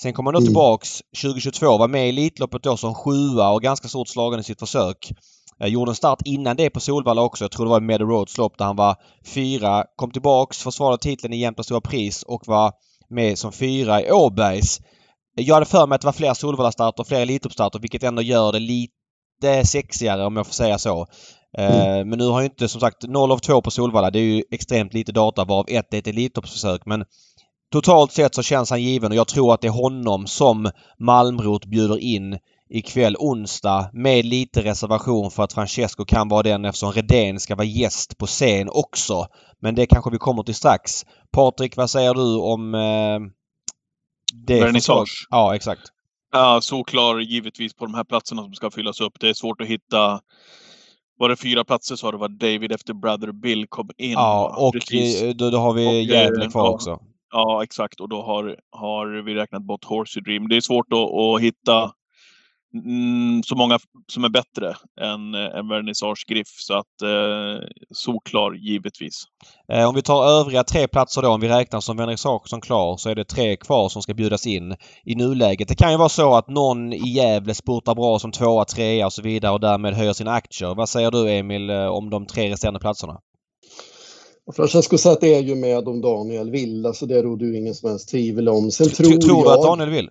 Sen 0.00 0.12
kom 0.12 0.26
han 0.26 0.32
då 0.32 0.38
mm. 0.38 0.46
tillbaks 0.46 1.02
2022. 1.22 1.78
Var 1.78 1.88
med 1.88 2.06
i 2.06 2.08
Elitloppet 2.08 2.62
då 2.62 2.76
som 2.76 2.94
sjua 2.94 3.50
och 3.50 3.62
ganska 3.62 3.88
stort 3.88 4.08
slagen 4.08 4.40
i 4.40 4.44
sitt 4.44 4.60
försök. 4.60 5.12
Jag 5.58 5.68
gjorde 5.68 5.90
en 5.90 5.94
start 5.94 6.22
innan 6.24 6.56
det 6.56 6.70
på 6.70 6.80
Solvalla 6.80 7.22
också. 7.22 7.44
Jag 7.44 7.50
tror 7.50 7.66
det 7.66 7.70
var 7.70 7.78
i 7.78 7.84
Meadow 7.84 8.08
Roads 8.08 8.38
lopp 8.38 8.58
där 8.58 8.64
han 8.64 8.76
var 8.76 8.96
fyra. 9.26 9.84
Kom 9.96 10.10
tillbaks, 10.10 10.62
försvarade 10.62 11.02
titeln 11.02 11.32
i 11.32 11.36
Jämtlands 11.36 11.66
Stora 11.66 11.80
Pris 11.80 12.22
och 12.22 12.42
var 12.46 12.72
med 13.08 13.38
som 13.38 13.52
fyra 13.52 14.02
i 14.02 14.10
Åbergs. 14.10 14.80
Jag 15.36 15.54
hade 15.54 15.66
för 15.66 15.86
mig 15.86 15.94
att 15.96 16.00
det 16.00 16.06
var 16.06 16.12
fler 16.12 16.34
Solvalla-starter 16.34 17.02
och 17.02 17.08
fler 17.08 17.20
Elitloppsstarter 17.20 17.78
vilket 17.78 18.02
ändå 18.02 18.22
gör 18.22 18.52
det 18.52 18.58
lite 18.58 19.66
sexigare 19.66 20.24
om 20.24 20.36
jag 20.36 20.46
får 20.46 20.54
säga 20.54 20.78
så. 20.78 21.06
Eh, 21.58 21.90
mm. 21.90 22.08
Men 22.08 22.18
nu 22.18 22.26
har 22.26 22.40
ju 22.40 22.46
inte 22.46 22.68
som 22.68 22.80
sagt 22.80 23.02
0 23.02 23.32
av 23.32 23.38
2 23.38 23.62
på 23.62 23.70
Solvalla. 23.70 24.10
Det 24.10 24.18
är 24.18 24.22
ju 24.22 24.42
extremt 24.50 24.94
lite 24.94 25.12
data 25.12 25.44
varav 25.44 25.66
ett 25.68 25.94
är 25.94 25.98
ett 25.98 26.06
Elitloppsförsök. 26.06 26.86
Men 26.86 27.04
totalt 27.72 28.12
sett 28.12 28.34
så 28.34 28.42
känns 28.42 28.70
han 28.70 28.82
given 28.82 29.12
och 29.12 29.16
jag 29.16 29.28
tror 29.28 29.54
att 29.54 29.60
det 29.60 29.68
är 29.68 29.82
honom 29.82 30.26
som 30.26 30.70
Malmrot 30.98 31.64
bjuder 31.64 31.98
in 31.98 32.38
ikväll 32.68 33.16
onsdag 33.18 33.90
med 33.92 34.24
lite 34.24 34.62
reservation 34.62 35.30
för 35.30 35.42
att 35.42 35.52
Francesco 35.52 36.04
kan 36.04 36.28
vara 36.28 36.42
den 36.42 36.64
eftersom 36.64 36.92
Redén 36.92 37.40
ska 37.40 37.54
vara 37.54 37.66
gäst 37.66 38.18
på 38.18 38.26
scen 38.26 38.68
också. 38.68 39.26
Men 39.60 39.74
det 39.74 39.86
kanske 39.86 40.10
vi 40.10 40.18
kommer 40.18 40.42
till 40.42 40.54
strax. 40.54 41.04
Patrik, 41.32 41.76
vad 41.76 41.90
säger 41.90 42.14
du 42.14 42.36
om 42.36 42.74
eh, 42.74 43.20
det? 44.46 44.60
Vernissage? 44.60 45.26
Ja, 45.30 45.54
exakt. 45.54 45.82
Ja, 46.32 46.60
såklar 46.62 47.18
givetvis 47.18 47.74
på 47.74 47.84
de 47.84 47.94
här 47.94 48.04
platserna 48.04 48.42
som 48.42 48.54
ska 48.54 48.70
fyllas 48.70 49.00
upp. 49.00 49.20
Det 49.20 49.28
är 49.28 49.34
svårt 49.34 49.60
att 49.60 49.66
hitta 49.66 50.20
var 51.18 51.28
det 51.28 51.36
fyra 51.36 51.64
platser 51.64 51.96
så 51.96 52.06
har 52.06 52.12
det 52.12 52.18
varit 52.18 52.38
David 52.38 52.72
efter 52.72 52.94
Brother 52.94 53.32
Bill 53.32 53.66
kom 53.68 53.90
in. 53.96 54.12
Ja, 54.12 54.56
och 54.58 54.72
Precis. 54.72 55.34
då, 55.34 55.50
då 55.50 55.58
har 55.58 55.72
vi 55.72 55.86
eh, 55.86 56.10
Gävle 56.10 56.50
kvar 56.50 56.66
ja, 56.66 56.70
också. 56.70 57.00
Ja, 57.32 57.62
exakt. 57.62 58.00
Och 58.00 58.08
då 58.08 58.22
har, 58.22 58.56
har 58.70 59.22
vi 59.22 59.34
räknat 59.34 59.62
bort 59.62 59.84
Horsey 59.84 60.22
Dream. 60.22 60.48
Det 60.48 60.56
är 60.56 60.60
svårt 60.60 60.86
att, 60.92 61.14
att 61.14 61.40
hitta 61.40 61.92
mm, 62.74 63.42
så 63.42 63.56
många 63.56 63.78
som 64.12 64.24
är 64.24 64.28
bättre 64.28 64.68
än, 65.00 65.34
eh, 65.34 65.58
än 65.58 65.68
Vernissage 65.68 66.24
Griff. 66.28 66.48
Så 66.48 66.74
att 66.74 67.02
eh, 67.02 67.66
solklar 67.94 68.54
givetvis. 68.54 69.24
Eh, 69.72 69.88
om 69.88 69.94
vi 69.94 70.02
tar 70.02 70.40
övriga 70.40 70.64
tre 70.64 70.88
platser 70.88 71.22
då, 71.22 71.28
om 71.28 71.40
vi 71.40 71.48
räknar 71.48 71.80
som 71.80 71.96
Vernissage 71.96 72.48
som 72.48 72.60
klar, 72.60 72.96
så 72.96 73.10
är 73.10 73.14
det 73.14 73.24
tre 73.24 73.56
kvar 73.56 73.88
som 73.88 74.02
ska 74.02 74.14
bjudas 74.14 74.46
in 74.46 74.76
i 75.04 75.14
nuläget. 75.14 75.68
Det 75.68 75.74
kan 75.74 75.90
ju 75.90 75.98
vara 75.98 76.08
så 76.08 76.34
att 76.34 76.48
någon 76.48 76.92
i 76.92 77.08
Gävle 77.08 77.54
spurtar 77.54 77.94
bra 77.94 78.18
som 78.18 78.32
tvåa, 78.32 78.64
trea 78.64 79.06
och 79.06 79.12
så 79.12 79.22
vidare 79.22 79.52
och 79.52 79.60
därmed 79.60 79.94
höjer 79.94 80.12
sina 80.12 80.32
aktier. 80.32 80.74
Vad 80.74 80.88
säger 80.88 81.10
du 81.10 81.30
Emil 81.30 81.70
eh, 81.70 81.86
om 81.86 82.10
de 82.10 82.26
tre 82.26 82.50
resterande 82.50 82.80
platserna? 82.80 83.20
Francesco 84.56 84.98
säger 84.98 85.16
att 85.16 85.20
det 85.20 85.34
är 85.34 85.42
ju 85.42 85.54
med 85.54 85.88
om 85.88 86.00
Daniel 86.00 86.50
vill, 86.50 86.86
alltså 86.86 87.06
det 87.06 87.22
råder 87.22 87.46
ju 87.46 87.58
ingen 87.58 87.74
som 87.74 87.90
helst 87.90 88.10
tvivel 88.10 88.48
om. 88.48 88.70
Sen 88.70 88.88
tror, 88.88 89.06
tror 89.06 89.38
jag... 89.38 89.46
du 89.46 89.52
att 89.52 89.62
Daniel 89.62 89.90
vill? 89.90 90.10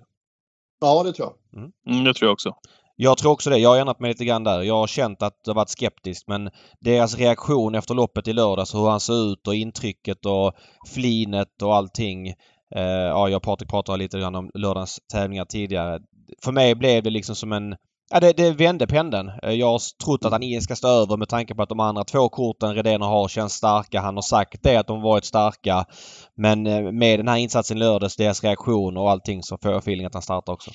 Ja, 0.83 1.03
det 1.03 1.13
tror 1.13 1.27
jag. 1.27 1.59
Mm. 1.59 1.71
Mm, 1.89 2.03
det 2.03 2.13
tror 2.13 2.27
jag 2.27 2.33
också. 2.33 2.51
Jag 2.95 3.17
tror 3.17 3.31
också 3.31 3.49
det. 3.49 3.57
Jag 3.57 3.69
har 3.69 3.77
ändrat 3.77 3.99
mig 3.99 4.09
lite 4.11 4.25
grann 4.25 4.43
där. 4.43 4.61
Jag 4.61 4.75
har 4.75 4.87
känt 4.87 5.21
att 5.21 5.43
det 5.43 5.51
har 5.51 5.55
varit 5.55 5.69
skeptiskt 5.69 6.27
men 6.27 6.49
deras 6.79 7.17
reaktion 7.17 7.75
efter 7.75 7.93
loppet 7.93 8.27
i 8.27 8.33
lördags, 8.33 8.75
hur 8.75 8.89
han 8.89 8.99
ser 8.99 9.31
ut 9.31 9.47
och 9.47 9.55
intrycket 9.55 10.25
och 10.25 10.53
flinet 10.93 11.61
och 11.61 11.75
allting. 11.75 12.27
Eh, 12.75 12.83
ja, 12.85 13.29
jag 13.29 13.37
och 13.37 13.43
Patrik 13.43 13.69
pratade 13.69 13.97
lite 13.97 14.19
grann 14.19 14.35
om 14.35 14.51
lördagens 14.53 14.99
tävlingar 15.13 15.45
tidigare. 15.45 15.99
För 16.43 16.51
mig 16.51 16.75
blev 16.75 17.03
det 17.03 17.09
liksom 17.09 17.35
som 17.35 17.51
en 17.51 17.75
Ja, 18.13 18.19
det, 18.19 18.33
det 18.33 18.51
vände 18.51 18.87
pendeln. 18.87 19.31
Eh, 19.43 19.51
jag 19.51 19.67
har 19.67 19.81
trott 20.03 20.25
att 20.25 20.31
han 20.31 20.61
ska 20.61 20.75
stå 20.75 20.87
över 20.87 21.17
med 21.17 21.29
tanke 21.29 21.55
på 21.55 21.63
att 21.63 21.69
de 21.69 21.79
andra 21.79 22.03
två 22.03 22.29
korten 22.29 22.75
Redén 22.75 23.01
har 23.01 23.27
känns 23.27 23.53
starka. 23.53 24.01
Han 24.01 24.15
har 24.15 24.21
sagt 24.21 24.63
det 24.63 24.75
att 24.75 24.87
de 24.87 25.01
varit 25.01 25.25
starka. 25.25 25.85
Men 26.35 26.67
eh, 26.67 26.91
med 26.91 27.19
den 27.19 27.27
här 27.27 27.37
insatsen 27.37 27.79
lördags, 27.79 28.15
deras 28.15 28.43
reaktion 28.43 28.97
och 28.97 29.11
allting 29.11 29.43
så 29.43 29.57
får 29.57 29.71
jag 29.71 29.77
feeling 29.77 30.05
att 30.05 30.13
han 30.13 30.21
startar 30.21 30.53
också. 30.53 30.71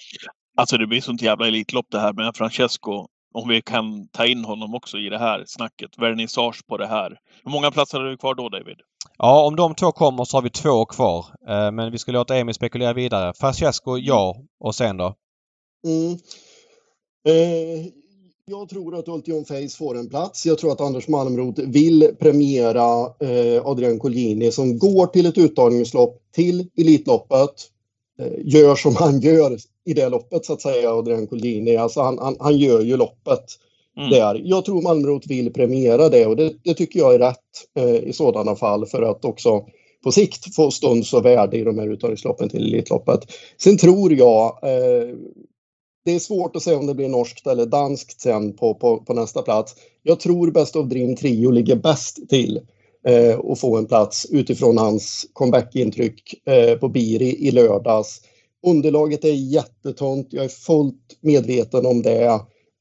Alltså 0.56 0.78
det 0.78 0.86
blir 0.86 1.00
sånt 1.00 1.22
jävla 1.22 1.46
elitlopp 1.46 1.86
det 1.90 2.00
här 2.00 2.12
med 2.12 2.36
Francesco. 2.36 3.06
Om 3.34 3.48
vi 3.48 3.62
kan 3.62 4.08
ta 4.08 4.26
in 4.26 4.44
honom 4.44 4.74
också 4.74 4.98
i 4.98 5.08
det 5.08 5.18
här 5.18 5.44
snacket. 5.46 5.90
Vernissage 5.98 6.66
på 6.68 6.76
det 6.76 6.86
här. 6.86 7.16
Hur 7.44 7.50
många 7.50 7.70
platser 7.70 7.98
har 7.98 8.06
du 8.06 8.16
kvar 8.16 8.34
då 8.34 8.48
David? 8.48 8.76
Ja, 9.18 9.46
om 9.46 9.56
de 9.56 9.74
två 9.74 9.92
kommer 9.92 10.24
så 10.24 10.36
har 10.36 10.42
vi 10.42 10.50
två 10.50 10.84
kvar. 10.84 11.26
Eh, 11.48 11.70
men 11.70 11.92
vi 11.92 11.98
ska 11.98 12.12
låta 12.12 12.36
Emil 12.36 12.54
spekulera 12.54 12.92
vidare. 12.92 13.32
Francesco, 13.40 13.98
ja. 13.98 14.36
Och 14.60 14.74
sen 14.74 14.96
då? 14.96 15.14
Mm. 15.86 16.18
Eh, 17.26 17.86
jag 18.50 18.68
tror 18.68 18.98
att 18.98 19.08
Ultion 19.08 19.44
Face 19.44 19.76
får 19.78 19.98
en 19.98 20.08
plats. 20.08 20.46
Jag 20.46 20.58
tror 20.58 20.72
att 20.72 20.80
Anders 20.80 21.08
Malmrot 21.08 21.58
vill 21.58 22.10
premiera 22.18 23.00
eh, 23.20 23.66
Adrian 23.66 23.98
Colgjini 23.98 24.52
som 24.52 24.78
går 24.78 25.06
till 25.06 25.26
ett 25.26 25.38
uttagningslopp 25.38 26.22
till 26.34 26.66
Elitloppet. 26.78 27.50
Eh, 28.20 28.32
gör 28.44 28.76
som 28.76 28.96
han 28.96 29.20
gör 29.20 29.58
i 29.84 29.94
det 29.94 30.08
loppet 30.08 30.44
så 30.44 30.52
att 30.52 30.62
säga, 30.62 30.92
Adrian 30.92 31.26
Colgjini. 31.26 31.76
Alltså 31.76 32.00
han, 32.00 32.18
han, 32.18 32.36
han 32.40 32.58
gör 32.58 32.80
ju 32.80 32.96
loppet 32.96 33.44
mm. 33.96 34.10
där. 34.10 34.42
Jag 34.44 34.64
tror 34.64 34.82
Malmrot 34.82 35.26
vill 35.26 35.52
premiera 35.52 36.08
det 36.08 36.26
och 36.26 36.36
det, 36.36 36.52
det 36.64 36.74
tycker 36.74 36.98
jag 36.98 37.14
är 37.14 37.18
rätt 37.18 37.36
eh, 37.78 38.08
i 38.08 38.12
sådana 38.12 38.56
fall 38.56 38.86
för 38.86 39.02
att 39.02 39.24
också 39.24 39.64
på 40.04 40.12
sikt 40.12 40.54
få 40.54 40.70
stunds 40.70 41.12
och 41.12 41.24
värde 41.24 41.56
i 41.56 41.64
de 41.64 41.78
här 41.78 41.92
uttagningsloppen 41.92 42.48
till 42.48 42.74
Elitloppet. 42.74 43.20
Sen 43.62 43.78
tror 43.78 44.12
jag 44.12 44.58
det 46.04 46.12
är 46.12 46.18
svårt 46.18 46.56
att 46.56 46.62
säga 46.62 46.78
om 46.78 46.86
det 46.86 46.94
blir 46.94 47.08
norskt 47.08 47.46
eller 47.46 47.66
danskt 47.66 48.20
sen 48.20 48.52
på, 48.52 48.74
på, 48.74 48.98
på 48.98 49.14
nästa 49.14 49.42
plats. 49.42 49.74
Jag 50.02 50.20
tror 50.20 50.50
Best 50.50 50.76
of 50.76 50.86
Dream 50.86 51.16
Trio 51.16 51.50
ligger 51.50 51.76
bäst 51.76 52.28
till 52.28 52.60
eh, 53.06 53.38
att 53.38 53.60
få 53.60 53.76
en 53.76 53.86
plats 53.86 54.26
utifrån 54.30 54.78
hans 54.78 55.26
comeback-intryck 55.32 56.34
eh, 56.44 56.78
på 56.78 56.88
Biri 56.88 57.46
i 57.48 57.50
lördags. 57.50 58.20
Underlaget 58.66 59.24
är 59.24 59.32
jättetunt, 59.32 60.28
jag 60.30 60.44
är 60.44 60.48
fullt 60.48 61.18
medveten 61.20 61.86
om 61.86 62.02
det. 62.02 62.24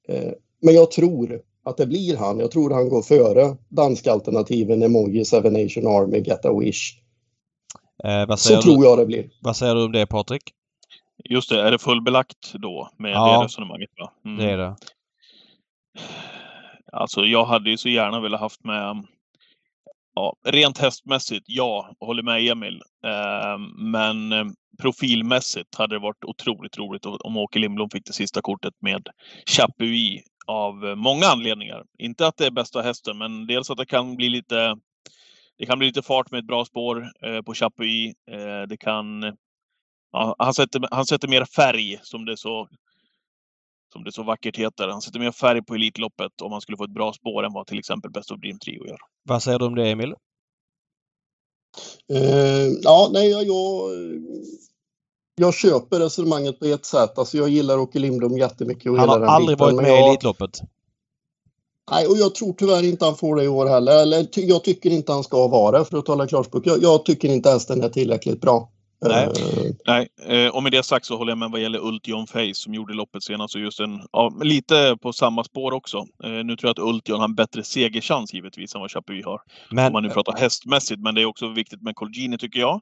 Eh, 0.10 0.32
men 0.62 0.74
jag 0.74 0.92
tror 0.92 1.42
att 1.66 1.78
det 1.78 1.86
blir 1.86 2.18
han. 2.18 2.40
Jag 2.40 2.52
tror 2.52 2.70
han 2.70 2.90
går 2.90 3.02
före 3.02 3.58
danskalternativen 3.70 4.84
Emoji, 4.84 5.26
Seven 5.26 5.54
Nation 5.54 5.88
Army, 5.88 6.20
Get 6.20 6.46
a 6.46 6.60
Wish. 6.60 7.00
Eh, 8.04 8.36
Så 8.36 8.56
du, 8.56 8.62
tror 8.62 8.86
jag 8.86 8.98
det 8.98 9.06
blir. 9.06 9.30
Vad 9.42 9.58
säger 9.58 9.76
du 9.76 9.86
om 9.86 9.92
det 9.92 10.06
Patrik? 10.06 10.44
Just 11.24 11.50
det, 11.50 11.62
är 11.62 11.72
det 11.72 11.80
fullbelagt 11.80 12.54
då 12.54 12.90
med 12.98 13.12
ja, 13.12 13.40
det 13.40 13.46
resonemanget? 13.46 13.90
Va? 14.00 14.12
Mm. 14.26 14.38
det 14.38 14.52
är 14.52 14.58
det. 14.58 14.76
Alltså 16.94 17.26
jag 17.26 17.46
hade 17.46 17.70
ju 17.70 17.78
så 17.78 17.90
gärna 17.90 18.20
velat 18.20 18.40
haft 18.40 18.64
med 18.64 19.06
Ja, 20.18 20.36
rent 20.46 20.78
hästmässigt, 20.78 21.46
ja, 21.48 21.92
håller 22.00 22.24
med 22.24 22.48
Emil. 22.48 22.82
Eh, 23.06 23.58
men 23.78 24.32
eh, 24.32 24.46
profilmässigt 24.82 25.76
hade 25.76 25.96
det 25.96 26.00
varit 26.00 26.24
otroligt 26.24 26.78
roligt 26.78 27.06
om 27.06 27.38
Åke 27.38 27.60
Lindblom 27.60 27.90
fick 27.90 28.06
det 28.06 28.14
sista 28.14 28.42
kortet 28.42 28.74
med 28.82 29.08
Chapuis 29.46 30.22
av 30.48 30.76
många 30.98 31.26
anledningar. 31.26 31.84
Inte 31.98 32.28
att 32.28 32.38
det 32.38 32.46
är 32.46 32.52
bästa 32.52 32.82
hästen, 32.82 33.18
men 33.18 33.48
dels 33.48 33.70
att 33.70 33.78
det 33.78 33.86
kan 33.86 34.15
bli 34.15 34.30
lite 34.30 34.78
det 35.58 35.65
kan 35.65 35.80
bli 35.80 35.88
lite 35.88 36.02
fart 36.02 36.32
med 36.32 36.40
ett 36.40 36.48
bra 36.48 36.65
spår 36.65 37.08
eh, 37.22 37.42
på 37.42 37.54
Chapuis. 37.54 38.13
Eh, 38.32 38.68
det 38.70 38.78
kan... 38.78 39.24
Ja, 40.12 40.36
han, 40.40 40.54
sätter, 40.54 40.82
han 40.92 41.06
sätter 41.06 41.28
mer 41.28 41.46
färg, 41.46 42.00
som 42.04 42.26
det 42.26 42.38
så 42.38 42.68
som 43.94 44.04
det 44.04 44.12
så 44.12 44.24
vackert 44.24 44.58
heter. 44.58 44.88
Han 44.88 45.02
sätter 45.02 45.20
mer 45.20 45.32
färg 45.32 45.64
på 45.64 45.76
Elitloppet 45.76 46.42
om 46.42 46.52
han 46.52 46.62
skulle 46.62 46.78
få 46.78 46.84
ett 46.84 46.94
bra 46.94 47.14
spår 47.14 47.46
än 47.46 47.54
vad 47.54 47.68
till 47.68 47.80
exempel 47.80 48.12
Best 48.12 48.32
of 48.32 48.40
Dream 48.40 48.60
Trio 48.60 48.88
gör. 48.88 48.98
Vad 49.24 49.44
säger 49.44 49.60
du 49.60 49.66
om 49.66 49.76
det, 49.76 49.90
Emil? 49.90 50.14
Eh, 52.14 52.68
ja, 52.84 53.10
nej, 53.14 53.30
jag, 53.30 53.44
jag, 53.48 53.92
jag 55.36 55.54
köper 55.54 56.00
resonemanget 56.00 56.60
på 56.60 56.66
ett 56.66 56.86
sätt. 56.86 57.18
Alltså, 57.18 57.38
jag 57.38 57.50
gillar 57.50 57.78
Åke 57.78 58.00
Lindblom 58.00 58.38
jättemycket. 58.38 58.92
Och 58.92 58.98
Han 58.98 59.10
har 59.10 59.20
den 59.20 59.30
aldrig 59.30 59.58
biten, 59.58 59.76
varit 59.76 59.88
med 59.88 59.92
i 59.94 59.98
jag- 59.98 60.10
Elitloppet. 60.10 60.62
Nej, 61.92 62.08
och 62.08 62.18
jag 62.18 62.36
tror 62.36 62.54
tyvärr 62.54 62.84
inte 62.86 63.06
han 63.06 63.16
får 63.16 63.36
det 63.36 63.44
i 63.44 63.48
år 63.48 63.66
heller. 63.66 64.02
Eller 64.02 64.24
ty- 64.24 64.46
jag 64.46 64.64
tycker 64.64 64.90
inte 64.90 65.12
han 65.12 65.24
ska 65.24 65.48
vara 65.48 65.80
det, 65.80 65.86
för 65.86 65.98
att 65.98 66.06
tala 66.06 66.28
klarspråk. 66.28 66.68
Jag, 66.68 66.84
jag 66.84 67.06
tycker 67.06 67.28
inte 67.30 67.50
hästen 67.50 67.84
är 67.84 67.90
tillräckligt 67.90 68.42
bra. 68.42 68.72
Nej. 69.02 69.23
Eh, 69.25 69.31
Nej, 69.87 70.08
eh, 70.25 70.56
och 70.56 70.63
med 70.63 70.71
det 70.71 70.83
sagt 70.83 71.06
så 71.06 71.17
håller 71.17 71.31
jag 71.31 71.37
med 71.37 71.52
vad 71.52 71.62
gäller 71.62 71.79
Ultion 71.79 72.27
Face 72.27 72.54
som 72.54 72.73
gjorde 72.73 72.93
loppet 72.93 73.23
senast. 73.23 73.56
Och 73.56 73.62
just 73.62 73.79
en, 73.79 74.02
ja, 74.12 74.33
lite 74.43 74.98
på 75.02 75.13
samma 75.13 75.43
spår 75.43 75.71
också. 75.71 75.98
Eh, 76.23 76.29
nu 76.29 76.56
tror 76.56 76.67
jag 76.67 76.71
att 76.71 76.93
Ultion 76.93 77.19
har 77.19 77.25
en 77.25 77.35
bättre 77.35 77.63
segerchans 77.63 78.33
givetvis 78.33 78.75
än 78.75 78.81
vad 78.81 78.91
Chapuis 78.91 79.25
har. 79.25 79.41
Men 79.71 79.87
om 79.87 79.93
man 79.93 80.04
nu 80.04 80.10
pratar 80.10 80.37
hästmässigt, 80.37 81.02
men 81.02 81.15
det 81.15 81.21
är 81.21 81.25
också 81.25 81.48
viktigt 81.48 81.81
med 81.81 81.95
Colgjini 81.95 82.37
tycker 82.37 82.60
jag. 82.60 82.81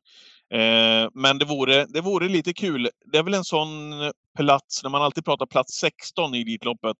Eh, 0.53 1.09
men 1.13 1.37
det 1.37 1.45
vore, 1.45 1.85
det 1.85 2.01
vore 2.01 2.29
lite 2.29 2.53
kul. 2.53 2.89
Det 3.11 3.17
är 3.17 3.23
väl 3.23 3.33
en 3.33 3.43
sån 3.43 3.93
plats, 4.37 4.83
när 4.83 4.89
man 4.89 5.01
alltid 5.01 5.25
pratar 5.25 5.45
plats 5.45 5.73
16 5.73 6.35
i 6.35 6.41
Elitloppet, 6.41 6.97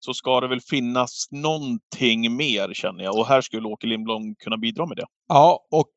så 0.00 0.14
ska 0.14 0.40
det 0.40 0.48
väl 0.48 0.60
finnas 0.60 1.28
någonting 1.30 2.36
mer 2.36 2.74
känner 2.74 3.04
jag. 3.04 3.18
Och 3.18 3.26
här 3.26 3.40
skulle 3.40 3.68
Åke 3.68 3.86
Lindblom 3.86 4.34
kunna 4.34 4.56
bidra 4.56 4.86
med 4.86 4.96
det. 4.96 5.06
Ja, 5.28 5.66
och 5.70 5.90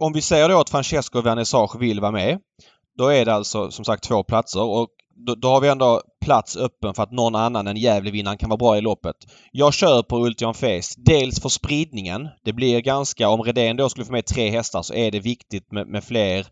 om 0.00 0.12
vi 0.12 0.22
säger 0.22 0.48
då 0.48 0.60
att 0.60 0.70
Francesco 0.70 1.20
Vernissage 1.20 1.80
vill 1.80 2.00
vara 2.00 2.12
med. 2.12 2.38
Då 2.98 3.08
är 3.08 3.24
det 3.24 3.34
alltså 3.34 3.70
som 3.70 3.84
sagt 3.84 4.04
två 4.04 4.22
platser 4.22 4.62
och 4.62 4.88
då, 5.26 5.34
då 5.34 5.48
har 5.48 5.60
vi 5.60 5.68
ändå 5.68 6.02
plats 6.24 6.56
öppen 6.56 6.94
för 6.94 7.02
att 7.02 7.12
någon 7.12 7.34
annan 7.34 7.66
än 7.66 7.76
Gävlevinnaren 7.76 8.38
kan 8.38 8.48
vara 8.48 8.56
bra 8.58 8.78
i 8.78 8.80
loppet. 8.80 9.16
Jag 9.52 9.74
kör 9.74 10.02
på 10.02 10.18
Ultion 10.18 10.54
Face. 10.54 10.94
Dels 10.96 11.40
för 11.40 11.48
spridningen. 11.48 12.28
Det 12.44 12.52
blir 12.52 12.80
ganska, 12.80 13.28
om 13.28 13.42
Redén 13.42 13.76
då 13.76 13.88
skulle 13.88 14.06
få 14.06 14.12
med 14.12 14.26
tre 14.26 14.50
hästar 14.50 14.82
så 14.82 14.94
är 14.94 15.10
det 15.10 15.20
viktigt 15.20 15.72
med, 15.72 15.86
med 15.86 16.04
fler 16.04 16.46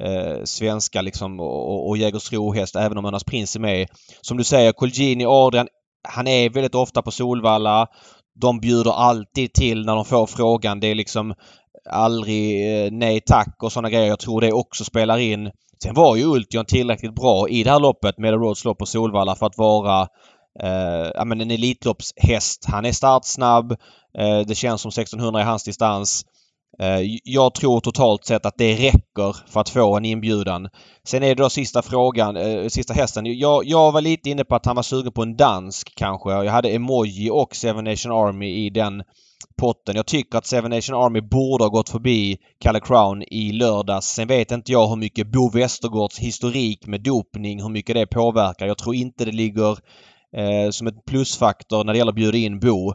eh, 0.00 0.44
svenska 0.44 1.02
liksom 1.02 1.40
och, 1.40 1.88
och, 1.88 1.96
Jägersro-häst 1.96 2.76
även 2.76 2.98
om 2.98 3.04
Önas 3.04 3.24
Prins 3.24 3.56
är 3.56 3.60
med. 3.60 3.88
Som 4.20 4.36
du 4.36 4.44
säger, 4.44 4.72
Colgjini, 4.72 5.24
Adrian. 5.26 5.68
Han 6.08 6.26
är 6.26 6.50
väldigt 6.50 6.74
ofta 6.74 7.02
på 7.02 7.10
Solvalla. 7.10 7.86
De 8.40 8.60
bjuder 8.60 8.92
alltid 8.92 9.52
till 9.52 9.86
när 9.86 9.94
de 9.94 10.04
får 10.04 10.26
frågan. 10.26 10.80
Det 10.80 10.86
är 10.86 10.94
liksom 10.94 11.34
aldrig 11.90 12.76
eh, 12.84 12.90
nej 12.92 13.20
tack 13.20 13.62
och 13.62 13.72
sådana 13.72 13.90
grejer. 13.90 14.06
Jag 14.06 14.18
tror 14.18 14.40
det 14.40 14.52
också 14.52 14.84
spelar 14.84 15.18
in. 15.18 15.50
Sen 15.82 15.94
var 15.94 16.16
ju 16.16 16.24
Ultion 16.24 16.64
tillräckligt 16.64 17.14
bra 17.14 17.48
i 17.48 17.62
det 17.62 17.70
här 17.70 17.80
loppet 17.80 18.18
med 18.18 18.32
Roads 18.32 18.64
lopp 18.64 18.78
på 18.78 18.86
Solvalla 18.86 19.34
för 19.34 19.46
att 19.46 19.58
vara 19.58 20.08
eh, 20.62 21.10
ja, 21.14 21.24
men 21.24 21.40
en 21.40 21.50
Elitloppshäst. 21.50 22.64
Han 22.64 22.84
är 22.84 22.92
startsnabb. 22.92 23.72
Eh, 24.18 24.40
det 24.46 24.54
känns 24.54 24.80
som 24.80 24.88
1600 24.88 25.40
i 25.40 25.44
hans 25.44 25.64
distans. 25.64 26.24
Eh, 26.80 27.00
jag 27.24 27.54
tror 27.54 27.80
totalt 27.80 28.24
sett 28.24 28.46
att 28.46 28.58
det 28.58 28.74
räcker 28.74 29.36
för 29.52 29.60
att 29.60 29.68
få 29.68 29.96
en 29.96 30.04
inbjudan. 30.04 30.68
Sen 31.04 31.22
är 31.22 31.28
det 31.28 31.42
då 31.42 31.50
sista 31.50 31.82
frågan, 31.82 32.36
eh, 32.36 32.68
sista 32.68 32.94
hästen. 32.94 33.38
Jag, 33.38 33.64
jag 33.64 33.92
var 33.92 34.00
lite 34.00 34.30
inne 34.30 34.44
på 34.44 34.54
att 34.54 34.66
han 34.66 34.76
var 34.76 34.82
sugen 34.82 35.12
på 35.12 35.22
en 35.22 35.36
dansk 35.36 35.94
kanske. 35.94 36.30
Jag 36.30 36.52
hade 36.52 36.68
Emoji 36.68 37.30
och 37.30 37.56
Seven 37.56 37.84
Nation 37.84 38.12
Army 38.12 38.66
i 38.66 38.70
den 38.70 39.02
potten. 39.56 39.96
Jag 39.96 40.06
tycker 40.06 40.38
att 40.38 40.46
Seven 40.46 40.70
Nation 40.70 41.04
Army 41.04 41.20
borde 41.20 41.64
ha 41.64 41.68
gått 41.68 41.88
förbi 41.88 42.38
Kalle 42.60 42.80
Crown 42.80 43.22
i 43.22 43.52
lördags. 43.52 44.06
Sen 44.06 44.28
vet 44.28 44.50
inte 44.50 44.72
jag 44.72 44.88
hur 44.88 44.96
mycket 44.96 45.26
Bo 45.26 45.50
Westergårds 45.50 46.18
historik 46.18 46.86
med 46.86 47.02
dopning, 47.02 47.62
hur 47.62 47.68
mycket 47.68 47.94
det 47.94 48.06
påverkar. 48.06 48.66
Jag 48.66 48.78
tror 48.78 48.94
inte 48.94 49.24
det 49.24 49.32
ligger 49.32 49.78
eh, 50.36 50.70
som 50.70 50.86
en 50.86 51.00
plusfaktor 51.06 51.84
när 51.84 51.92
det 51.92 51.98
gäller 51.98 52.12
att 52.12 52.16
bjuda 52.16 52.38
in 52.38 52.60
Bo. 52.60 52.94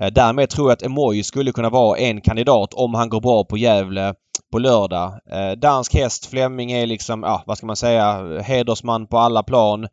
Eh, 0.00 0.12
därmed 0.12 0.50
tror 0.50 0.70
jag 0.70 0.76
att 0.76 0.82
Emoy 0.82 1.22
skulle 1.22 1.52
kunna 1.52 1.70
vara 1.70 1.98
en 1.98 2.20
kandidat 2.20 2.74
om 2.74 2.94
han 2.94 3.08
går 3.08 3.20
bra 3.20 3.44
på 3.44 3.56
Gävle 3.58 4.14
på 4.52 4.58
lördag. 4.58 5.12
Eh, 5.32 5.52
dansk 5.52 5.94
häst, 5.94 6.26
Flemming 6.26 6.72
är 6.72 6.86
liksom, 6.86 7.22
ja 7.22 7.42
vad 7.46 7.58
ska 7.58 7.66
man 7.66 7.76
säga, 7.76 8.38
hedersman 8.42 9.06
på 9.06 9.18
alla 9.18 9.42
plan. 9.42 9.88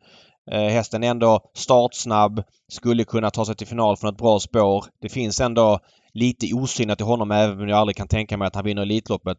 Eh, 0.52 0.68
hästen 0.68 1.04
är 1.04 1.10
ändå 1.10 1.40
startsnabb, 1.54 2.42
skulle 2.68 3.04
kunna 3.04 3.30
ta 3.30 3.44
sig 3.44 3.56
till 3.56 3.66
final 3.66 3.96
från 3.96 4.10
ett 4.10 4.18
bra 4.18 4.40
spår. 4.40 4.84
Det 5.02 5.08
finns 5.08 5.40
ändå 5.40 5.78
lite 6.14 6.54
osynat 6.54 6.98
till 6.98 7.06
honom 7.06 7.30
även 7.30 7.60
om 7.60 7.68
jag 7.68 7.78
aldrig 7.78 7.96
kan 7.96 8.08
tänka 8.08 8.36
mig 8.36 8.46
att 8.46 8.54
han 8.54 8.64
vinner 8.64 8.82
Elitloppet. 8.82 9.38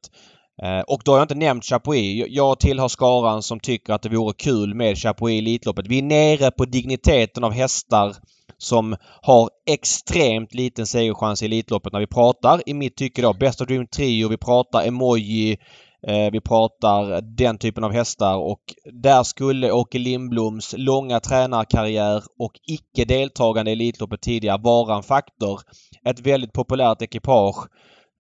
Eh, 0.64 0.80
och 0.80 1.02
då 1.06 1.12
har 1.12 1.18
jag 1.18 1.24
inte 1.24 1.36
nämnt 1.36 1.66
Chapuis. 1.66 2.26
Jag- 2.30 2.60
tillhör 2.60 2.88
skaran 2.88 3.44
som 3.44 3.60
tycker 3.60 3.94
att 3.94 4.02
det 4.02 4.10
vore 4.10 4.34
kul 4.34 4.76
med 4.76 4.98
Chapuis 4.98 5.34
i 5.34 5.38
Elitloppet. 5.38 5.88
Vi 5.88 5.98
är 5.98 6.04
nere 6.04 6.52
på 6.52 6.66
digniteten 6.66 7.44
av 7.44 7.52
hästar 7.52 8.16
som 8.58 8.96
har 9.22 9.50
extremt 9.70 10.54
liten 10.54 10.86
segerchans 10.88 11.44
i 11.44 11.46
Elitloppet 11.46 11.94
när 11.94 12.00
vi 12.00 12.08
pratar 12.08 12.62
i 12.66 12.74
mitt 12.74 12.98
tycke 12.98 13.22
då 13.22 13.34
Best 13.34 13.62
of 13.62 13.68
Dream 13.68 13.88
Trio, 13.88 14.28
vi 14.28 14.38
pratar 14.38 14.88
Emoji, 14.88 15.58
Eh, 16.08 16.32
vi 16.32 16.42
pratar 16.42 17.22
den 17.22 17.58
typen 17.58 17.84
av 17.84 17.92
hästar 17.92 18.36
och 18.38 18.62
där 18.94 19.24
skulle 19.24 19.72
Åke 19.72 19.98
Lindbloms 20.00 20.76
långa 20.78 21.20
tränarkarriär 21.20 22.24
och 22.40 22.54
icke 22.68 23.06
deltagande 23.06 23.72
i 23.72 23.74
Elitloppet 23.74 24.22
tidigare 24.22 24.62
vara 24.62 24.96
en 24.96 25.04
faktor. 25.04 25.62
Ett 26.06 26.20
väldigt 26.20 26.54
populärt 26.54 27.02
ekipage. 27.02 27.68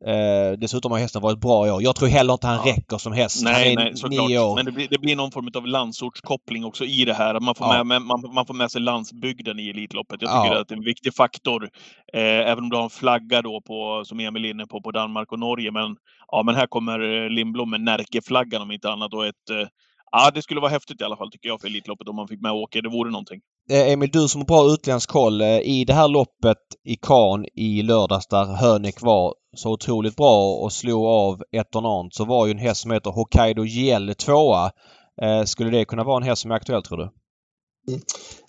Eh, 0.05 0.57
dessutom 0.57 0.91
har 0.91 0.99
hästen 0.99 1.21
varit 1.21 1.39
bra 1.39 1.67
i 1.67 1.71
år. 1.71 1.83
Jag 1.83 1.95
tror 1.95 2.07
heller 2.09 2.33
inte 2.33 2.47
han 2.47 2.59
Ja. 2.67 2.71
räcker 2.73 2.97
som 2.97 3.13
häst. 3.13 3.41
Nej, 3.43 3.53
han 3.53 3.83
är 3.83 3.85
nej, 3.89 3.97
såklart. 3.97 4.29
nio 4.29 4.39
år. 4.39 4.55
Men 4.55 4.65
det 4.65 4.71
blir, 4.71 4.87
det 4.89 4.97
blir 4.97 5.15
någon 5.15 5.31
form 5.31 5.49
av 5.55 5.67
landsortskoppling 5.67 6.65
också 6.65 6.85
i 6.85 7.05
det 7.05 7.13
här. 7.13 7.39
Man 7.39 7.55
får, 7.55 7.67
Ja. 7.67 7.83
med, 7.83 8.01
man, 8.01 8.21
man 8.33 8.45
får 8.45 8.53
med 8.53 8.71
sig 8.71 8.81
landsbygden 8.81 9.59
i 9.59 9.69
Elitloppet. 9.69 10.21
Jag 10.21 10.31
Ja. 10.31 10.43
tycker 10.43 10.55
att 10.61 10.67
det 10.67 10.73
är 10.73 10.77
en 10.77 10.83
viktig 10.83 11.15
faktor. 11.15 11.69
Eh, 12.13 12.21
även 12.21 12.63
om 12.63 12.69
du 12.69 12.75
har 12.75 12.83
en 12.83 12.89
flagga 12.89 13.41
då 13.41 13.61
på, 13.61 14.01
som 14.05 14.19
Emil 14.19 14.45
är 14.45 14.49
inne 14.49 14.65
på, 14.65 14.81
på 14.81 14.91
Danmark 14.91 15.31
och 15.31 15.39
Norge. 15.39 15.71
Men, 15.71 15.95
ja, 16.27 16.43
men 16.43 16.55
här 16.55 16.67
kommer 16.67 17.23
eh, 17.23 17.29
Lindblom 17.29 17.69
med 17.69 17.81
Närkeflaggan 17.81 18.61
om 18.61 18.71
inte 18.71 18.91
annat. 18.91 19.13
Och 19.13 19.25
ett, 19.25 19.49
eh, 19.51 19.67
ja, 20.11 20.31
det 20.33 20.41
skulle 20.41 20.59
vara 20.61 20.71
häftigt 20.71 21.01
i 21.01 21.03
alla 21.03 21.17
fall 21.17 21.31
tycker 21.31 21.49
jag 21.49 21.61
för 21.61 21.67
Elitloppet 21.67 22.07
om 22.07 22.15
man 22.15 22.27
fick 22.27 22.41
med 22.41 22.51
Åke. 22.51 22.81
Det 22.81 22.89
vore 22.89 23.11
någonting. 23.11 23.41
Eh, 23.71 23.91
Emil, 23.91 24.09
du 24.13 24.27
som 24.27 24.41
har 24.41 24.45
bra 24.45 24.73
utländsk 24.73 25.09
koll. 25.09 25.41
Eh, 25.41 25.59
I 25.59 25.85
det 25.87 25.93
här 25.93 26.07
loppet 26.07 26.57
i 26.85 26.95
Kan 26.95 27.45
i 27.55 27.81
lördags 27.81 28.27
där 28.27 28.45
Hönek 28.45 29.01
var 29.01 29.33
så 29.55 29.71
otroligt 29.71 30.15
bra 30.15 30.53
och 30.53 30.73
slog 30.73 31.05
av 31.05 31.43
Etonant 31.51 32.13
så 32.13 32.25
var 32.25 32.45
ju 32.45 32.51
en 32.51 32.57
häst 32.57 32.81
som 32.81 32.91
heter 32.91 33.11
Hokkaido 33.11 33.63
GL 33.63 34.13
tvåa. 34.13 34.71
Eh, 35.21 35.43
skulle 35.43 35.69
det 35.69 35.85
kunna 35.85 36.03
vara 36.03 36.17
en 36.17 36.23
häst 36.23 36.41
som 36.41 36.51
är 36.51 36.55
aktuell 36.55 36.83
tror 36.83 36.97
du? 36.97 37.09
Mm. 37.87 38.01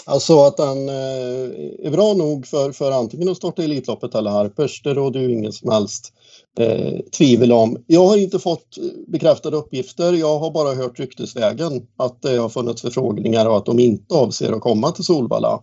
Alltså 0.07 0.45
att 0.45 0.57
den 0.57 0.89
är 0.89 1.91
bra 1.91 2.15
nog 2.15 2.47
för, 2.47 2.73
för 2.73 2.93
antingen 2.93 3.29
att 3.29 3.37
starta 3.37 3.63
Elitloppet 3.63 4.15
eller 4.15 4.31
Harpers, 4.31 4.83
det 4.83 4.95
råder 4.95 5.21
ju 5.21 5.33
ingen 5.33 5.53
som 5.53 5.71
helst 5.71 6.13
eh, 6.59 7.01
tvivel 7.19 7.53
om. 7.53 7.85
Jag 7.87 8.07
har 8.07 8.17
inte 8.17 8.39
fått 8.39 8.79
bekräftade 9.07 9.57
uppgifter. 9.57 10.13
Jag 10.13 10.39
har 10.39 10.51
bara 10.51 10.75
hört 10.75 10.99
ryktesvägen 11.01 11.87
att 11.97 12.23
det 12.23 12.37
har 12.37 12.49
funnits 12.49 12.83
förfrågningar 12.83 13.47
och 13.47 13.57
att 13.57 13.67
de 13.67 13.79
inte 13.79 14.15
avser 14.15 14.53
att 14.53 14.61
komma 14.61 14.91
till 14.91 15.05
Solvalla. 15.05 15.61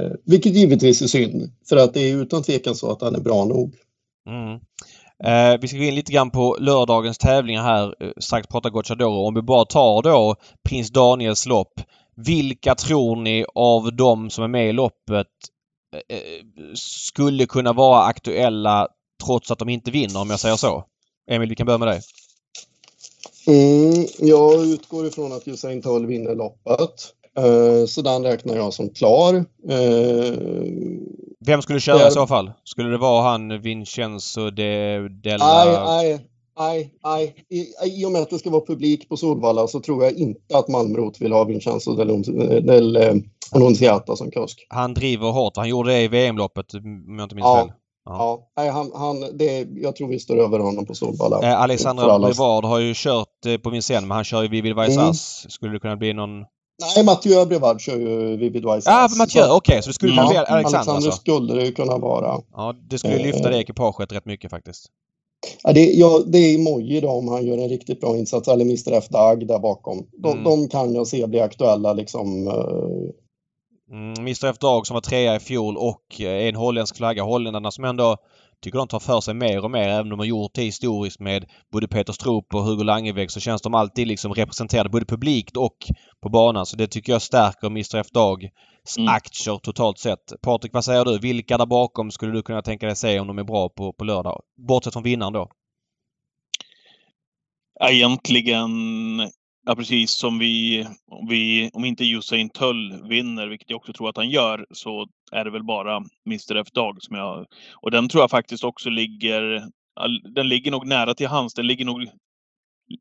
Eh, 0.00 0.12
vilket 0.24 0.54
givetvis 0.54 1.02
är 1.02 1.06
synd, 1.06 1.50
för 1.68 1.76
att 1.76 1.94
det 1.94 2.10
är 2.10 2.16
utan 2.16 2.42
tvekan 2.42 2.74
så 2.74 2.90
att 2.90 3.00
den 3.00 3.14
är 3.14 3.20
bra 3.20 3.44
nog. 3.44 3.74
Mm. 4.28 4.60
Eh, 5.24 5.60
vi 5.60 5.68
ska 5.68 5.78
gå 5.78 5.84
in 5.84 5.94
lite 5.94 6.12
grann 6.12 6.30
på 6.30 6.56
lördagens 6.60 7.18
tävlingar 7.18 7.62
här. 7.62 7.94
Eh, 8.00 8.10
strax 8.20 8.48
prata 8.48 8.70
Gocciadoro. 8.70 9.26
Om 9.26 9.34
vi 9.34 9.42
bara 9.42 9.64
tar 9.64 10.02
då 10.02 10.36
Prins 10.68 10.90
Daniels 10.90 11.46
lopp. 11.46 11.80
Vilka 12.16 12.74
tror 12.74 13.16
ni 13.16 13.44
av 13.54 13.96
de 13.96 14.30
som 14.30 14.44
är 14.44 14.48
med 14.48 14.68
i 14.68 14.72
loppet 14.72 15.26
eh, 15.94 16.16
eh, 16.16 16.42
skulle 16.74 17.46
kunna 17.46 17.72
vara 17.72 18.02
aktuella 18.02 18.88
trots 19.26 19.50
att 19.50 19.58
de 19.58 19.68
inte 19.68 19.90
vinner 19.90 20.20
om 20.20 20.30
jag 20.30 20.40
säger 20.40 20.56
så? 20.56 20.84
Emil, 21.30 21.48
vi 21.48 21.54
kan 21.56 21.66
börja 21.66 21.78
med 21.78 21.88
dig. 21.88 22.00
Mm, 23.46 24.06
jag 24.18 24.66
utgår 24.66 25.06
ifrån 25.06 25.32
att 25.32 25.48
Usain 25.48 25.82
Tull 25.82 26.06
vinner 26.06 26.34
loppet. 26.34 27.14
Eh, 27.38 27.86
så 27.86 28.02
den 28.02 28.22
räknar 28.22 28.56
jag 28.56 28.74
som 28.74 28.88
klar. 28.90 29.34
Eh, 29.68 30.38
Vem 31.46 31.62
skulle 31.62 31.80
köra 31.80 31.98
Jag- 31.98 32.08
i 32.08 32.10
så 32.10 32.26
fall? 32.26 32.50
Skulle 32.64 32.88
det 32.88 32.98
vara 32.98 33.22
han 33.30 33.62
Vincenzo 33.62 34.50
de 34.50 34.98
Della... 35.22 35.64
Nej, 35.64 35.76
nej, 35.86 36.20
nej, 36.58 36.94
nej. 37.04 37.34
I, 37.48 37.66
I 38.00 38.04
och 38.06 38.12
med 38.12 38.22
att 38.22 38.30
det 38.30 38.38
ska 38.38 38.50
vara 38.50 38.64
publik 38.66 39.08
på 39.08 39.16
Solvalla 39.16 39.66
så 39.66 39.80
tror 39.80 40.04
jag 40.04 40.12
inte 40.12 40.56
att 40.58 40.68
Malmrot 40.68 41.20
vill 41.20 41.32
ha 41.32 41.44
Vincenzo 41.44 41.94
del, 41.94 42.22
del 42.66 42.98
Annunziata 43.52 44.16
som 44.16 44.30
kusk. 44.30 44.66
Han 44.68 44.94
driver 44.94 45.30
hårt. 45.30 45.56
Han 45.56 45.68
gjorde 45.68 45.90
det 45.92 46.02
i 46.02 46.08
VM-loppet 46.08 46.74
om 46.74 47.14
jag 47.18 47.24
inte 47.24 47.34
minns 47.34 47.44
Ja. 47.44 47.56
fel. 47.66 47.72
Ja, 48.08 48.48
nej, 48.56 48.68
han, 48.70 48.90
han, 48.94 49.20
det, 49.38 49.66
jag 49.76 49.96
tror 49.96 50.08
vi 50.08 50.18
står 50.18 50.36
över 50.36 50.58
honom 50.58 50.86
på 50.86 50.94
Solvalla. 50.94 51.42
Eh, 51.42 51.60
Alexandra 51.60 52.18
Brevard 52.18 52.64
har 52.64 52.78
ju 52.78 52.92
kört 52.96 53.46
eh, 53.46 53.56
på 53.56 53.70
Vincennes 53.70 54.02
men 54.08 54.10
han 54.10 54.24
kör 54.24 54.42
ju 54.42 54.48
Vivid 54.48 54.76
Vice 54.76 55.00
Mm. 55.00 55.14
Skulle 55.48 55.72
det 55.72 55.78
kunna 55.80 55.96
bli 55.96 56.12
någon... 56.12 56.40
Nej, 56.96 57.04
Mathieu 57.04 57.46
Brevard 57.46 57.80
kör 57.80 57.96
ju 57.96 58.36
Vivid. 58.36 58.64
Ja, 58.64 58.76
Ass. 59.04 59.18
Mathieu! 59.18 59.42
Så- 59.42 59.56
Okej, 59.56 59.82
så 59.82 59.88
det 59.90 59.94
skulle 59.94 60.12
kunna 60.12 60.22
Mm. 60.22 60.30
bli 60.30 60.38
Alexander 60.38 60.78
Alexander 60.78 60.94
alltså. 61.06 61.10
skulle 61.20 61.54
det 61.54 61.64
ju 61.66 61.72
kunna 61.72 61.98
vara. 61.98 62.40
Ja, 62.52 62.74
det 62.90 62.98
skulle 62.98 63.16
ju 63.16 63.22
lyfta 63.22 63.48
det 63.50 63.58
ekipaget 63.58 64.12
rätt 64.12 64.24
mycket 64.26 64.50
faktiskt. 64.50 64.86
Ja, 65.62 65.72
det, 65.72 65.84
ja, 65.84 66.22
det 66.26 66.38
är 66.38 66.58
Moji 66.58 67.00
då 67.00 67.08
om 67.10 67.28
han 67.28 67.46
gör 67.46 67.58
en 67.58 67.68
riktigt 67.68 68.00
bra 68.00 68.16
insats, 68.16 68.48
eller 68.48 68.64
Mr 68.64 68.92
F 68.92 69.08
Dag 69.08 69.46
där 69.46 69.58
bakom. 69.58 70.06
De, 70.22 70.32
Mm. 70.32 70.44
de 70.44 70.68
kan 70.68 70.94
jag 70.94 71.06
se 71.06 71.26
bli 71.26 71.40
aktuella 71.40 71.92
liksom. 71.92 72.48
Eh, 73.90 73.96
Mm, 73.96 74.14
Mr 74.18 74.44
F 74.46 74.58
Dag 74.58 74.86
som 74.86 74.94
var 74.94 75.00
trea 75.00 75.36
i 75.36 75.40
fjol 75.40 75.76
och 75.76 76.20
eh, 76.20 76.48
en 76.48 76.54
holländsk 76.54 76.96
flagga. 76.96 77.22
Holländarna 77.22 77.70
som 77.70 77.84
ändå 77.84 78.16
tycker 78.62 78.78
de 78.78 78.88
tar 78.88 79.00
för 79.00 79.20
sig 79.20 79.34
mer 79.34 79.64
och 79.64 79.70
mer. 79.70 79.88
Även 79.88 80.02
om 80.02 80.08
de 80.08 80.18
har 80.18 80.26
gjort 80.26 80.54
det 80.54 80.62
historiskt 80.62 81.20
med 81.20 81.44
både 81.72 81.88
Peter 81.88 82.12
Stroop 82.12 82.54
och 82.54 82.62
Hugo 82.64 82.84
Langeväg 82.84 83.30
så 83.30 83.40
känns 83.40 83.62
de 83.62 83.74
alltid 83.74 84.06
liksom 84.06 84.34
representerade 84.34 84.88
både 84.90 85.06
publikt 85.06 85.56
och 85.56 85.76
på 86.22 86.28
banan. 86.28 86.66
Så 86.66 86.76
det 86.76 86.86
tycker 86.86 87.12
jag 87.12 87.22
stärker 87.22 87.66
Mr 87.66 87.96
F 87.96 88.06
Dags 88.12 88.52
Mm. 88.98 89.08
aktier 89.08 89.56
totalt 89.58 89.98
sett. 89.98 90.32
Patrik, 90.42 90.72
vad 90.72 90.84
säger 90.84 91.04
du? 91.04 91.18
Vilka 91.18 91.58
där 91.58 91.66
bakom 91.66 92.10
skulle 92.10 92.32
du 92.32 92.42
kunna 92.42 92.62
tänka 92.62 92.86
dig 92.86 92.96
se 92.96 93.20
om 93.20 93.26
de 93.26 93.38
är 93.38 93.44
bra 93.44 93.68
på, 93.68 93.92
på 93.92 94.04
lördag? 94.04 94.42
Bortsett 94.68 94.92
från 94.92 95.02
vinnaren 95.02 95.32
då. 95.32 95.48
Egentligen, 97.80 98.70
ja 99.66 99.74
precis 99.74 100.10
som 100.10 100.38
vi, 100.38 100.86
om 101.06 101.26
vi, 101.28 101.70
om 101.72 101.84
inte 101.84 102.04
Usain 102.04 102.50
Tull 102.50 103.08
vinner, 103.08 103.46
vilket 103.46 103.70
jag 103.70 103.76
också 103.76 103.92
tror 103.92 104.08
att 104.08 104.16
han 104.16 104.30
gör, 104.30 104.66
så 104.70 105.06
är 105.32 105.44
det 105.44 105.50
väl 105.50 105.64
bara 105.64 105.96
Mr 106.26 106.56
F 106.56 106.68
Dag 106.72 107.02
som 107.02 107.16
jag, 107.16 107.46
och 107.74 107.90
den 107.90 108.08
tror 108.08 108.22
jag 108.22 108.30
faktiskt 108.30 108.64
också 108.64 108.90
ligger, 108.90 109.62
den 110.34 110.48
ligger 110.48 110.70
nog 110.70 110.86
nära 110.86 111.14
till 111.14 111.28
hans, 111.28 111.54
den 111.54 111.66
ligger 111.66 111.84
nog 111.84 112.08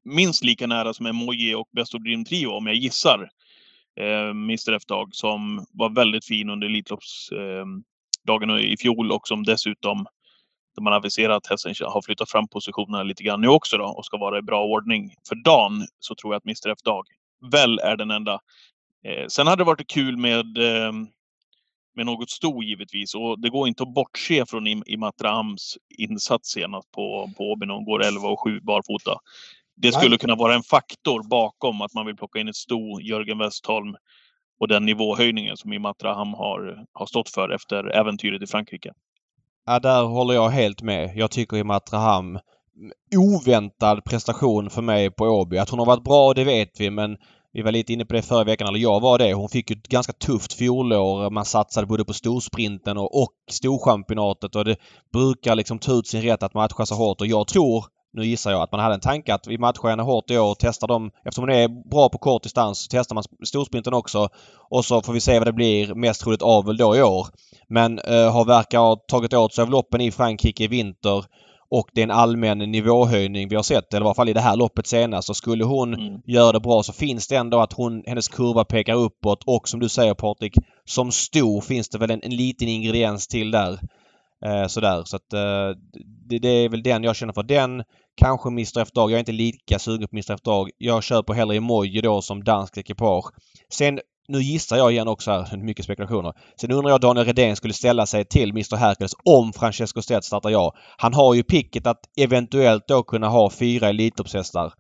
minst 0.03 0.43
lika 0.43 0.67
nära 0.67 0.93
som 0.93 1.05
Emoji 1.05 1.55
och 1.55 1.69
Best 1.75 1.95
of 1.95 2.03
Dream 2.03 2.25
Trio 2.25 2.49
om 2.49 2.67
jag 2.67 2.75
gissar. 2.75 3.29
Eh, 3.99 4.29
Mr 4.29 4.73
F 4.73 4.85
Dag 4.87 5.15
som 5.15 5.65
var 5.71 5.89
väldigt 5.89 6.25
fin 6.25 6.49
under 6.49 6.67
Elitloppsdagen 6.67 8.49
eh, 8.49 8.57
i 8.57 8.77
fjol 8.77 9.11
och 9.11 9.27
som 9.27 9.43
dessutom 9.43 10.05
där 10.77 10.83
man 10.83 10.93
aviserar 10.93 11.33
att 11.33 11.47
hästen 11.47 11.73
har 11.81 12.01
flyttat 12.01 12.31
fram 12.31 12.47
positionerna 12.47 13.03
lite 13.03 13.23
grann 13.23 13.41
nu 13.41 13.47
också 13.47 13.77
då 13.77 13.85
och 13.85 14.05
ska 14.05 14.17
vara 14.17 14.37
i 14.39 14.41
bra 14.41 14.63
ordning 14.65 15.13
för 15.29 15.35
dagen 15.35 15.87
så 15.99 16.15
tror 16.15 16.33
jag 16.33 16.37
att 16.37 16.45
Mr 16.45 16.69
F 16.69 16.79
Dag 16.83 17.05
väl 17.51 17.79
är 17.79 17.97
den 17.97 18.11
enda. 18.11 18.39
Eh, 19.05 19.27
sen 19.27 19.47
hade 19.47 19.59
det 19.59 19.65
varit 19.67 19.87
kul 19.87 20.17
med, 20.17 20.57
eh, 20.57 20.91
med 21.95 22.05
något 22.05 22.29
sto 22.29 22.63
givetvis 22.63 23.15
och 23.15 23.41
det 23.41 23.49
går 23.49 23.67
inte 23.67 23.83
att 23.83 23.93
bortse 23.93 24.45
från 24.45 24.67
Im- 24.67 24.83
Imatrahams 24.85 25.77
insats 25.97 26.49
senast 26.49 26.91
på, 26.91 27.31
på 27.37 27.43
Åby 27.43 27.65
när 27.65 27.73
hon 27.73 27.85
går 27.85 28.03
11 28.03 28.27
och 28.27 28.43
7 28.43 28.59
barfota. 28.61 29.19
Det 29.75 29.91
skulle 29.91 30.09
Nej. 30.09 30.19
kunna 30.19 30.35
vara 30.35 30.55
en 30.55 30.63
faktor 30.63 31.23
bakom 31.29 31.81
att 31.81 31.93
man 31.93 32.05
vill 32.05 32.15
plocka 32.15 32.39
in 32.39 32.47
ett 32.47 32.55
sto, 32.55 32.99
Jörgen 33.01 33.37
Westholm 33.37 33.95
och 34.59 34.67
den 34.67 34.85
nivåhöjningen 34.85 35.57
som 35.57 35.73
Imatraham 35.73 36.33
har, 36.33 36.85
har 36.93 37.05
stått 37.05 37.29
för 37.29 37.49
efter 37.49 37.83
äventyret 37.83 38.41
i 38.41 38.47
Frankrike. 38.47 38.93
Ja, 39.69 39.79
där 39.79 40.03
håller 40.03 40.33
jag 40.33 40.49
helt 40.49 40.81
med. 40.81 41.11
Jag 41.15 41.31
tycker 41.31 41.57
i 41.57 41.63
Matraham 41.63 42.29
mm, 42.29 42.41
oväntad 43.17 44.03
prestation 44.05 44.69
för 44.69 44.81
mig 44.81 45.11
på 45.11 45.25
Åby. 45.25 45.57
Att 45.57 45.69
hon 45.69 45.79
har 45.79 45.85
varit 45.85 46.03
bra, 46.03 46.33
det 46.33 46.43
vet 46.43 46.79
vi, 46.79 46.89
men 46.89 47.17
vi 47.53 47.61
var 47.61 47.71
lite 47.71 47.93
inne 47.93 48.05
på 48.05 48.13
det 48.13 48.21
förra 48.21 48.43
veckan, 48.43 48.67
eller 48.67 48.79
jag 48.79 48.99
var 48.99 49.17
det. 49.17 49.33
Hon 49.33 49.49
fick 49.49 49.69
ju 49.69 49.75
ett 49.75 49.87
ganska 49.87 50.13
tufft 50.13 50.53
fjolår. 50.53 51.29
Man 51.29 51.45
satsade 51.45 51.87
både 51.87 52.05
på 52.05 52.13
storsprinten 52.13 52.97
och, 52.97 53.21
och 53.23 53.33
storchampionatet 53.51 54.55
och 54.55 54.65
det 54.65 54.75
brukar 55.13 55.55
liksom 55.55 55.79
ta 55.79 55.91
ut 55.91 56.07
sin 56.07 56.21
rätt 56.21 56.43
att 56.43 56.53
matcha 56.53 56.85
så 56.85 56.95
hårt 56.95 57.21
och 57.21 57.27
jag 57.27 57.47
tror 57.47 57.85
nu 58.13 58.25
gissar 58.25 58.51
jag 58.51 58.61
att 58.61 58.71
man 58.71 58.81
hade 58.81 58.93
en 58.93 58.99
tanke 58.99 59.33
att 59.33 59.47
vi 59.47 59.57
matchar 59.57 59.89
henne 59.89 60.03
hårt 60.03 60.31
i 60.31 60.37
år 60.37 60.51
och 60.51 60.59
testar 60.59 60.87
dem. 60.87 61.11
Eftersom 61.25 61.41
hon 61.41 61.49
är 61.49 61.89
bra 61.89 62.09
på 62.09 62.17
kort 62.17 62.43
distans 62.43 62.79
så 62.79 62.87
testar 62.91 63.15
man 63.15 63.23
storsprinten 63.45 63.93
också. 63.93 64.29
Och 64.69 64.85
så 64.85 65.01
får 65.01 65.13
vi 65.13 65.19
se 65.19 65.39
vad 65.39 65.47
det 65.47 65.53
blir 65.53 65.93
mest 65.95 66.21
troligt 66.21 66.41
avel 66.41 66.77
då 66.77 66.95
i 66.95 67.01
år. 67.01 67.27
Men 67.69 67.99
eh, 67.99 68.31
har 68.31 68.45
verkar 68.45 68.79
ha 68.79 68.95
tagit 68.95 69.33
åt 69.33 69.53
sig 69.53 69.61
av 69.61 69.69
loppen 69.69 70.01
i 70.01 70.11
Frankrike 70.11 70.63
i 70.63 70.67
vinter. 70.67 71.25
Och 71.69 71.89
det 71.93 72.01
är 72.01 72.03
en 72.03 72.11
allmän 72.11 72.57
nivåhöjning 72.57 73.49
vi 73.49 73.55
har 73.55 73.63
sett, 73.63 73.93
eller 73.93 74.05
i 74.05 74.07
alla 74.07 74.15
fall 74.15 74.29
i 74.29 74.33
det 74.33 74.41
här 74.41 74.55
loppet 74.55 74.87
senast. 74.87 75.27
Så 75.27 75.33
skulle 75.33 75.63
hon 75.63 75.93
Mm. 75.93 76.21
göra 76.25 76.51
det 76.51 76.59
bra 76.59 76.83
så 76.83 76.93
finns 76.93 77.27
det 77.27 77.35
ändå 77.35 77.59
att 77.59 77.73
hon, 77.73 78.03
hennes 78.05 78.27
kurva 78.27 78.65
pekar 78.65 78.95
uppåt 78.95 79.43
och 79.45 79.69
som 79.69 79.79
du 79.79 79.89
säger 79.89 80.13
Patrik, 80.13 80.53
som 80.85 81.11
stor 81.11 81.61
finns 81.61 81.89
det 81.89 81.97
väl 81.97 82.11
en, 82.11 82.23
en 82.23 82.35
liten 82.35 82.67
ingrediens 82.67 83.27
till 83.27 83.51
där. 83.51 83.79
Eh, 84.45 84.67
sådär. 84.67 85.03
Så 85.05 85.15
att 85.15 85.33
eh, 85.33 85.79
det, 86.29 86.39
det 86.39 86.49
är 86.49 86.69
väl 86.69 86.83
den 86.83 87.03
jag 87.03 87.15
känner 87.15 87.33
för. 87.33 87.43
Den, 87.43 87.83
kanske 88.15 88.49
Mr 88.49 88.79
F 88.79 88.91
Dag. 88.91 89.11
Jag 89.11 89.15
är 89.15 89.19
inte 89.19 89.31
lika 89.31 89.79
sugen 89.79 90.07
på 90.07 90.15
Mr 90.15 90.33
F 90.33 90.41
Dag. 90.43 90.69
Jag 90.77 91.03
köper 91.03 91.33
hellre 91.33 91.55
Emoji 91.55 92.01
då 92.01 92.21
som 92.21 92.43
dansk 92.43 92.77
ekipage. 92.77 93.31
Sen 93.73 93.99
nu 94.27 94.39
gissar 94.41 94.77
jag 94.77 94.91
igen 94.91 95.07
också 95.07 95.31
här, 95.31 95.57
mycket 95.63 95.85
spekulationer. 95.85 96.33
Sen 96.61 96.71
undrar 96.71 96.91
jag 96.91 97.01
Daniel 97.01 97.25
Redén 97.25 97.55
skulle 97.55 97.73
ställa 97.73 98.05
sig 98.05 98.25
till 98.25 98.49
Mr 98.49 98.75
Hercules 98.75 99.11
om 99.23 99.53
Francesco 99.53 100.01
Stedt 100.01 100.25
startar 100.25 100.49
ja. 100.49 100.73
Han 100.97 101.13
har 101.13 101.33
ju 101.33 101.43
picket 101.43 101.87
att 101.87 101.99
eventuellt 102.17 102.87
då 102.87 103.03
kunna 103.03 103.27
ha 103.29 103.49
fyra 103.49 103.89
Elitloppshästar. 103.89 104.73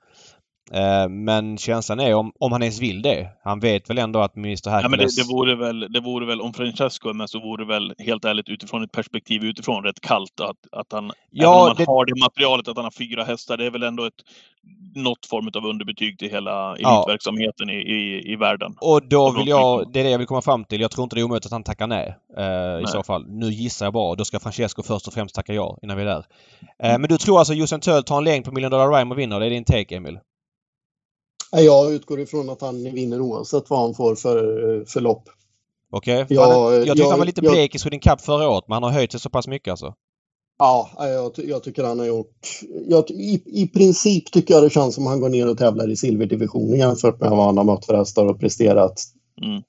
Eh, 0.71 1.09
men 1.09 1.57
känslan 1.57 1.99
är 1.99 2.13
om, 2.13 2.31
om 2.39 2.51
han 2.51 2.61
ens 2.63 2.81
vill 2.81 3.01
det. 3.01 3.29
Han 3.43 3.59
vet 3.59 3.89
väl 3.89 3.97
ändå 3.97 4.19
att 4.19 4.35
Mr 4.35 4.47
Ja, 4.65 4.71
men 4.71 4.81
det, 4.81 4.87
Hercules... 4.97 5.15
det, 5.15 5.23
vore 5.33 5.55
väl, 5.55 5.79
det 5.93 5.99
vore 5.99 6.25
väl, 6.25 6.41
om 6.41 6.53
Francesco 6.53 7.13
med 7.13 7.29
så 7.29 7.39
vore 7.39 7.63
det 7.63 7.67
väl 7.67 7.93
helt 7.99 8.25
ärligt 8.25 8.49
utifrån 8.49 8.83
ett 8.83 8.91
perspektiv 8.91 9.43
utifrån 9.43 9.83
rätt 9.83 10.01
kallt 10.01 10.39
att, 10.41 10.57
att 10.79 10.91
han, 10.91 11.11
Ja, 11.31 11.49
även 11.51 11.59
om 11.61 11.67
man 11.67 11.75
det- 11.77 11.85
har 11.85 12.05
det 12.05 12.19
materialet 12.19 12.67
att 12.67 12.75
han 12.75 12.83
har 12.85 12.91
fyra 12.91 13.23
hästar, 13.23 13.57
det 13.57 13.65
är 13.65 13.71
väl 13.71 13.83
ändå 13.83 14.05
ett 14.05 14.13
något 14.95 15.25
form 15.25 15.49
av 15.55 15.65
underbetyg 15.69 16.19
till 16.19 16.29
hela 16.29 16.75
Ja. 16.79 16.97
elitverksamheten 16.97 17.69
i, 17.69 17.73
i, 17.73 18.31
i 18.31 18.35
världen. 18.35 18.75
Och 18.81 19.07
då 19.07 19.31
vill 19.31 19.47
jag, 19.47 19.83
typ. 19.83 19.93
det 19.93 19.99
är 19.99 20.03
det 20.03 20.09
jag 20.09 20.17
vill 20.17 20.27
komma 20.27 20.41
fram 20.41 20.65
till. 20.65 20.81
Jag 20.81 20.91
tror 20.91 21.03
inte 21.03 21.15
det 21.15 21.21
är 21.21 21.23
omöjligt 21.23 21.45
att 21.45 21.51
han 21.51 21.63
tackar 21.63 21.87
nej. 21.87 22.15
Eh, 22.37 22.83
I 22.83 22.87
så 22.87 23.03
fall. 23.03 23.25
Nu 23.27 23.45
gissar 23.49 23.85
jag 23.85 23.93
bara. 23.93 24.15
Då 24.15 24.25
ska 24.25 24.39
Francesco 24.39 24.83
först 24.83 25.07
och 25.07 25.13
främst 25.13 25.35
tacka 25.35 25.53
ja 25.53 25.77
innan 25.81 25.97
vi 25.97 26.03
är 26.03 26.07
där. 26.07 26.25
Eh, 26.83 26.89
Mm. 26.89 27.01
men 27.01 27.09
du 27.09 27.17
tror 27.17 27.39
alltså 27.39 27.53
Josen 27.53 27.79
Töll 27.79 28.03
tar 28.03 28.17
en 28.17 28.23
längd 28.23 28.45
på 28.45 28.51
Million 28.51 28.71
Dollar 28.71 28.91
Rhyme 28.97 29.11
och 29.13 29.19
vinner? 29.19 29.39
Det 29.39 29.45
är 29.45 29.49
din 29.49 29.65
take 29.65 29.95
Emil? 29.95 30.19
Jag 31.51 31.93
utgår 31.93 32.19
ifrån 32.19 32.49
att 32.49 32.61
han 32.61 32.83
vinner 32.83 33.21
oavsett 33.21 33.69
vad 33.69 33.79
han 33.79 33.93
får 33.93 34.15
för, 34.15 34.85
för 34.85 35.01
lopp. 35.01 35.23
Okej? 35.91 36.25
Ja, 36.29 36.41
Han- 36.53 36.73
jag 36.73 36.83
tyckte 36.85 36.99
jag- 36.99 37.09
han 37.09 37.19
var 37.19 37.25
lite 37.25 37.41
jag- 37.45 37.53
blek 37.53 37.75
i 37.75 37.79
Sweden 37.79 37.99
Cup 37.99 38.21
förra 38.21 38.49
året 38.49 38.63
men 38.67 38.73
han 38.73 38.83
har 38.83 38.89
höjt 38.91 39.11
sig 39.11 39.19
så 39.21 39.29
pass 39.29 39.47
mycket 39.47 39.71
alltså. 39.71 39.93
Ja, 40.59 40.89
jag, 40.97 41.31
jag 41.35 41.63
tycker 41.63 41.83
han 41.83 41.99
har 41.99 42.05
gjort... 42.05 42.59
Jag, 42.87 43.11
i, 43.11 43.43
I 43.45 43.67
princip 43.67 44.31
tycker 44.31 44.53
jag 44.53 44.63
det 44.63 44.69
känns 44.69 44.95
som 44.95 45.05
han 45.07 45.19
går 45.19 45.29
ner 45.29 45.49
och 45.49 45.57
tävlar 45.57 45.91
i 45.91 45.95
silverdivisionen 45.95 46.79
jämfört 46.79 47.19
med 47.19 47.29
vad 47.29 47.45
han 47.45 47.57
har 47.57 47.63
mött 47.63 47.85
för 47.85 47.93
hästar 47.97 48.25
och 48.25 48.39
presterat. 48.39 49.03
Mm. 49.45 49.61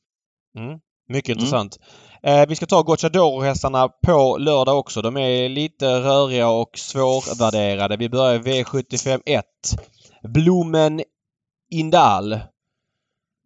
Mm. 0.68 0.79
Mycket 1.09 1.29
Mm. 1.29 1.39
intressant. 1.39 1.79
Eh, 2.22 2.47
vi 2.49 2.57
ska 2.57 2.66
ta 2.66 2.83
Gocciadoro-hästarna 2.83 3.89
på 4.07 4.37
lördag 4.39 4.79
också. 4.79 5.03
De 5.03 5.16
är 5.16 5.49
lite 5.49 5.87
röriga 6.01 6.49
och 6.51 6.70
svårvärderade. 6.79 7.97
Vi 7.97 8.09
börjar 8.09 8.35
i 8.35 8.39
V75 8.62 9.20
1. 9.26 9.45
Blomen 10.29 11.03
Indal. 11.71 12.33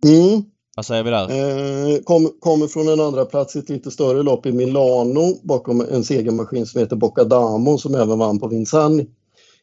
Mm. 0.05 0.43
Vad 0.77 0.87
säger 0.87 1.03
vi 1.03 1.11
där? 1.11 1.31
Eh, 1.31 1.99
kom, 2.03 2.33
kommer 2.41 2.66
från 2.66 2.89
en 2.89 3.01
andra 3.01 3.25
plats 3.25 3.57
i 3.57 3.59
ett 3.59 3.68
lite 3.68 3.91
större 3.91 4.23
lopp 4.23 4.47
i 4.47 4.53
Milano 4.53 5.39
bakom 5.43 5.81
en 5.81 6.05
segermaskin 6.05 6.66
som 6.66 6.81
heter 6.81 6.97
Boccadamo 6.97 7.79
som 7.79 7.95
även 7.95 8.18
vann 8.18 8.39
på 8.39 8.49
Vincennes 8.49 9.07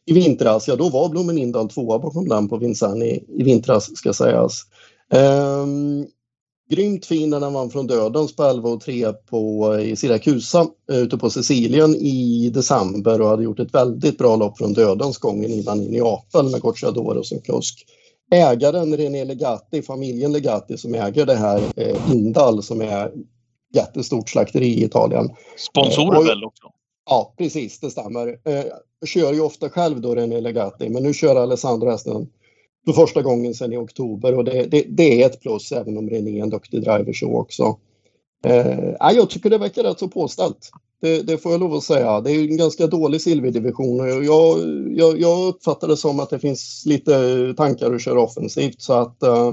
i 0.06 0.12
vintras. 0.12 0.68
Ja, 0.68 0.76
då 0.76 0.88
var 0.88 1.08
Blomen 1.08 1.38
Indal 1.38 1.68
tvåa 1.68 1.98
bakom 1.98 2.28
den 2.28 2.48
på 2.48 2.56
Vincennes 2.56 3.08
i, 3.08 3.24
i 3.28 3.42
vintras 3.42 3.96
ska 3.96 4.12
sägas. 4.12 4.62
Eh, 5.12 5.66
grymt 6.70 7.06
fin 7.06 7.30
när 7.30 7.40
den 7.40 7.52
vann 7.52 7.70
från 7.70 7.86
dödens 7.86 8.36
på 8.36 8.42
11 8.42 8.68
och 8.68 8.80
3 8.80 9.12
på, 9.12 9.78
i 9.78 9.96
Siracusa 9.96 10.66
eh, 10.92 10.98
ute 10.98 11.18
på 11.18 11.30
Sicilien 11.30 11.94
i 11.94 12.50
december 12.54 13.20
och 13.20 13.28
hade 13.28 13.42
gjort 13.42 13.60
ett 13.60 13.74
väldigt 13.74 14.18
bra 14.18 14.36
lopp 14.36 14.58
från 14.58 14.72
dödens 14.72 15.18
gången 15.18 15.50
innan 15.50 15.80
i 15.80 15.88
Neapel 15.88 16.50
med 16.50 16.60
Gocciadoro 16.60 17.22
som 17.22 17.40
kusk 17.40 17.86
ägaren 18.30 18.96
René 18.96 19.24
Legati, 19.24 19.82
familjen 19.82 20.32
Legati 20.32 20.76
som 20.76 20.94
äger 20.94 21.26
det 21.26 21.34
här 21.34 21.62
eh, 21.76 22.12
Indal 22.12 22.62
som 22.62 22.80
är 22.80 23.12
jättestort 23.74 24.28
slakteri 24.28 24.66
i 24.66 24.84
Italien. 24.84 25.28
Sponsorer 25.56 26.14
Eh, 26.14 26.18
och- 26.20 26.26
väl 26.28 26.44
också? 26.44 26.66
Ja, 27.10 27.34
precis, 27.38 27.80
det 27.80 27.90
stämmer. 27.90 28.28
Eh, 28.28 28.64
kör 29.06 29.32
ju 29.32 29.40
ofta 29.40 29.70
själv 29.70 30.00
då 30.00 30.14
René 30.14 30.40
Legati, 30.40 30.88
men 30.88 31.02
nu 31.02 31.14
kör 31.14 31.36
Alessandro 31.36 31.90
hästen 31.90 32.28
för 32.86 32.92
första 32.92 33.22
gången 33.22 33.54
sedan 33.54 33.72
i 33.72 33.76
oktober 33.76 34.34
och 34.36 34.44
det, 34.44 34.62
det, 34.70 34.84
det 34.88 35.22
är 35.22 35.26
ett 35.26 35.40
plus 35.40 35.72
även 35.72 35.98
om 35.98 36.10
René 36.10 36.38
är 36.38 36.42
en 36.42 36.50
duktig 36.50 36.82
driver 36.82 37.12
så 37.12 37.36
också. 37.38 37.78
Eh, 38.44 38.78
ja, 38.98 39.12
jag 39.12 39.30
tycker 39.30 39.50
det 39.50 39.58
verkar 39.58 39.82
rätt 39.82 39.98
så 39.98 40.08
påställt. 40.08 40.70
Det, 41.00 41.22
det 41.22 41.38
får 41.38 41.52
jag 41.52 41.60
lov 41.60 41.74
att 41.74 41.84
säga. 41.84 42.20
Det 42.20 42.30
är 42.30 42.34
ju 42.34 42.50
en 42.50 42.56
ganska 42.56 42.86
dålig 42.86 43.20
silverdivision 43.20 44.00
och 44.00 44.08
jag, 44.08 44.24
jag, 44.96 45.20
jag 45.20 45.48
uppfattar 45.48 45.88
det 45.88 45.96
som 45.96 46.20
att 46.20 46.30
det 46.30 46.38
finns 46.38 46.82
lite 46.86 47.54
tankar 47.56 47.92
att 47.94 48.02
köra 48.02 48.20
offensivt 48.20 48.82
så 48.82 48.92
att 48.92 49.22
eh, 49.22 49.52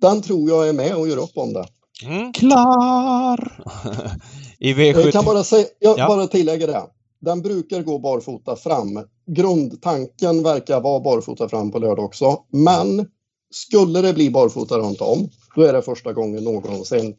den 0.00 0.22
tror 0.22 0.48
jag 0.50 0.68
är 0.68 0.72
med 0.72 0.94
och 0.96 1.08
gör 1.08 1.16
upp 1.22 1.32
om 1.34 1.52
det. 1.52 1.66
Mm. 2.04 2.32
Klar! 2.32 3.64
I 4.58 4.70
Jag 4.70 4.78
V75... 4.78 5.10
kan 5.10 5.24
bara, 5.24 5.44
säga, 5.44 5.66
jag 5.78 5.98
Ja. 5.98 6.08
bara 6.08 6.26
tillägga 6.26 6.66
det. 6.66 6.82
Den 7.20 7.42
brukar 7.42 7.82
gå 7.82 7.98
barfota 7.98 8.56
fram. 8.56 9.00
Grundtanken 9.26 10.42
verkar 10.42 10.80
vara 10.80 11.00
barfota 11.00 11.48
fram 11.48 11.70
på 11.72 11.78
lördag 11.78 12.04
också. 12.04 12.38
Men 12.50 13.06
skulle 13.50 14.00
det 14.02 14.12
bli 14.12 14.30
barfota 14.30 14.78
runt 14.78 15.00
om, 15.00 15.28
då 15.56 15.62
är 15.62 15.72
det 15.72 15.82
första 15.82 16.12
gången 16.12 16.44
någonsin. 16.44 17.16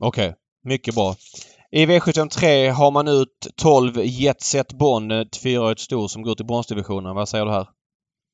Okej, 0.00 0.34
mycket 0.64 0.94
bra. 0.94 1.16
I 1.74 1.86
V753 1.86 2.70
har 2.70 2.90
man 2.90 3.08
ut 3.08 3.48
12 3.56 3.92
Jetset 4.04 4.72
Bond, 4.72 5.12
ett 5.12 5.36
fyraårigt 5.36 5.80
sto 5.80 6.08
som 6.08 6.22
går 6.22 6.34
till 6.34 6.46
bronsdivisionen. 6.46 7.14
Vad 7.14 7.28
säger 7.28 7.44
du 7.44 7.50
här? 7.50 7.66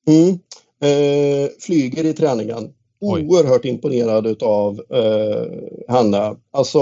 Mm. 0.09 0.39
Eh, 0.83 1.51
flyger 1.61 2.05
i 2.05 2.13
träningen. 2.13 2.71
Oj. 3.01 3.27
Oerhört 3.29 3.65
imponerad 3.65 4.27
utav 4.27 4.81
eh, 4.91 5.95
henne. 5.95 6.37
Alltså 6.53 6.81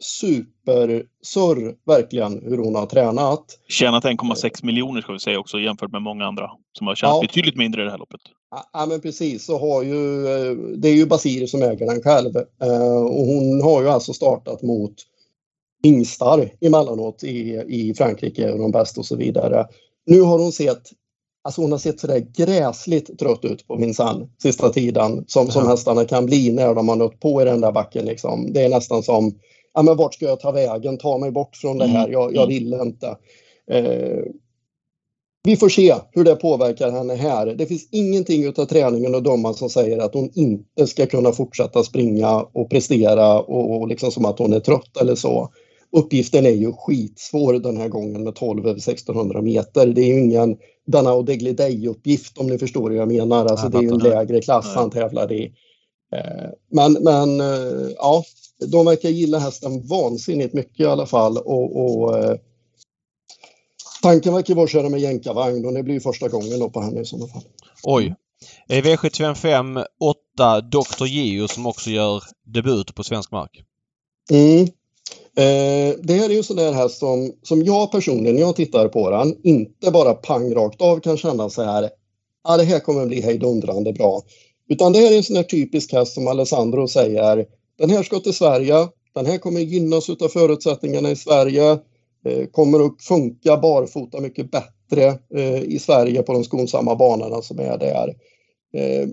supersurr 0.00 1.74
verkligen 1.86 2.42
hur 2.44 2.58
hon 2.58 2.74
har 2.74 2.86
tränat. 2.86 3.44
Tjänat 3.68 4.04
1,6 4.04 4.64
miljoner 4.64 5.00
ska 5.00 5.12
vi 5.12 5.18
säga 5.20 5.38
också 5.38 5.58
jämfört 5.58 5.92
med 5.92 6.02
många 6.02 6.24
andra 6.26 6.50
som 6.78 6.86
har 6.86 6.94
tjänat 6.94 7.16
Ja. 7.16 7.20
betydligt 7.22 7.56
mindre 7.56 7.82
i 7.82 7.84
det 7.84 7.90
här 7.90 7.98
loppet. 7.98 8.20
Ja, 8.50 8.70
Ja 8.72 8.86
men 8.86 9.00
precis, 9.00 9.44
så 9.44 9.58
har 9.58 9.82
ju, 9.82 10.26
eh, 10.26 10.56
det 10.76 10.88
är 10.88 10.94
ju 10.94 11.06
Basir 11.06 11.46
som 11.46 11.62
äger 11.62 11.86
den 11.86 12.02
själv. 12.02 12.36
Eh, 12.62 13.02
och 13.04 13.26
hon 13.26 13.62
har 13.62 13.82
ju 13.82 13.88
alltså 13.88 14.12
startat 14.12 14.62
mot 14.62 14.94
hingstar 15.82 16.50
emellanåt 16.60 17.24
i, 17.24 17.62
i 17.68 17.94
Frankrike 17.94 18.52
och 18.52 18.58
de 18.58 18.70
bästa 18.70 19.00
och 19.00 19.06
så 19.06 19.16
vidare. 19.16 19.66
Nu 20.06 20.20
har 20.20 20.38
hon 20.38 20.52
sett, 20.52 20.82
alltså 21.44 21.60
hon 21.60 21.72
har 21.72 21.78
sett 21.78 22.00
sådär 22.00 22.26
gräsligt 22.36 23.18
trött 23.18 23.44
ut 23.44 23.66
på 23.66 23.76
minsann 23.78 24.30
sista 24.42 24.68
tiden 24.70 25.24
som, 25.28 25.50
som 25.50 25.62
Ja. 25.64 25.70
hästarna 25.70 26.04
kan 26.04 26.26
bli 26.26 26.52
när 26.52 26.74
de 26.74 26.88
har 26.88 26.96
nött 26.96 27.20
på 27.20 27.42
i 27.42 27.44
den 27.44 27.60
där 27.60 27.72
backen 27.72 28.04
liksom. 28.04 28.52
Det 28.52 28.62
är 28.62 28.68
nästan 28.68 29.02
som, 29.02 29.38
ja 29.74 29.82
men 29.82 29.96
vart 29.96 30.14
ska 30.14 30.26
jag 30.26 30.40
ta 30.40 30.52
vägen? 30.52 30.98
Ta 30.98 31.18
mig 31.18 31.30
bort 31.30 31.56
från 31.56 31.78
det 31.78 31.86
här, 31.86 32.08
jag, 32.08 32.34
jag 32.34 32.46
vill 32.46 32.74
inte. 32.74 33.16
Eh, 33.70 34.22
vi 35.44 35.56
får 35.56 35.68
se 35.68 35.94
hur 36.10 36.24
det 36.24 36.36
påverkar 36.36 36.90
henne 36.90 37.14
här. 37.14 37.46
Det 37.46 37.66
finns 37.66 37.88
ingenting 37.92 38.44
utav 38.44 38.64
träningen 38.66 39.14
och 39.14 39.22
döma 39.22 39.54
som 39.54 39.70
säger 39.70 39.98
att 39.98 40.14
hon 40.14 40.30
inte 40.34 40.86
ska 40.86 41.06
kunna 41.06 41.32
fortsätta 41.32 41.82
springa 41.82 42.36
och 42.52 42.70
prestera 42.70 43.40
och, 43.40 43.80
och 43.80 43.88
liksom 43.88 44.10
som 44.10 44.24
att 44.24 44.38
hon 44.38 44.52
är 44.52 44.60
trött 44.60 44.96
eller 45.00 45.14
så. 45.14 45.48
Uppgiften 45.96 46.46
är 46.46 46.50
ju 46.50 46.72
skitsvår 46.72 47.52
den 47.52 47.76
här 47.76 47.88
gången 47.88 48.24
med 48.24 48.34
12 48.34 48.66
över 48.66 48.78
1600 48.78 49.42
meter. 49.42 49.86
Det 49.86 50.00
är 50.00 50.06
ju 50.06 50.20
ingen 50.20 50.56
Danao 50.86 51.22
Deglidei-uppgift 51.22 52.38
om 52.38 52.46
ni 52.46 52.58
förstår 52.58 52.90
hur 52.90 52.96
jag 52.96 53.12
menar. 53.12 53.46
Alltså 53.46 53.68
det 53.68 53.78
är 53.78 53.82
ju 53.82 53.88
en 53.88 53.98
lägre 53.98 54.40
klass 54.40 54.66
han 54.74 54.90
tävlar 54.90 55.32
i. 55.32 55.44
Eh, 56.14 56.50
Men, 56.70 56.92
men 56.92 57.40
eh, 57.40 57.90
ja, 57.96 58.24
de 58.66 58.86
verkar 58.86 59.08
gilla 59.08 59.38
hästen 59.38 59.86
vansinnigt 59.86 60.54
mycket 60.54 60.80
i 60.80 60.86
alla 60.86 61.06
fall. 61.06 61.38
Och, 61.38 61.84
och 61.84 62.18
eh, 62.18 62.36
Tanken 64.02 64.34
verkar 64.34 64.54
vara 64.54 64.64
att 64.64 64.70
köra 64.70 64.88
med 64.88 65.00
jänkarvagn 65.00 65.66
och 65.66 65.72
det 65.72 65.82
blir 65.82 66.00
första 66.00 66.28
gången 66.28 66.58
då 66.58 66.70
på 66.70 66.80
henne 66.80 67.00
i 67.00 67.04
sådana 67.04 67.32
fall. 67.32 67.42
Oj. 67.82 68.14
I 68.68 68.80
V755 68.80 69.84
8 70.00 70.60
Dr. 70.60 71.06
Geo 71.06 71.48
som 71.48 71.66
också 71.66 71.90
gör 71.90 72.22
debut 72.44 72.94
på 72.94 73.04
svensk 73.04 73.30
mark. 73.30 73.64
Mm. 74.30 74.68
Eh, 75.36 75.94
det 76.02 76.14
här 76.14 76.24
är 76.24 76.30
ju 76.30 76.36
en 76.36 76.44
sån 76.44 76.56
där 76.56 76.72
häst 76.72 76.98
som, 76.98 77.32
som 77.42 77.62
jag 77.62 77.92
personligen, 77.92 78.34
när 78.34 78.42
jag 78.42 78.56
tittar 78.56 78.88
på 78.88 79.10
den, 79.10 79.36
inte 79.42 79.90
bara 79.90 80.14
pang 80.14 80.54
rakt 80.54 80.80
av 80.80 81.00
kan 81.00 81.16
känna 81.16 81.50
så 81.50 81.62
här, 81.62 81.90
ja 82.44 82.56
det 82.56 82.64
här 82.64 82.80
kommer 82.80 83.06
bli 83.06 83.20
hejdundrande 83.20 83.92
bra. 83.92 84.22
Utan 84.68 84.92
det 84.92 84.98
här 84.98 85.12
är 85.12 85.16
en 85.16 85.22
sån 85.22 85.36
här 85.36 85.42
typisk 85.42 85.92
häst 85.92 86.14
som 86.14 86.28
Alessandro 86.28 86.88
säger, 86.88 87.46
den 87.78 87.90
här 87.90 88.02
ska 88.02 88.20
till 88.20 88.34
Sverige, 88.34 88.88
den 89.14 89.26
här 89.26 89.38
kommer 89.38 89.60
gynnas 89.60 90.10
av 90.10 90.28
förutsättningarna 90.28 91.10
i 91.10 91.16
Sverige, 91.16 91.70
eh, 92.24 92.46
kommer 92.50 92.86
att 92.86 93.02
funka 93.02 93.56
barfota 93.56 94.20
mycket 94.20 94.50
bättre 94.50 95.18
eh, 95.34 95.62
i 95.62 95.78
Sverige 95.78 96.22
på 96.22 96.32
de 96.32 96.44
skonsamma 96.44 96.96
banorna 96.96 97.42
som 97.42 97.58
är 97.58 97.78
där. 97.78 98.14
Eh, 98.74 99.08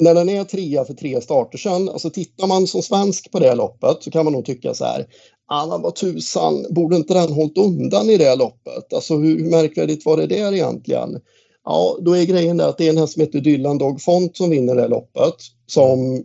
när 0.00 0.14
den 0.14 0.28
är 0.28 0.44
trea 0.44 0.84
för 0.84 0.94
tre 0.94 1.20
starter 1.20 1.58
sen, 1.58 1.88
alltså 1.88 2.10
tittar 2.10 2.46
man 2.46 2.66
som 2.66 2.82
svensk 2.82 3.30
på 3.30 3.38
det 3.38 3.54
loppet 3.54 4.02
så 4.02 4.10
kan 4.10 4.24
man 4.24 4.32
nog 4.32 4.44
tycka 4.44 4.74
så 4.74 4.84
här, 4.84 5.06
alla 5.52 5.78
vad 5.78 5.94
tusan, 5.94 6.66
borde 6.70 6.96
inte 6.96 7.14
den 7.14 7.32
hållit 7.32 7.58
undan 7.58 8.10
i 8.10 8.16
det 8.16 8.36
loppet? 8.36 8.92
Alltså 8.92 9.16
hur 9.16 9.50
märkvärdigt 9.50 10.06
var 10.06 10.16
det 10.16 10.26
där 10.26 10.52
egentligen? 10.52 11.20
Ja, 11.64 11.96
då 12.00 12.16
är 12.16 12.24
grejen 12.24 12.56
där 12.56 12.68
att 12.68 12.78
det 12.78 12.86
är 12.86 12.90
en 12.90 12.98
häst 12.98 13.12
som 13.12 13.20
heter 13.20 13.40
Dylan 13.40 13.78
Dog 13.78 14.02
Font 14.02 14.36
som 14.36 14.50
vinner 14.50 14.74
det 14.74 14.88
loppet. 14.88 15.34
Som 15.66 16.24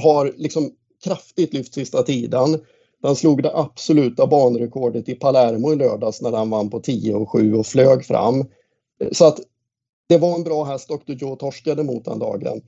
har 0.00 0.34
liksom 0.36 0.70
kraftigt 1.04 1.54
lyft 1.54 1.74
sista 1.74 2.02
tiden. 2.02 2.60
Den 3.02 3.16
slog 3.16 3.42
det 3.42 3.56
absoluta 3.56 4.26
banrekordet 4.26 5.08
i 5.08 5.14
Palermo 5.14 5.72
i 5.72 5.76
lördags 5.76 6.22
när 6.22 6.30
den 6.30 6.50
vann 6.50 6.70
på 6.70 6.80
10 6.80 7.14
och 7.14 7.30
7 7.30 7.54
och 7.54 7.66
flög 7.66 8.04
fram. 8.04 8.44
Så 9.12 9.24
att 9.24 9.40
det 10.08 10.18
var 10.18 10.34
en 10.34 10.44
bra 10.44 10.64
häst 10.64 10.88
Dr. 10.88 11.12
Joe 11.12 11.36
torskade 11.36 11.82
mot 11.82 12.04
den 12.04 12.18
dagen. 12.18 12.60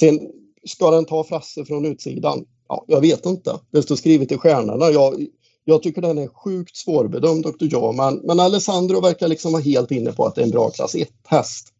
Sen 0.00 0.20
ska 0.66 0.90
den 0.90 1.04
ta 1.04 1.24
Frasse 1.24 1.64
från 1.64 1.86
utsidan? 1.86 2.44
Ja, 2.68 2.84
jag 2.86 3.00
vet 3.00 3.26
inte. 3.26 3.58
Det 3.70 3.82
står 3.82 3.96
skrivet 3.96 4.32
i 4.32 4.36
stjärnorna. 4.36 4.90
Jag, 4.90 5.26
jag 5.64 5.82
tycker 5.82 6.02
den 6.02 6.18
är 6.18 6.28
sjukt 6.28 6.76
svårbedömd 6.76 7.44
Dr. 7.44 7.64
Joe, 7.64 7.92
men, 7.92 8.14
men 8.16 8.40
Alessandro 8.40 9.00
verkar 9.00 9.28
liksom 9.28 9.52
vara 9.52 9.62
helt 9.62 9.90
inne 9.90 10.12
på 10.12 10.26
att 10.26 10.34
det 10.34 10.40
är 10.40 10.44
en 10.44 10.50
bra 10.50 10.70
klass 10.70 10.94
1-häst. 10.94 11.72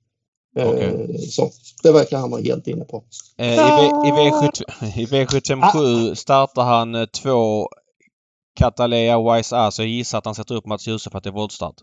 Eh, 0.56 0.68
Okej. 0.68 1.18
Så 1.18 1.50
det 1.82 1.92
verkar 1.92 2.18
han 2.18 2.30
vara 2.30 2.42
helt 2.42 2.66
inne 2.66 2.84
på. 2.84 3.04
Eh, 3.38 3.52
I, 3.52 3.56
v, 3.56 4.08
i, 4.08 4.30
V7, 4.30 4.62
I 5.00 5.06
V757 5.06 6.14
startar 6.14 6.64
han 6.64 6.94
eh, 6.94 7.06
två 7.06 7.68
Catalea 8.56 9.34
Wise 9.34 9.56
A 9.56 9.70
så 9.70 9.82
jag 9.82 9.88
gissar 9.88 10.18
att 10.18 10.24
han 10.24 10.34
sätter 10.34 10.54
upp 10.54 10.66
Mats 10.66 10.86
Djuse 10.86 11.10
för 11.10 11.18
att 11.18 11.24
det 11.24 11.30
är 11.30 11.34
voltstart. 11.34 11.76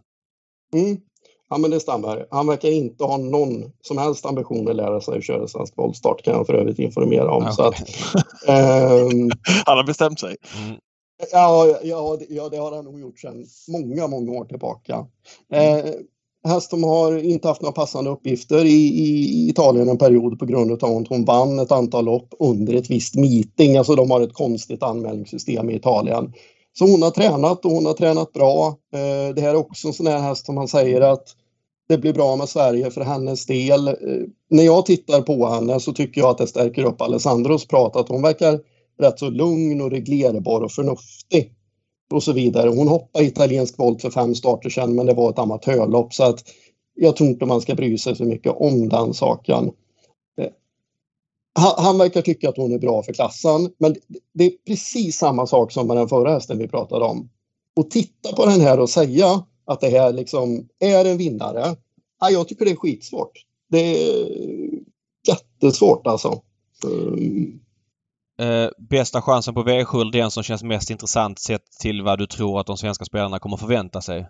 Mm. 0.74 0.98
Ja, 1.54 1.58
men 1.58 1.72
det 1.72 1.80
stämmer. 1.80 2.26
Han 2.32 2.48
verkar 2.48 2.70
inte 2.70 3.04
ha 3.04 3.18
någon 3.18 3.72
som 3.82 3.98
helst 3.98 4.26
ambition 4.26 4.68
att 4.70 4.76
lära 4.76 5.02
sig 5.02 5.18
att 5.18 5.24
köra 5.24 5.48
svensk 5.48 5.78
voltstart 5.78 6.22
kan 6.24 6.34
jag 6.34 6.46
för 6.48 6.54
övrigt 6.54 6.80
informera 6.80 7.32
om. 7.32 7.52
Så 7.52 7.64
att, 7.64 7.76
ehm, 8.48 9.30
Han 9.66 9.78
har 9.78 9.84
bestämt 9.84 10.20
sig. 10.20 10.36
Mm. 10.66 10.76
Ja, 11.32 11.78
ja, 11.84 12.18
det- 12.20 12.34
ja, 12.36 12.50
det 12.50 12.58
har 12.58 12.72
han 12.76 12.86
nog 12.86 13.00
gjort 13.00 13.20
sedan 13.20 13.46
många, 13.68 14.08
många 14.08 14.32
år 14.32 14.46
tillbaka. 14.46 15.06
Eh, 15.54 15.86
häst 16.48 16.70
som 16.70 16.84
har 16.84 17.18
inte 17.18 17.48
haft 17.48 17.62
några 17.62 17.74
passande 17.74 18.10
uppgifter 18.10 18.66
i, 18.66 18.88
i 19.00 19.50
Italien 19.50 19.90
en 19.90 19.98
period 19.98 20.40
på 20.40 20.46
grund 20.46 20.72
av 20.84 20.98
att 20.98 21.08
hon 21.08 21.26
vann 21.26 21.60
ett 21.60 21.72
antal 21.72 22.06
lopp 22.06 22.34
under 22.40 22.74
ett 22.74 22.90
visst 22.90 23.16
meeting. 23.16 23.78
Alltså 23.78 23.96
de 23.96 24.12
har 24.12 24.22
ett 24.22 24.34
konstigt 24.34 24.84
anmälningssystem 24.84 25.70
i 25.70 25.76
Italien. 25.76 26.34
Så 26.78 26.86
hon 26.88 27.02
har 27.02 27.12
tränat 27.12 27.66
och 27.66 27.72
hon 27.72 27.86
har 27.86 27.94
tränat 27.94 28.34
bra. 28.34 28.68
Eh, 28.68 29.36
det 29.36 29.42
här 29.42 29.50
är 29.50 29.56
också 29.56 29.88
en 29.88 29.94
sån 29.94 30.08
här 30.08 30.20
häst 30.20 30.46
som 30.46 30.56
man 30.56 30.68
säger 30.68 31.02
att 31.02 31.24
det 31.90 31.98
blir 31.98 32.14
bra 32.14 32.36
med 32.36 32.50
Sverige 32.50 32.92
för 32.92 33.02
hennes 33.02 33.46
del. 33.46 33.88
Eh, 33.88 33.94
när 34.50 34.64
jag 34.64 34.86
tittar 34.86 35.22
på 35.22 35.48
henne 35.48 35.80
så 35.80 35.94
tycker 35.94 36.22
jag 36.22 36.30
att 36.30 36.38
det 36.38 36.48
stärker 36.48 36.84
upp 36.84 37.02
Alessandros 37.02 37.68
prat 37.68 37.96
att 37.96 38.10
hon 38.10 38.22
verkar 38.22 38.60
rätt 39.00 39.20
så 39.20 39.30
lugn 39.30 39.82
och 39.82 39.92
reglerbar 39.92 40.62
och 40.62 40.72
förnuftig. 40.72 41.54
Och 42.14 42.24
så 42.24 42.34
vidare. 42.34 42.70
Hon 42.70 42.88
hoppade 42.88 43.26
italiensk 43.26 43.80
volt 43.80 44.02
för 44.02 44.10
fem 44.10 44.36
starter 44.36 44.70
sedan 44.70 44.96
men 44.96 45.06
det 45.06 45.14
var 45.14 45.30
ett 45.30 45.40
amatörlopp 45.40 46.14
så 46.14 46.24
att 46.24 46.44
jag 46.96 47.16
tror 47.16 47.30
inte 47.30 47.46
man 47.46 47.62
ska 47.62 47.76
bry 47.76 47.98
sig 47.98 48.16
så 48.16 48.26
mycket 48.26 48.52
om 48.56 48.90
den 48.90 49.14
saken. 49.14 49.72
Eh, 50.42 50.48
Han, 51.60 51.74
han 51.86 51.98
verkar 51.98 52.22
tycka 52.22 52.50
att 52.50 52.58
hon 52.58 52.72
är 52.74 52.80
bra 52.80 53.04
för 53.04 53.14
klassen 53.14 53.70
men 53.78 53.94
det- 53.94 54.20
det 54.34 54.44
är 54.46 54.52
precis 54.68 55.18
samma 55.18 55.48
sak 55.48 55.72
som 55.72 55.88
med 55.88 55.98
den 55.98 56.10
förra 56.10 56.32
hästen 56.34 56.58
vi 56.58 56.68
pratade 56.68 57.06
om. 57.06 57.30
Och 57.76 57.92
titta 57.92 58.36
på 58.36 58.46
den 58.46 58.62
här 58.62 58.80
och 58.80 58.90
säga 58.90 59.44
att 59.66 59.82
det 59.82 59.90
här 59.90 60.14
liksom 60.14 60.68
är 60.80 61.06
en 61.06 61.18
vinnare. 61.18 61.76
Ja, 62.20 62.30
jag 62.30 62.48
tycker 62.48 62.66
det 62.66 62.72
är 62.72 62.76
skitsvårt. 62.76 63.32
Det 63.70 63.80
är 63.80 64.28
jättesvårt 65.28 66.08
alltså. 66.08 66.42
Mm. 66.86 67.60
Eh, 68.40 68.70
bästa 68.90 69.22
chansen 69.22 69.54
på 69.54 69.64
V7 69.64 70.12
den 70.12 70.32
som 70.32 70.44
känns 70.44 70.64
mest 70.64 70.90
intressant 70.90 71.40
sett 71.40 71.66
till 71.82 72.02
vad 72.02 72.20
du 72.20 72.28
tror 72.28 72.60
att 72.60 72.68
de 72.68 72.78
svenska 72.78 73.06
spelarna 73.06 73.40
kommer 73.40 73.58
förvänta 73.58 74.02
sig. 74.02 74.28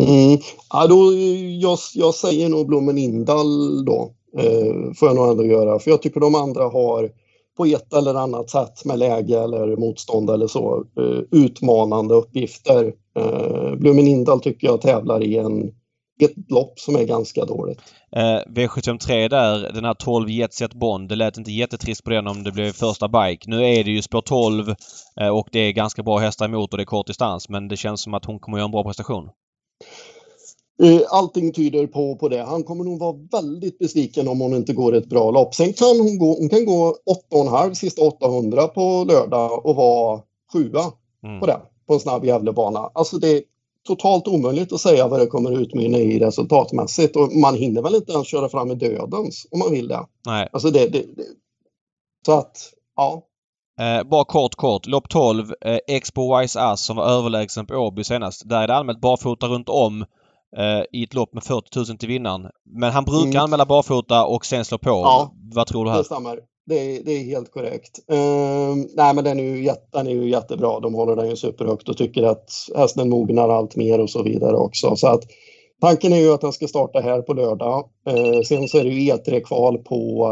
Mm. 0.00 0.38
Ja, 0.70 0.86
då, 0.86 1.12
jag, 1.60 1.78
jag 1.94 2.14
säger 2.14 2.48
nog 2.48 2.66
Blommen 2.66 2.98
Indal 2.98 3.84
då. 3.84 4.14
Eh, 4.38 4.92
får 4.96 5.08
jag 5.08 5.16
nog 5.16 5.28
ändå 5.28 5.44
göra. 5.44 5.78
För 5.78 5.90
jag 5.90 6.02
tycker 6.02 6.20
de 6.20 6.34
andra 6.34 6.64
har 6.64 7.10
på 7.56 7.64
ett 7.64 7.92
eller 7.94 8.14
annat 8.14 8.50
sätt 8.50 8.84
med 8.84 8.98
läge 8.98 9.38
eller 9.38 9.76
motstånd 9.76 10.30
eller 10.30 10.46
så 10.46 10.84
eh, 10.98 11.40
utmanande 11.40 12.14
uppgifter. 12.14 12.92
Eh, 13.18 13.98
Indal 14.08 14.40
tycker 14.40 14.66
jag 14.66 14.80
tävlar 14.80 15.22
i 15.22 15.38
en, 15.38 15.68
ett 16.22 16.50
lopp 16.50 16.78
som 16.80 16.96
är 16.96 17.04
ganska 17.04 17.44
dåligt. 17.44 17.80
Eh, 18.16 18.40
V753 18.56 19.28
där, 19.28 19.72
den 19.72 19.84
här 19.84 19.94
12 19.94 20.30
Jetset 20.30 20.74
Bond. 20.74 21.08
Det 21.08 21.16
lät 21.16 21.38
inte 21.38 21.52
jättetrist 21.52 22.04
på 22.04 22.10
den 22.10 22.26
om 22.26 22.42
det 22.42 22.52
blev 22.52 22.72
första 22.72 23.08
bike. 23.08 23.50
Nu 23.50 23.64
är 23.64 23.84
det 23.84 23.90
ju 23.90 24.02
spår 24.02 24.20
12 24.20 24.74
eh, 25.20 25.28
och 25.28 25.48
det 25.52 25.58
är 25.58 25.72
ganska 25.72 26.02
bra 26.02 26.18
hästar 26.18 26.44
emot 26.44 26.72
och 26.72 26.78
det 26.78 26.82
är 26.82 26.86
kort 26.86 27.06
distans 27.06 27.48
men 27.48 27.68
det 27.68 27.76
känns 27.76 28.00
som 28.02 28.14
att 28.14 28.24
hon 28.24 28.38
kommer 28.38 28.58
göra 28.58 28.64
en 28.64 28.70
bra 28.70 28.84
prestation. 28.84 29.28
Eh, 30.82 31.00
Allting 31.10 31.52
tyder 31.52 31.86
på, 31.86 32.16
på 32.16 32.28
det. 32.28 32.42
Han 32.42 32.62
kommer 32.64 32.84
nog 32.84 32.98
vara 32.98 33.16
väldigt 33.32 33.78
besviken 33.78 34.28
om 34.28 34.40
hon 34.40 34.54
inte 34.54 34.72
går 34.72 34.94
ett 34.94 35.06
bra 35.08 35.30
lopp. 35.30 35.54
Sen 35.54 35.72
kan 35.72 36.00
hon 36.00 36.18
gå, 36.18 36.34
hon 36.38 36.48
kan 36.48 36.64
gå 36.64 36.96
8,5 37.32 37.74
sista 37.74 38.02
800 38.02 38.68
på 38.68 39.04
lördag 39.08 39.66
och 39.66 39.76
vara 39.76 40.20
sjua 40.52 40.80
Mm. 41.24 41.40
på 41.40 41.46
det. 41.46 41.60
På 41.86 41.94
en 41.94 42.00
snabb 42.00 42.24
Gävlebana. 42.24 42.90
Alltså 42.94 43.18
det 43.18 43.28
är 43.30 43.42
totalt 43.86 44.28
omöjligt 44.28 44.72
att 44.72 44.80
säga 44.80 45.08
vad 45.08 45.20
det 45.20 45.26
kommer 45.26 45.60
utmynna 45.60 45.98
i 45.98 46.18
resultatmässigt. 46.18 47.16
Och 47.16 47.32
man 47.32 47.54
hinner 47.54 47.82
väl 47.82 47.94
inte 47.94 48.12
ens 48.12 48.26
köra 48.28 48.48
fram 48.48 48.68
med 48.68 48.78
dödens 48.78 49.46
om 49.50 49.58
man 49.58 49.70
vill 49.70 49.88
det. 49.88 50.00
Nej. 50.26 50.48
Alltså 50.52 50.70
det, 50.70 50.86
det, 50.88 50.98
det. 51.16 51.22
Så 52.26 52.32
att, 52.32 52.56
ja. 52.96 53.22
Eh, 53.80 54.08
bara 54.08 54.24
kort 54.24 54.54
kort. 54.54 54.86
Lopp 54.86 55.08
12. 55.08 55.52
Eh, 55.60 55.78
Expo 55.88 56.38
Wise 56.38 56.60
Ass 56.60 56.86
som 56.86 56.96
var 56.96 57.06
överlägsen 57.08 57.66
på 57.66 57.74
Åby 57.74 58.04
senast. 58.04 58.48
Där 58.48 58.62
är 58.62 58.66
det 58.66 58.74
allmänt 58.74 59.00
barfota 59.00 59.46
runt 59.46 59.68
om 59.68 60.04
eh, 60.56 60.82
i 60.92 61.04
ett 61.04 61.14
lopp 61.14 61.34
med 61.34 61.44
40 61.44 61.78
000 61.90 61.98
till 61.98 62.08
vinnaren. 62.08 62.46
Men 62.78 62.92
han 62.92 63.04
brukar 63.04 63.28
Mm. 63.30 63.42
anmäla 63.42 63.66
barfota 63.66 64.26
och 64.26 64.46
sen 64.46 64.64
slå 64.64 64.78
på. 64.78 64.90
Ja. 64.90 65.32
Vad 65.54 65.66
tror 65.66 65.84
du 65.84 65.90
här? 65.90 65.98
Det 65.98 66.04
stämmer. 66.04 66.38
Det 66.66 66.74
är, 66.96 67.04
det 67.04 67.12
är 67.12 67.24
helt 67.24 67.50
korrekt. 67.52 67.98
Ehm, 68.12 68.88
nej, 68.96 69.14
men 69.14 69.24
den 69.24 69.40
är, 69.40 69.44
ju 69.44 69.64
jätte, 69.64 69.86
den 69.92 70.06
är 70.06 70.10
ju 70.10 70.30
jättebra. 70.30 70.80
De 70.80 70.94
håller 70.94 71.16
den 71.16 71.28
ju 71.30 71.36
superhögt 71.36 71.88
och 71.88 71.96
tycker 71.96 72.22
att 72.22 72.50
hästen 72.76 73.08
mognar 73.08 73.48
allt 73.48 73.76
mer 73.76 74.00
och 74.00 74.10
så 74.10 74.22
vidare 74.22 74.56
också. 74.56 74.96
Så 74.96 75.06
att 75.06 75.20
tanken 75.80 76.12
är 76.12 76.16
ju 76.16 76.32
att 76.34 76.40
den 76.40 76.52
ska 76.52 76.68
starta 76.68 77.00
här 77.00 77.22
på 77.22 77.34
lördag. 77.34 77.84
Eh, 78.08 78.40
sen 78.42 78.68
så 78.68 78.78
är 78.78 78.84
det 78.84 78.90
ju 78.90 79.12
E3-kval 79.12 79.78
på 79.78 80.28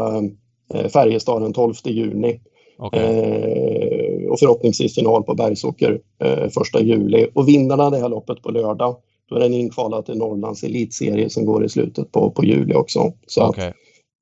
eh, 0.73 0.87
Färjestad 0.87 1.41
den 1.41 1.53
12 1.53 1.73
juni. 1.85 2.39
Okej. 2.79 2.99
Eh, 3.01 4.31
och 4.31 4.39
förhoppningsvis 4.39 4.95
final 4.95 5.23
på 5.23 5.33
Bergsåker 5.35 5.99
eh, 6.23 6.49
första 6.49 6.81
juli. 6.81 7.27
Och 7.35 7.47
vinnarna 7.47 7.89
det 7.89 7.97
här 7.97 8.09
loppet 8.09 8.41
på 8.41 8.51
lördag, 8.51 8.95
då 9.29 9.35
är 9.35 9.39
den 9.39 9.53
inkvalad 9.53 10.05
till 10.05 10.17
Norrlands 10.17 10.63
elitserie 10.63 11.29
som 11.29 11.45
går 11.45 11.65
i 11.65 11.69
slutet 11.69 12.11
på, 12.11 12.31
på 12.31 12.43
juli 12.45 12.73
också. 12.73 13.13
Så 13.27 13.47
Okej. 13.47 13.73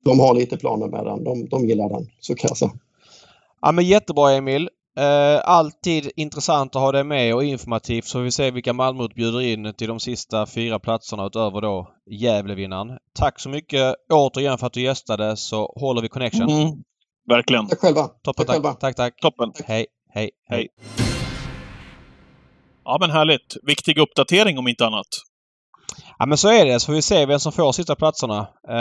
de 0.04 0.20
har 0.20 0.34
lite 0.34 0.56
planer 0.56 0.86
med 0.86 1.04
den. 1.04 1.24
De, 1.24 1.48
de 1.48 1.68
gillar 1.68 1.88
den, 1.88 2.06
så 2.20 2.34
kan 2.34 2.48
jag 2.48 2.56
säga. 2.56 2.72
Ja 3.60 3.72
men 3.72 3.84
jättebra 3.84 4.32
Emil. 4.32 4.68
Eh, 4.98 5.40
alltid 5.44 6.10
intressant 6.16 6.76
att 6.76 6.82
ha 6.82 6.92
dig 6.92 7.04
med 7.04 7.34
och 7.34 7.44
informativt 7.44 8.04
så 8.04 8.18
vi 8.20 8.30
ser 8.30 8.50
vilka 8.52 8.72
Malmö 8.72 9.08
bjuder 9.16 9.40
in 9.40 9.74
till 9.74 9.88
de 9.88 10.00
sista 10.00 10.46
fyra 10.46 10.78
platserna 10.78 11.26
utöver 11.26 11.60
då 11.60 11.88
Gävlevinnaren. 12.10 12.98
Tack 13.18 13.40
så 13.40 13.48
mycket 13.48 13.94
återigen 14.12 14.58
för 14.58 14.66
att 14.66 14.72
du 14.72 14.82
gästade 14.82 15.36
så 15.36 15.72
håller 15.76 16.02
vi 16.02 16.08
connection. 16.08 16.48
Mm. 16.50 16.74
Verkligen. 17.28 17.66
Tack 17.66 17.78
själva. 17.78 18.02
Toppen, 18.02 18.22
Tack 18.22 18.46
tack, 18.46 18.54
själva. 18.54 18.72
tack, 18.74 18.96
tack. 18.96 19.20
Toppen. 19.20 19.52
Hej, 19.64 19.86
hej, 20.14 20.30
hej. 20.48 20.68
Ja, 22.84 22.96
men 23.00 23.10
härligt. 23.10 23.56
Viktig 23.66 23.98
uppdatering 23.98 24.58
om 24.58 24.68
inte 24.68 24.86
annat. 24.86 25.06
Ja 26.18 26.26
men 26.26 26.38
så 26.38 26.48
är 26.48 26.64
det. 26.66 26.80
Så 26.80 26.86
får 26.86 26.92
vi 26.92 27.02
se 27.02 27.26
vem 27.26 27.38
som 27.40 27.52
får 27.52 27.72
sista 27.72 27.94
platserna. 27.94 28.46
Eh, 28.68 28.78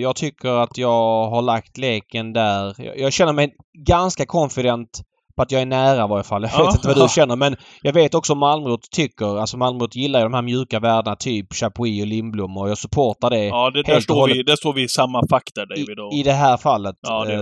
jag 0.00 0.16
tycker 0.16 0.48
att 0.48 0.78
jag 0.78 1.28
har 1.30 1.42
lagt 1.42 1.78
leken 1.78 2.32
där. 2.32 2.74
Jag, 2.78 2.98
jag 2.98 3.12
känner 3.12 3.32
mig 3.32 3.50
ganska 3.88 4.26
confident 4.26 4.88
på 5.36 5.42
att 5.42 5.52
jag 5.52 5.62
är 5.62 5.66
nära 5.66 6.04
i 6.04 6.08
varje 6.08 6.24
fall. 6.24 6.42
Jag 6.42 6.50
Ja. 6.54 6.66
vet 6.66 6.74
inte 6.74 6.88
vad 6.88 6.96
du 6.96 7.08
känner 7.14 7.36
men 7.36 7.56
jag 7.82 7.92
vet 7.92 8.14
också 8.14 8.34
Malmrot 8.34 8.90
tycker, 8.90 9.38
alltså 9.38 9.56
Malmrot 9.56 9.96
gillar 9.96 10.20
ju 10.20 10.24
de 10.24 10.34
här 10.34 10.42
mjuka 10.42 10.80
värdena 10.80 11.16
typ 11.16 11.54
Chapuis 11.54 12.02
och 12.02 12.06
Lindblom 12.06 12.56
och 12.56 12.70
jag 12.70 12.78
supportar 12.78 13.30
det 13.30 13.44
Ja, 13.44 13.70
det, 13.70 13.82
där, 13.82 14.00
står 14.00 14.28
vi, 14.28 14.42
där 14.42 14.56
står 14.56 14.72
vi 14.72 14.82
i 14.82 14.88
samma 14.88 15.22
fack 15.30 15.50
där, 15.54 15.66
David. 15.66 15.98
Och, 16.00 16.12
i, 16.12 16.20
i 16.20 16.22
det 16.22 16.32
här 16.32 16.56
fallet. 16.56 16.96
Ja, 17.02 17.24
det 17.24 17.34
Eh, 17.34 17.40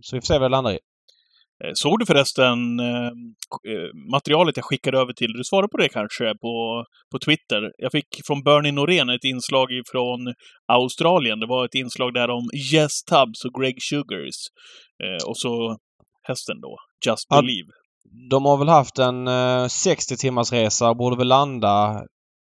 så 0.00 0.16
vi 0.16 0.20
får 0.20 0.26
se 0.26 0.38
vad 0.38 0.42
det 0.42 0.48
landar 0.56 0.72
i. 0.72 0.78
Eh, 1.64 1.70
Såg 1.74 1.98
du 1.98 2.06
förresten 2.06 2.80
eh, 2.80 3.06
eh, 3.72 3.88
materialet 4.12 4.56
jag 4.56 4.64
skickade 4.64 4.98
över 4.98 5.12
till 5.12 5.32
Du 5.32 5.44
svarade 5.44 5.68
på 5.68 5.76
det 5.76 5.88
kanske 5.88 6.24
på, 6.24 6.84
på 7.12 7.18
Twitter. 7.26 7.60
Jag 7.78 7.92
fick 7.92 8.08
från 8.26 8.42
Bernie 8.42 8.72
Norén 8.72 9.08
ett 9.08 9.24
inslag 9.24 9.68
från 9.92 10.18
Australien. 10.72 11.40
Det 11.40 11.46
var 11.46 11.64
ett 11.64 11.74
inslag 11.74 12.14
där 12.14 12.30
om 12.30 12.44
Jess 12.72 13.02
Tubbs 13.10 13.44
och 13.44 13.60
Greg 13.60 13.82
Sugars. 13.82 14.38
Eh, 15.04 15.28
och 15.28 15.36
så 15.38 15.76
hästen 16.28 16.60
då, 16.60 16.76
Just 17.06 17.26
Ja. 17.30 17.40
Believe. 17.40 17.68
De 18.30 18.44
har 18.44 18.56
väl 18.56 18.68
haft 18.68 18.98
en 18.98 19.28
eh, 19.28 19.66
60 19.66 20.16
timmars 20.16 20.52
resa 20.52 20.90
och 20.90 20.96
borde 20.96 21.16
väl 21.16 21.28
landa 21.28 22.02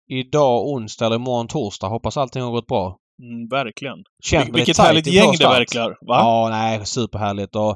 idag 0.10 0.68
onsdag 0.68 1.06
eller 1.06 1.16
imorgon 1.16 1.48
torsdag. 1.48 1.88
Hoppas 1.88 2.18
allting 2.18 2.42
har 2.42 2.52
gått 2.52 2.68
bra. 2.68 2.98
Mm, 3.24 3.48
verkligen. 3.50 3.98
Känns 4.24 4.50
Vil- 4.50 4.54
vilket 4.56 4.78
härligt 4.78 5.08
gäng 5.08 5.32
det 5.40 5.46
verkar. 5.48 5.90
Va? 5.90 5.96
Ja, 6.20 6.48
nej, 6.52 6.86
superhärligt. 6.86 7.56
Och 7.56 7.76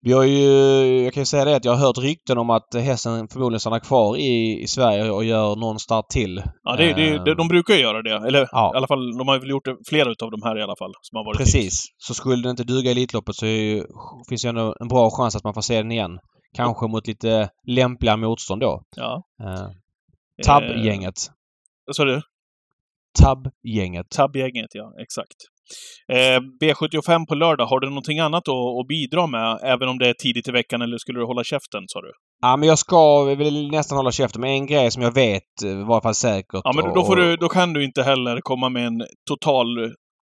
vi 0.00 0.12
har 0.12 0.24
ju, 0.24 1.02
jag 1.04 1.12
kan 1.12 1.20
ju 1.20 1.24
säga 1.24 1.44
det 1.44 1.56
att 1.56 1.64
jag 1.64 1.72
har 1.72 1.86
hört 1.86 1.98
rykten 1.98 2.38
om 2.38 2.50
att 2.50 2.74
hästen 2.74 3.28
förmodligen 3.28 3.60
stannar 3.60 3.78
kvar 3.80 4.16
i, 4.16 4.62
i 4.62 4.66
Sverige 4.66 5.10
och 5.10 5.24
gör 5.24 5.56
någon 5.56 5.78
start 5.78 6.08
till. 6.08 6.42
Ja, 6.62 6.76
det, 6.76 6.92
det, 6.92 7.08
Eh, 7.14 7.24
det, 7.24 7.34
de 7.34 7.48
brukar 7.48 7.74
ju 7.74 7.80
göra 7.80 8.02
det. 8.02 8.26
Eller 8.26 8.48
Ja. 8.52 8.72
i 8.74 8.76
alla 8.76 8.86
fall, 8.86 9.18
de 9.18 9.28
har 9.28 9.38
väl 9.38 9.50
gjort 9.50 9.64
det, 9.64 9.76
flera 9.88 10.10
utav 10.10 10.30
de 10.30 10.42
här 10.42 10.58
i 10.58 10.62
alla 10.62 10.76
fall. 10.78 10.92
Som 11.00 11.16
har 11.16 11.24
varit. 11.24 11.38
Precis. 11.38 11.84
Så 11.98 12.14
skulle 12.14 12.42
det 12.42 12.50
inte 12.50 12.64
duga 12.64 12.88
i 12.90 12.92
Elitloppet 12.92 13.34
så 13.34 13.46
ju, 13.46 13.84
finns 14.28 14.44
ju 14.44 14.48
ändå 14.48 14.76
en 14.80 14.88
bra 14.88 15.10
chans 15.10 15.36
att 15.36 15.44
man 15.44 15.54
får 15.54 15.60
se 15.62 15.76
den 15.76 15.92
igen. 15.92 16.18
Kanske 16.56 16.86
mot 16.88 17.06
lite 17.06 17.50
lämpliga 17.66 18.16
motstånd 18.16 18.60
då. 18.60 18.82
Ja. 18.96 19.22
Uh, 19.42 19.68
Tab-gänget. 20.46 21.14
Vad 21.86 21.96
sa 21.96 22.04
du? 22.04 22.22
Tab-gänget. 23.20 24.06
Tab-gänget, 24.10 24.70
ja. 24.74 24.92
Exakt. 25.02 25.36
Eh, 26.12 26.40
B75 26.62 27.26
på 27.26 27.34
lördag, 27.34 27.66
har 27.66 27.80
du 27.80 27.88
någonting 27.88 28.18
annat 28.18 28.48
att, 28.48 28.80
att 28.80 28.86
bidra 28.88 29.26
med? 29.26 29.58
Även 29.62 29.88
om 29.88 29.98
det 29.98 30.08
är 30.08 30.14
tidigt 30.14 30.48
i 30.48 30.50
veckan, 30.50 30.82
eller 30.82 30.98
skulle 30.98 31.18
du 31.18 31.24
hålla 31.24 31.44
käften, 31.44 31.84
sa 31.86 32.00
du? 32.00 32.12
Ja, 32.42 32.56
men 32.56 32.68
jag 32.68 32.78
ska 32.78 33.24
väl 33.24 33.70
nästan 33.70 33.98
hålla 33.98 34.12
käften 34.12 34.40
med 34.40 34.50
en 34.50 34.66
grej 34.66 34.90
som 34.90 35.02
jag 35.02 35.14
vet 35.14 35.62
eh, 35.64 35.70
var 35.70 35.80
i 35.80 35.92
alla 35.92 36.00
fall 36.00 36.14
säkert. 36.14 36.60
Ja, 36.64 36.72
men 36.74 36.94
då, 36.94 37.04
får 37.04 37.16
du, 37.16 37.36
då 37.36 37.48
kan 37.48 37.72
du 37.72 37.84
inte 37.84 38.02
heller 38.02 38.40
komma 38.40 38.68
med 38.68 38.86
en 38.86 39.02
total 39.28 39.66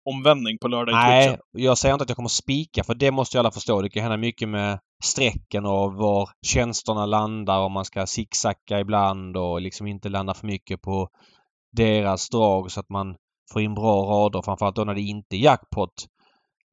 omvändning 0.09 0.57
på 0.61 0.67
lördag 0.67 0.93
i 0.93 0.95
Nej, 0.95 1.27
Twitchen. 1.27 1.39
jag 1.51 1.77
säger 1.77 1.93
inte 1.93 2.03
att 2.03 2.09
jag 2.09 2.15
kommer 2.15 2.29
spika 2.29 2.83
för 2.83 2.95
det 2.95 3.11
måste 3.11 3.37
ju 3.37 3.39
alla 3.39 3.51
förstå. 3.51 3.81
Det 3.81 3.89
kan 3.89 4.03
hända 4.03 4.17
mycket 4.17 4.49
med 4.49 4.79
strecken 5.03 5.65
och 5.65 5.93
var 5.93 6.29
tjänsterna 6.45 7.05
landar 7.05 7.59
om 7.59 7.71
man 7.71 7.85
ska 7.85 8.05
zigzacka 8.05 8.79
ibland 8.79 9.37
och 9.37 9.61
liksom 9.61 9.87
inte 9.87 10.09
landa 10.09 10.33
för 10.33 10.47
mycket 10.47 10.81
på 10.81 11.07
deras 11.77 12.29
drag 12.29 12.71
så 12.71 12.79
att 12.79 12.89
man 12.89 13.15
få 13.53 13.61
in 13.61 13.75
bra 13.75 14.03
rader 14.03 14.41
framförallt 14.41 14.75
då 14.75 14.83
när 14.83 14.95
det 14.95 15.01
inte 15.01 15.35
är 15.35 15.39
jackpot. 15.39 16.05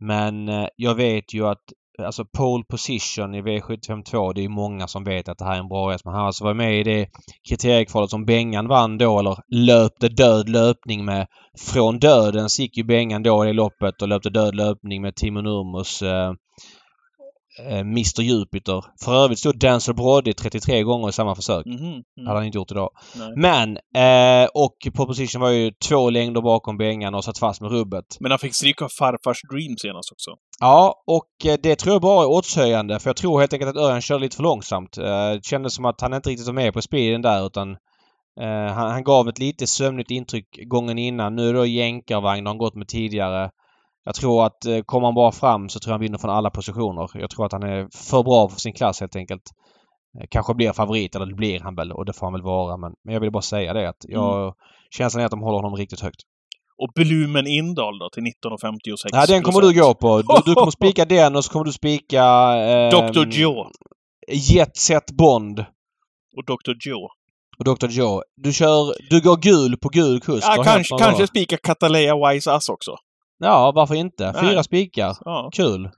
Men 0.01 0.49
eh, 0.49 0.67
jag 0.77 0.95
vet 0.95 1.35
ju 1.35 1.47
att 1.47 1.63
alltså 1.99 2.25
pole 2.25 2.65
position 2.65 3.35
i 3.35 3.43
V752 3.43 4.35
det 4.35 4.45
är 4.45 4.49
många 4.49 4.89
som 4.89 5.05
vet 5.05 5.29
att 5.29 5.39
det 5.39 5.45
här 5.45 5.55
är 5.55 5.59
en 5.59 5.69
bra 5.69 5.91
häst. 5.91 6.05
Men 6.05 6.15
han 6.15 6.21
har 6.21 6.27
alltså 6.27 6.45
varit 6.45 6.57
med 6.57 6.81
i 6.81 6.83
det 6.83 7.09
kriteriekvalet 7.49 8.11
som 8.11 8.25
Bengan 8.25 8.69
vann 8.69 8.99
då 8.99 9.19
eller 9.19 9.37
löpte 9.49 10.09
död 10.09 10.49
löpning 10.49 11.05
med 11.05 11.27
från 11.59 11.99
döden 11.99 12.49
gick 12.59 12.77
ju 12.77 12.85
Bengan 12.85 13.23
då 13.23 13.45
i 13.45 13.47
det 13.47 13.53
loppet 13.53 14.03
och 14.03 14.09
löpte 14.09 14.31
död 14.31 14.55
löpning 14.55 15.03
med 15.03 15.17
Timo 15.17 15.41
Nurmos 15.41 16.03
eh, 16.03 16.33
Mr 17.81 18.23
Jupiter. 18.23 18.85
För 19.05 19.25
övrigt 19.25 19.39
stod 19.39 19.59
Dancer 19.59 19.93
Brody 19.93 20.33
33 20.33 20.83
gånger 20.83 21.09
i 21.09 21.13
samma 21.13 21.35
försök. 21.35 21.67
Mhm, 21.67 21.77
mm, 21.85 22.03
hade 22.27 22.39
han 22.39 22.45
inte 22.47 22.59
gjort 22.59 22.71
idag. 22.71 22.91
nej. 23.17 23.33
Men, 23.37 23.77
eh, 23.77 24.49
och 24.55 24.77
proposition 24.95 25.41
var 25.41 25.51
ju 25.51 25.71
två 25.89 26.11
längder 26.11 26.41
bakom 26.41 26.77
Bengan 26.79 27.15
och 27.15 27.25
satt 27.25 27.39
fast 27.39 27.61
med 27.61 27.71
rubbet. 27.71 28.05
Men 28.21 28.31
han 28.33 28.39
fick 28.39 28.55
stryk 28.55 28.83
av 28.83 28.89
farfars 28.89 29.43
Dream 29.51 29.77
senast 29.77 30.13
också. 30.13 30.31
Ja, 30.61 31.03
och 31.07 31.47
eh, 31.53 31.57
det 31.63 31.77
tror 31.77 31.95
jag 31.95 32.03
bara 32.03 32.23
är 32.23 32.29
oddshöjande 32.31 32.99
för 32.99 33.09
jag 33.09 33.17
tror 33.17 33.41
helt 33.41 33.53
enkelt 33.53 33.71
att 33.77 33.83
Örjan 33.83 34.01
körde 34.01 34.21
lite 34.21 34.37
för 34.37 34.43
långsamt. 34.43 34.99
Eh, 34.99 35.05
Det 35.05 35.41
kändes 35.45 35.75
som 35.75 35.85
att 35.85 36.01
han 36.01 36.15
inte 36.15 36.31
riktigt 36.31 36.47
var 36.47 36.55
med 36.55 36.73
på 36.75 36.83
speeden 36.83 37.23
där 37.23 37.47
utan 37.47 37.71
eh, 38.41 38.75
han, 38.75 38.91
han 38.91 39.05
gav 39.05 39.29
ett 39.29 39.39
lite 39.39 39.67
sömnigt 39.67 40.11
intryck 40.11 40.47
gången 40.67 40.99
innan. 40.99 41.37
Nu 41.37 41.49
är 41.49 41.53
det 41.53 41.59
då 41.59 41.67
jänkarvagn 41.67 42.47
han 42.47 42.59
gått 42.59 42.75
med 42.75 42.89
tidigare. 42.89 43.51
Jag 44.05 44.15
tror 44.15 44.47
att 44.47 44.67
eh, 44.67 44.81
kommer 44.81 45.07
han 45.07 45.15
bara 45.15 45.33
fram 45.33 45.69
så 45.69 45.81
tror 45.81 45.91
jag 45.91 45.95
han 45.95 46.01
vinner 46.01 46.19
från 46.19 46.31
alla 46.31 46.51
positioner. 46.51 47.09
Jag 47.15 47.31
tror 47.31 47.47
att 47.47 47.53
han 47.53 47.63
är 47.63 47.89
för 48.11 48.23
bra 48.23 48.49
för 48.49 48.61
sin 48.61 48.73
klass 48.73 49.01
helt 49.01 49.17
enkelt. 49.17 49.43
Eh, 50.21 50.27
Kanske 50.31 50.55
blir 50.55 50.73
favorit, 50.73 51.15
eller 51.15 51.27
det 51.27 51.35
blir 51.35 51.61
han 51.61 51.75
väl 51.75 51.93
och 51.93 52.05
det 52.05 52.13
får 52.13 52.27
han 52.27 52.33
väl 52.33 52.43
vara 52.43 52.77
men, 52.77 52.93
men 53.05 53.15
jag 53.15 53.21
vill 53.21 53.31
bara 53.33 53.43
säga 53.43 53.73
det 53.73 53.89
att 53.89 54.05
jag... 54.09 54.55
Känslan 54.97 55.21
är 55.23 55.25
att 55.25 55.31
de 55.31 55.41
håller 55.41 55.59
honom 55.59 55.77
riktigt 55.77 56.01
högt. 56.01 56.21
Och 56.79 56.93
Blumen 56.95 57.47
Indal 57.47 57.99
då, 57.99 58.09
till 58.11 58.23
19,56 58.23 59.09
Ja, 59.13 59.27
den 59.27 59.43
kommer 59.43 59.61
du 59.61 59.81
gå 59.81 59.95
på. 59.95 60.23
Du, 60.23 60.43
du 60.45 60.55
kommer 60.55 60.71
spika 60.71 61.05
den 61.17 61.37
och 61.37 61.45
så 61.45 61.53
kommer 61.53 61.65
du 61.65 61.73
spika... 61.73 62.25
Eh, 62.57 62.91
Dr. 62.91 63.27
Joe. 63.29 63.67
Jet 64.33 64.77
Set 64.77 65.11
Bond 65.11 65.61
Och 66.37 66.45
Dr. 66.45 66.89
Joe. 66.89 67.09
och 67.59 67.65
Dr. 67.65 67.87
Joe. 67.87 68.23
Du 68.37 68.53
kör... 68.53 69.11
Du 69.11 69.21
går 69.21 69.37
gul 69.37 69.77
på 69.77 69.89
gul 69.89 70.21
kust. 70.21 70.47
Ja, 70.57 70.63
kanske, 70.65 70.99
kanske 70.99 71.27
spika 71.27 71.57
Catalea 71.57 72.15
Wise 72.29 72.53
Ass 72.53 72.69
också. 72.69 72.97
Ja, 73.43 73.73
varför 73.75 73.95
inte? 73.95 74.35
Fyra 74.41 74.53
Nej. 74.53 74.65
spikar. 74.65 75.17
Ja, 75.21 75.51
Kul. 75.53 75.91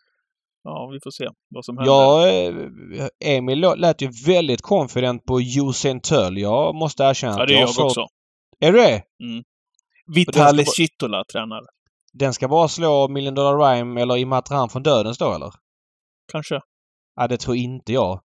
ja, 0.65 0.91
vi 0.93 0.99
får 1.01 1.11
se 1.11 1.29
vad 1.49 1.65
som 1.65 1.79
händer. 1.79 1.93
Jag... 1.93 2.47
eh, 2.47 3.09
Emil 3.37 3.61
lät 3.61 4.03
ju 4.03 4.11
väldigt 4.27 4.63
confident 4.63 5.25
på 5.25 5.41
Usain 5.41 6.01
Tull. 6.01 6.39
Jag 6.39 6.75
måste 6.75 7.03
erkänna 7.05 7.39
ja, 7.39 7.47
det 7.47 7.55
är 7.55 7.61
jag 7.61 7.69
såg- 7.69 7.87
också. 7.87 8.07
Är 8.61 8.73
du 8.73 8.79
det? 8.79 9.03
Det 10.07 10.33
ska 10.33 10.73
Chitola 10.77 11.25
tränar. 11.33 11.61
Den 12.13 12.35
ska 12.35 12.49
bara 12.49 12.69
slå 12.69 13.09
Million 13.09 13.35
Dollar 13.35 13.59
Rhyme 13.59 14.01
eller 14.03 14.17
Imatran 14.17 14.69
från 14.69 14.83
dödens 14.83 15.19
då 15.19 15.33
eller? 15.33 15.51
Kanske. 16.33 16.61
Ja, 17.17 17.29
det 17.29 17.37
tror 17.37 17.57
inte 17.57 17.93
jag. 17.93 18.21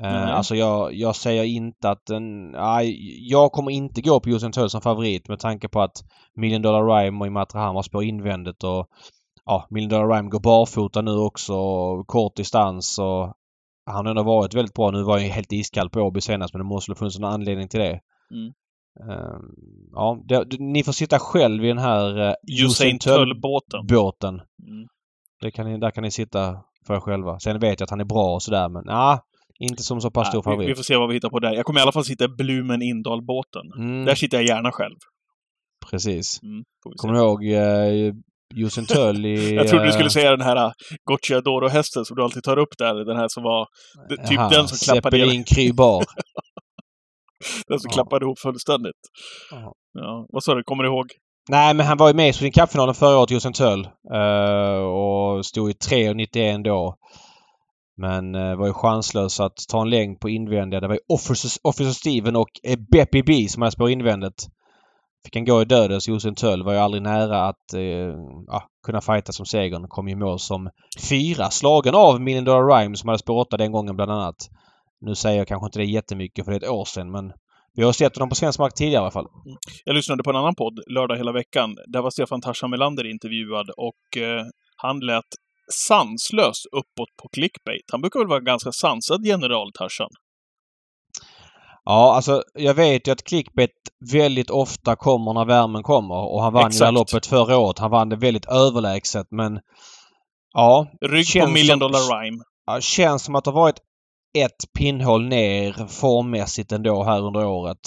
Nej. 0.00 0.32
alltså 0.32 0.56
jag, 0.56 0.94
jag 0.94 1.16
säger 1.16 1.44
inte 1.44 1.90
att 1.90 2.06
den... 2.06 2.50
Nej, 2.50 2.96
jag 3.30 3.52
kommer 3.52 3.70
inte 3.70 4.00
gå 4.00 4.20
på 4.20 4.28
Usain 4.28 4.52
Tull 4.52 4.70
som 4.70 4.80
favorit 4.80 5.28
med 5.28 5.38
tanke 5.38 5.68
på 5.68 5.80
att 5.80 6.04
Million 6.34 6.62
Dollar 6.62 6.86
Rhyme 6.86 7.20
och 7.20 7.26
Imatra 7.26 7.60
Ham 7.60 7.74
har 7.74 7.82
spår 7.82 8.04
invändigt 8.04 8.64
och 8.64 8.86
ja, 9.44 9.66
Million 9.70 9.90
Dollar 9.90 10.08
Rhyme 10.08 10.28
går 10.28 10.40
barfota 10.40 11.00
nu 11.00 11.10
också 11.10 11.54
och 11.54 12.06
kort 12.06 12.36
distans 12.36 12.98
och 12.98 13.34
han 13.86 14.06
har 14.06 14.10
ändå 14.10 14.22
varit 14.22 14.54
väldigt 14.54 14.74
bra. 14.74 14.90
Nu 14.90 15.02
var 15.02 15.14
han 15.14 15.24
ju 15.24 15.30
helt 15.30 15.52
iskall 15.52 15.90
på 15.90 16.00
Åby 16.00 16.20
senast 16.20 16.54
men 16.54 16.60
det 16.60 16.68
måste 16.68 16.90
ha 16.90 16.96
funnits 16.96 17.18
någon 17.18 17.32
anledning 17.32 17.68
till 17.68 17.80
det. 17.80 18.00
Mm. 18.30 18.52
Eh, 19.00 19.38
ja, 19.92 20.18
det, 20.24 20.58
ni 20.58 20.82
får 20.82 20.92
sitta 20.92 21.18
själv 21.18 21.64
i 21.64 21.68
den 21.68 21.78
här 21.78 22.28
uh, 22.28 22.34
Usain 22.64 22.98
Tull-båten. 22.98 23.86
båten. 23.86 24.34
Mm. 24.34 24.88
Det 25.40 25.50
kan 25.50 25.66
ni, 25.66 25.78
där 25.78 25.90
kan 25.90 26.02
ni 26.02 26.10
sitta 26.10 26.56
för 26.86 26.94
er 26.94 27.00
själva. 27.00 27.38
Sen 27.38 27.58
vet 27.58 27.80
jag 27.80 27.86
att 27.86 27.90
han 27.90 28.00
är 28.00 28.04
bra 28.04 28.34
och 28.34 28.42
sådär 28.42 28.68
men 28.68 28.84
nah, 28.84 29.18
inte 29.58 29.82
som 29.82 30.00
så 30.00 30.10
pass 30.10 30.28
stor 30.28 30.42
Ja, 30.44 30.50
vi, 30.50 30.56
vi 30.56 30.62
favorit. 30.62 30.76
får 30.76 30.84
se 30.84 30.96
vad 30.96 31.08
vi 31.08 31.14
hittar 31.14 31.30
på 31.30 31.38
där. 31.38 31.52
Jag 31.54 31.64
kommer 31.66 31.80
i 31.80 31.82
alla 31.82 31.92
fall 31.92 32.04
sitta 32.04 32.24
i 32.24 32.28
Blumen 32.28 32.82
Indal-båten. 32.82 33.62
Mm, 33.78 34.04
Där 34.04 34.14
sitter 34.14 34.36
jag 34.36 34.46
gärna 34.46 34.72
själv. 34.72 34.96
precis. 35.90 36.42
Mm. 36.42 36.64
Kommer 36.96 37.14
du 37.14 37.20
ihåg 37.20 37.44
eh, 37.44 38.14
Jussin 38.54 38.86
Töll 38.86 39.26
i... 39.26 39.54
Jag 39.54 39.68
trodde 39.68 39.84
du 39.84 39.88
eh, 39.88 39.94
skulle 39.94 40.10
säga 40.10 40.30
den 40.30 40.40
här 40.40 40.66
uh, 40.66 40.72
Gocciadoro-hästen 41.04 42.04
som 42.04 42.16
du 42.16 42.22
alltid 42.22 42.42
tar 42.42 42.58
upp 42.58 42.78
där. 42.78 43.04
Den 43.04 43.16
här 43.16 43.28
som 43.28 43.42
var... 43.42 43.66
Typ 44.10 44.20
jaha, 44.30 44.48
den 44.48 44.68
som 44.68 44.78
klappade, 44.94 45.16
Zeppelin 45.18 45.44
Krybar. 45.44 46.04
den 47.68 47.80
som 47.80 47.88
Ja. 47.90 47.94
klappade 47.94 48.24
ihop 48.24 48.38
fullständigt. 48.38 49.00
Ja. 49.50 49.72
Ja. 49.92 50.26
Vad 50.28 50.44
sa 50.44 50.54
du? 50.54 50.62
Kommer 50.62 50.82
du 50.84 50.88
ihåg? 50.90 51.06
Nej, 51.50 51.74
men 51.74 51.86
han 51.86 51.96
var 51.96 52.08
ju 52.08 52.14
med 52.14 52.28
i 52.28 52.32
Sweden 52.32 52.52
Cup-finalen 52.52 52.94
förra 52.94 53.18
året, 53.18 53.30
Jussin 53.30 53.52
Töll. 53.52 53.88
eh, 54.14 54.82
och 54.82 55.46
stod 55.46 55.70
i 55.70 55.72
3,91 55.72 56.62
då. 56.64 56.94
Men 57.98 58.34
eh, 58.34 58.56
var 58.56 58.66
ju 58.66 58.72
chanslös 58.72 59.40
att 59.40 59.56
ta 59.68 59.82
en 59.82 59.90
längd 59.90 60.20
på 60.20 60.28
invändiga. 60.28 60.80
Det 60.80 60.88
var 60.88 60.94
ju 60.94 61.00
Officer, 61.08 61.50
Officer 61.62 61.92
Steven 61.92 62.36
och 62.36 62.48
eh, 62.62 62.70
uh, 62.70 62.84
Beppy 62.90 63.22
B 63.22 63.48
som 63.48 63.62
hade 63.62 63.72
spår 63.72 63.90
invändigt. 63.90 64.46
Fick 65.24 65.36
han 65.36 65.44
gå 65.44 65.62
i 65.62 65.64
dödens. 65.64 66.08
Josef 66.08 66.34
Töll 66.34 66.64
var 66.64 66.72
ju 66.72 66.78
aldrig 66.78 67.02
nära 67.02 67.48
att 67.48 67.74
eh, 67.74 68.14
ja, 68.46 68.62
kunna 68.86 69.00
fighta 69.00 69.32
som 69.32 69.46
segern. 69.46 69.88
Kom 69.88 70.08
i 70.08 70.14
mål 70.14 70.38
som 70.38 70.70
fyra. 71.08 71.50
Slagen 71.50 71.94
av 71.94 72.20
Million 72.20 72.44
Dollar 72.44 72.78
Rhyme 72.78 72.96
som 72.96 73.08
hade 73.08 73.18
spår 73.18 73.40
8 73.40 73.56
den 73.56 73.72
gången 73.72 73.96
bland 73.96 74.10
annat. 74.10 74.36
Nu 75.00 75.14
säger 75.14 75.38
jag 75.38 75.48
kanske 75.48 75.66
inte 75.66 75.78
det 75.78 75.84
jättemycket 75.84 76.44
för 76.44 76.52
det 76.52 76.56
är 76.56 76.62
ett 76.62 76.70
år 76.70 76.84
sedan 76.84 77.10
men 77.10 77.32
vi 77.74 77.82
har 77.84 77.92
sett 77.92 78.16
honom 78.16 78.28
på 78.28 78.34
svensk 78.34 78.58
mark 78.58 78.74
tidigare 78.74 78.94
i 78.94 79.02
alla 79.02 79.10
fall. 79.10 79.26
Mm. 79.46 79.58
Jag 79.84 79.94
lyssnade 79.94 80.22
på 80.22 80.30
en 80.30 80.36
annan 80.36 80.54
podd 80.54 80.80
lördag 80.86 81.16
hela 81.16 81.32
veckan. 81.32 81.76
Där 81.86 82.02
var 82.02 82.10
Stefan 82.10 82.40
Tarzan 82.40 82.70
Melander 82.70 83.10
intervjuad 83.10 83.70
och 83.70 84.22
eh, 84.22 84.44
han 84.76 85.00
lät 85.00 85.24
sanslös 85.72 86.66
uppåt 86.72 87.08
på 87.22 87.28
clickbait. 87.32 87.84
Han 87.92 88.00
brukar 88.00 88.20
väl 88.20 88.28
vara 88.28 88.40
ganska 88.40 88.72
sansad 88.72 89.24
general 89.26 89.72
Tarzan? 89.72 90.10
Ja, 91.84 92.14
alltså 92.16 92.42
jag 92.54 92.74
vet 92.74 93.08
ju 93.08 93.12
att 93.12 93.24
clickbait 93.24 93.70
väldigt 94.12 94.50
ofta 94.50 94.96
kommer 94.96 95.32
när 95.34 95.44
värmen 95.44 95.82
kommer 95.82 96.14
och 96.32 96.42
han 96.42 96.52
vann 96.52 96.70
ju 96.70 96.78
det 96.78 96.84
här 96.84 96.92
Exakt. 96.92 97.12
loppet 97.14 97.26
förra 97.26 97.58
året. 97.58 97.78
Han 97.78 97.90
vann 97.90 98.08
det 98.08 98.16
väldigt 98.16 98.46
överlägset 98.46 99.26
men 99.30 99.60
ja, 100.54 100.86
Rygg 101.00 101.40
på 101.42 101.48
Million 101.50 101.68
som- 101.68 101.78
Dollar 101.78 101.98
Rhyme. 102.22 102.42
ja, 102.66 102.80
känns 102.80 103.22
som 103.24 103.34
att 103.34 103.44
det 103.44 103.50
har 103.50 103.60
varit 103.60 103.78
ett 104.38 104.72
pinnhål 104.78 105.24
ner 105.28 105.86
formmässigt 105.88 106.72
ändå 106.72 107.02
här 107.04 107.20
under 107.22 107.46
året. 107.46 107.78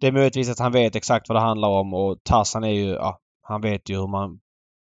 Det 0.00 0.06
är 0.06 0.12
möjligtvis 0.12 0.50
att 0.50 0.58
han 0.58 0.72
vet 0.72 0.96
exakt 0.96 1.28
vad 1.28 1.36
det 1.36 1.40
handlar 1.42 1.68
om 1.68 1.94
och 1.94 2.16
Tarzan 2.24 2.64
är 2.64 2.68
ju, 2.70 2.88
ja, 2.90 3.18
han 3.42 3.60
vet 3.60 3.88
ju 3.90 3.96
hur 3.96 4.06
man 4.06 4.38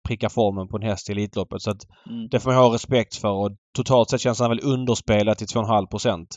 prickar 0.09 0.29
formen 0.29 0.69
på 0.69 0.77
en 0.77 0.83
häst 0.83 1.09
i 1.09 1.13
Elitloppet 1.13 1.63
så 1.63 1.71
att 1.71 1.83
Mm. 2.11 2.29
det 2.31 2.41
får 2.41 2.51
man 2.51 2.59
ha 2.65 2.75
respekt 2.75 3.17
för 3.17 3.29
och 3.29 3.51
totalt 3.77 4.11
sett 4.11 4.21
känns 4.21 4.41
han 4.41 4.51
väl 4.51 4.61
underspelad 4.65 5.39
till 5.39 5.47
2,5 5.47 5.87
procent. 5.91 6.29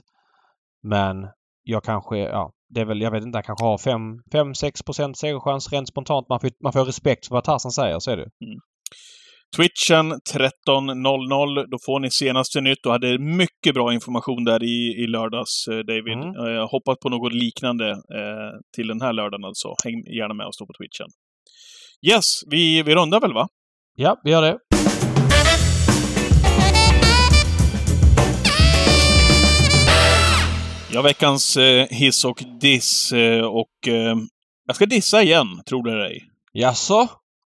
Men 0.83 1.27
jag 1.63 1.83
kanske, 1.83 2.17
ja, 2.17 2.51
det 2.73 2.81
är 2.81 2.85
väl, 2.85 3.01
jag 3.01 3.11
vet 3.11 3.23
inte, 3.23 3.37
han 3.37 3.43
kanske 3.43 3.65
har 3.65 3.77
5-6 3.77 4.85
procent 4.85 5.17
segerchans 5.17 5.71
rent 5.71 5.87
spontant. 5.87 6.29
Man 6.29 6.39
får, 6.39 6.49
man 6.63 6.73
får 6.73 6.85
respekt 6.85 7.27
för 7.27 7.35
vad 7.35 7.43
Tarzan 7.43 7.71
säger, 7.71 7.99
så 7.99 8.11
är 8.11 8.17
det. 8.17 8.29
Twitchen 9.57 10.13
13.00. 10.13 11.65
Då 11.71 11.77
får 11.85 11.99
ni 11.99 12.11
senaste 12.11 12.61
nytt 12.61 12.85
och 12.85 12.91
hade 12.91 13.19
mycket 13.19 13.73
bra 13.73 13.93
information 13.93 14.43
där 14.43 14.63
i, 14.63 15.03
i 15.03 15.07
lördags, 15.07 15.67
eh, 15.71 15.77
David. 15.77 16.13
Mm. 16.13 16.35
Eh, 16.45 16.51
Jag 16.51 16.67
hoppas 16.67 16.97
på 17.03 17.09
något 17.09 17.33
liknande 17.33 17.89
eh, 17.91 18.51
till 18.75 18.87
den 18.87 19.01
här 19.01 19.13
lördagen 19.13 19.45
alltså. 19.45 19.67
Häng 19.85 20.15
gärna 20.17 20.33
med 20.33 20.47
oss 20.47 20.57
då 20.59 20.65
på 20.65 20.73
Twitchen. 20.79 21.07
Yes, 22.11 22.25
vi, 22.51 22.83
vi 22.83 22.95
rundar 22.95 23.19
väl 23.19 23.33
va? 23.33 23.47
Ja, 23.97 24.21
vi 24.23 24.31
gör 24.31 24.41
det. 24.41 24.57
Ja, 30.91 31.01
veckans 31.01 31.57
eh, 31.57 31.87
hiss 31.89 32.25
och 32.25 32.43
diss. 32.61 33.11
Eh, 33.11 33.45
och 33.45 33.87
eh, 33.87 34.15
jag 34.67 34.75
ska 34.75 34.85
dissa 34.85 35.21
igen, 35.23 35.47
tror 35.69 35.83
det 35.83 35.91
eller 35.91 36.05
ej. 36.05 36.23
Jaså? 36.53 37.07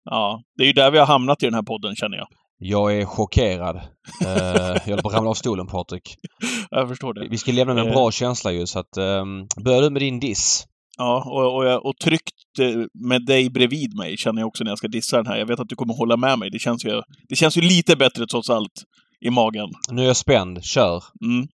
Ja, 0.03 0.41
det 0.57 0.63
är 0.63 0.67
ju 0.67 0.73
där 0.73 0.91
vi 0.91 0.97
har 0.99 1.05
hamnat 1.05 1.43
i 1.43 1.45
den 1.45 1.53
här 1.53 1.61
podden, 1.63 1.95
känner 1.95 2.17
jag. 2.17 2.27
Jag 2.57 2.97
är 2.97 3.05
chockerad. 3.05 3.75
Eh, 3.75 3.81
jag 4.25 4.79
håller 4.85 5.01
på 5.01 5.07
att 5.09 5.15
ramla 5.15 5.29
av 5.29 5.33
stolen, 5.33 5.67
Patrik. 5.67 6.15
Jag 6.71 6.87
förstår 6.89 7.13
det. 7.13 7.27
Vi 7.29 7.37
ska 7.37 7.51
lämna 7.51 7.73
med 7.73 7.81
en 7.81 7.87
Eh. 7.87 7.93
bra 7.93 8.11
känsla 8.11 8.51
ju, 8.51 8.67
så 8.67 8.79
att... 8.79 8.97
Um, 8.97 9.47
börja 9.63 9.81
du 9.81 9.89
med 9.89 10.01
din 10.01 10.19
diss. 10.19 10.65
Ja, 10.97 11.23
och, 11.27 11.55
och, 11.55 11.65
jag- 11.65 11.85
och 11.85 11.97
tryggt 12.03 12.59
eh, 12.59 12.83
med 13.07 13.25
dig 13.25 13.49
bredvid 13.49 13.95
mig 13.95 14.17
känner 14.17 14.41
jag 14.41 14.47
också 14.47 14.63
när 14.63 14.71
jag 14.71 14.77
ska 14.77 14.87
dissa 14.87 15.17
den 15.17 15.27
här. 15.27 15.37
Jag 15.37 15.45
vet 15.45 15.59
att 15.59 15.69
du 15.69 15.75
kommer 15.75 15.93
hålla 15.93 16.17
med 16.17 16.39
mig. 16.39 16.49
Det 16.49 16.59
känns 16.59 16.85
ju, 16.85 17.01
det 17.29 17.35
känns 17.35 17.57
ju 17.57 17.61
lite 17.61 17.95
bättre 17.95 18.27
trots 18.27 18.49
allt 18.49 18.83
i 19.25 19.29
magen. 19.29 19.69
Nu 19.91 20.01
är 20.01 20.05
jag 20.07 20.17
spänd. 20.17 20.63
Kör! 20.63 21.03
Mm. 21.25 21.47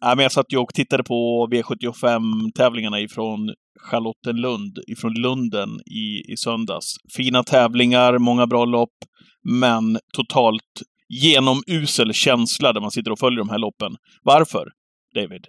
Ja, 0.00 0.14
men 0.14 0.18
jag 0.18 0.32
satt 0.32 0.52
ju 0.52 0.58
och 0.58 0.74
tittade 0.74 1.04
på 1.04 1.48
V75-tävlingarna 1.52 3.00
ifrån 3.00 3.54
Charlottenlund, 3.90 4.78
ifrån 4.88 5.12
Lunden 5.14 5.68
i, 5.86 6.32
i 6.32 6.36
söndags. 6.36 6.86
Fina 7.16 7.44
tävlingar, 7.44 8.18
många 8.18 8.46
bra 8.46 8.64
lopp, 8.64 8.94
men 9.42 9.98
totalt 10.14 10.82
genomusel 11.22 12.12
känsla 12.12 12.72
där 12.72 12.80
man 12.80 12.90
sitter 12.90 13.10
och 13.10 13.18
följer 13.18 13.38
de 13.38 13.48
här 13.48 13.58
loppen. 13.58 13.96
Varför, 14.22 14.68
David? 15.14 15.46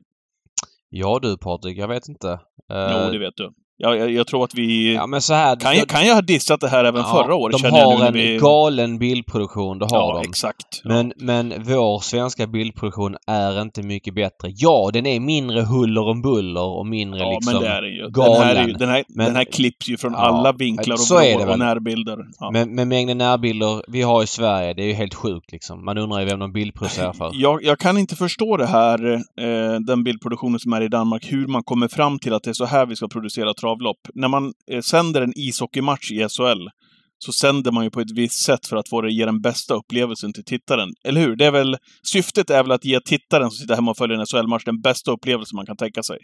Ja 0.97 1.19
du 1.21 1.37
Patrik, 1.37 1.77
jag 1.77 1.87
vet 1.87 2.09
inte. 2.09 2.29
Eh, 2.69 2.91
Jo, 2.91 3.11
det 3.11 3.19
vet 3.19 3.37
du. 3.37 3.53
Jag, 3.77 3.97
jag, 3.97 4.11
jag 4.11 4.27
tror 4.27 4.43
att 4.43 4.55
vi... 4.55 4.93
Ja 4.93 5.07
men 5.07 5.21
så 5.21 5.33
här... 5.33 5.55
Kan 5.55 5.77
jag, 5.77 5.87
kan 5.87 6.07
jag 6.07 6.15
ha 6.15 6.21
dissat 6.21 6.61
det 6.61 6.67
här 6.67 6.83
även 6.85 7.01
Ja, 7.01 7.23
förra 7.23 7.35
året? 7.35 7.61
De 7.61 7.71
har 7.71 8.05
en 8.05 8.13
vi... 8.13 8.37
galen 8.37 8.97
bildproduktion, 8.99 9.79
det 9.79 9.85
har 9.85 9.97
Ja, 9.97 10.19
de. 10.23 10.29
exakt. 10.29 10.81
Men, 10.83 11.13
men 11.17 11.53
vår 11.63 11.99
svenska 11.99 12.47
bildproduktion 12.47 13.15
är 13.27 13.61
inte 13.61 13.83
mycket 13.83 14.15
bättre. 14.15 14.49
Ja, 14.55 14.89
den 14.93 15.05
är 15.05 15.19
mindre 15.19 15.61
huller 15.61 16.01
om 16.07 16.21
buller 16.21 16.77
och 16.77 16.85
mindre 16.87 17.19
ja, 17.19 17.29
liksom... 17.31 17.53
men 17.53 17.61
det 17.61 17.67
är 17.69 17.81
den 17.81 17.91
ju. 17.91 18.07
Den 18.07 18.33
här, 18.33 18.55
är 18.55 18.61
ju, 18.61 18.67
galen. 18.67 18.79
den, 18.79 18.89
här, 18.89 19.03
Men- 19.09 19.25
den 19.25 19.35
här 19.35 19.43
klipps 19.43 19.89
ju 19.89 19.97
från 19.97 20.11
Ja, 20.13 20.19
alla 20.19 20.51
vinklar 20.51 20.93
och 20.95 20.99
så 20.99 21.17
är 21.19 21.37
det 21.37 21.45
och 21.51 21.59
närbilder. 21.59 22.17
Ja. 22.39 22.51
Men 22.51 22.75
med 22.75 22.87
mängden 22.87 23.17
närbilder 23.17 23.81
vi 23.87 24.01
har 24.01 24.23
i 24.23 24.27
Sverige, 24.27 24.73
det 24.73 24.81
är 24.83 24.87
ju 24.87 24.93
helt 24.93 25.13
sjukt 25.13 25.51
liksom. 25.51 25.85
Man 25.85 25.97
undrar 25.97 26.19
ju 26.19 26.25
vem 26.25 26.39
de 26.39 26.51
bildproducerar 26.53 27.13
för. 27.13 27.31
Jag, 27.33 27.63
jag 27.63 27.79
kan 27.79 27.97
inte 27.97 28.15
förstå 28.15 28.57
det 28.57 28.65
här, 28.67 29.13
eh, 29.13 29.79
den 29.79 30.03
bildproduktionen 30.03 30.59
som 30.59 30.73
är 30.73 30.81
i 30.81 30.87
Danmark, 30.87 31.31
hur 31.31 31.47
man 31.47 31.63
kommer 31.63 31.87
fram 31.87 32.19
till 32.19 32.33
att 32.33 32.43
det 32.43 32.49
är 32.49 32.53
så 32.53 32.65
här 32.65 32.85
vi 32.85 32.95
ska 32.95 33.07
producera 33.07 33.53
travlopp. 33.65 33.97
När 34.13 34.27
man 34.27 34.53
eh, 34.71 34.81
sänder 34.81 35.21
en 35.21 35.33
ishockeymatch 35.35 36.11
i 36.11 36.27
SHL, 36.29 36.67
så 37.17 37.31
sänder 37.31 37.71
man 37.71 37.83
ju 37.83 37.89
på 37.89 37.99
ett 37.99 38.11
visst 38.15 38.45
sätt 38.45 38.67
för 38.67 38.77
att 38.77 38.89
få 38.89 39.01
det, 39.01 39.13
ge 39.13 39.25
den 39.25 39.41
bästa 39.41 39.73
upplevelsen 39.73 40.33
till 40.33 40.43
tittaren. 40.43 40.89
Eller 41.07 41.21
hur? 41.21 41.35
Det 41.35 41.45
är 41.45 41.51
väl, 41.51 41.77
syftet 42.03 42.49
är 42.49 42.63
väl 42.63 42.71
att 42.71 42.85
ge 42.85 42.99
tittaren 42.99 43.51
som 43.51 43.57
sitter 43.57 43.75
hemma 43.75 43.91
och 43.91 43.97
följer 43.97 44.17
en 44.17 44.25
SHL-match 44.25 44.63
den 44.65 44.81
bästa 44.81 45.11
upplevelsen 45.11 45.55
man 45.55 45.65
kan 45.65 45.77
tänka 45.77 46.03
sig. 46.03 46.17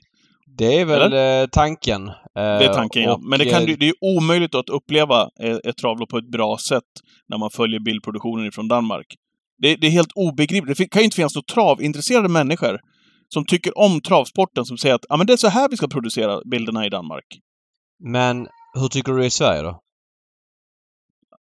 Det 0.58 0.80
är 0.80 0.86
väl 0.86 1.14
eh, 1.14 1.48
tanken. 1.52 2.08
Eh, 2.08 2.14
Det 2.34 2.42
är 2.42 2.74
tanken, 2.74 3.04
ja. 3.04 3.14
och, 3.14 3.24
Men 3.24 3.40
det, 3.40 3.46
kan, 3.46 3.62
eh, 3.62 3.66
det 3.66 3.86
är 3.86 3.88
ju 3.88 4.18
omöjligt 4.18 4.56
att 4.56 4.70
uppleva 4.70 5.30
eh, 5.44 5.58
ett 5.64 5.78
travlopp 5.78 6.10
på 6.10 6.18
ett 6.18 6.32
bra 6.32 6.58
sätt 6.58 6.84
när 7.30 7.38
man 7.38 7.50
följer 7.50 7.80
bildproduktionen 7.80 8.48
ifrån 8.48 8.68
Danmark. 8.68 9.06
Det, 9.62 9.76
det 9.76 9.88
är 9.88 9.92
helt 9.92 10.12
obegripligt. 10.16 10.78
Det 10.78 10.86
kan 10.86 11.02
ju 11.02 11.04
inte 11.04 11.16
finnas 11.16 11.36
några 11.36 11.54
travintresserade 11.54 12.30
människor 12.30 12.80
som 13.34 13.46
tycker 13.46 13.78
om 13.78 14.02
travsporten 14.02 14.66
som 14.66 14.78
säger 14.78 14.96
att 14.96 15.06
ah, 15.10 15.18
men 15.18 15.28
det 15.28 15.34
är 15.34 15.38
så 15.38 15.48
här 15.48 15.70
vi 15.70 15.78
ska 15.78 15.88
producera 15.88 16.42
bilderna 16.52 16.86
i 16.86 16.90
Danmark. 16.90 17.26
Men 18.04 18.48
hur 18.74 18.88
tycker 18.88 19.12
du 19.12 19.18
det 19.18 19.24
är 19.24 19.28
i 19.28 19.30
Sverige 19.30 19.62
då? 19.62 19.80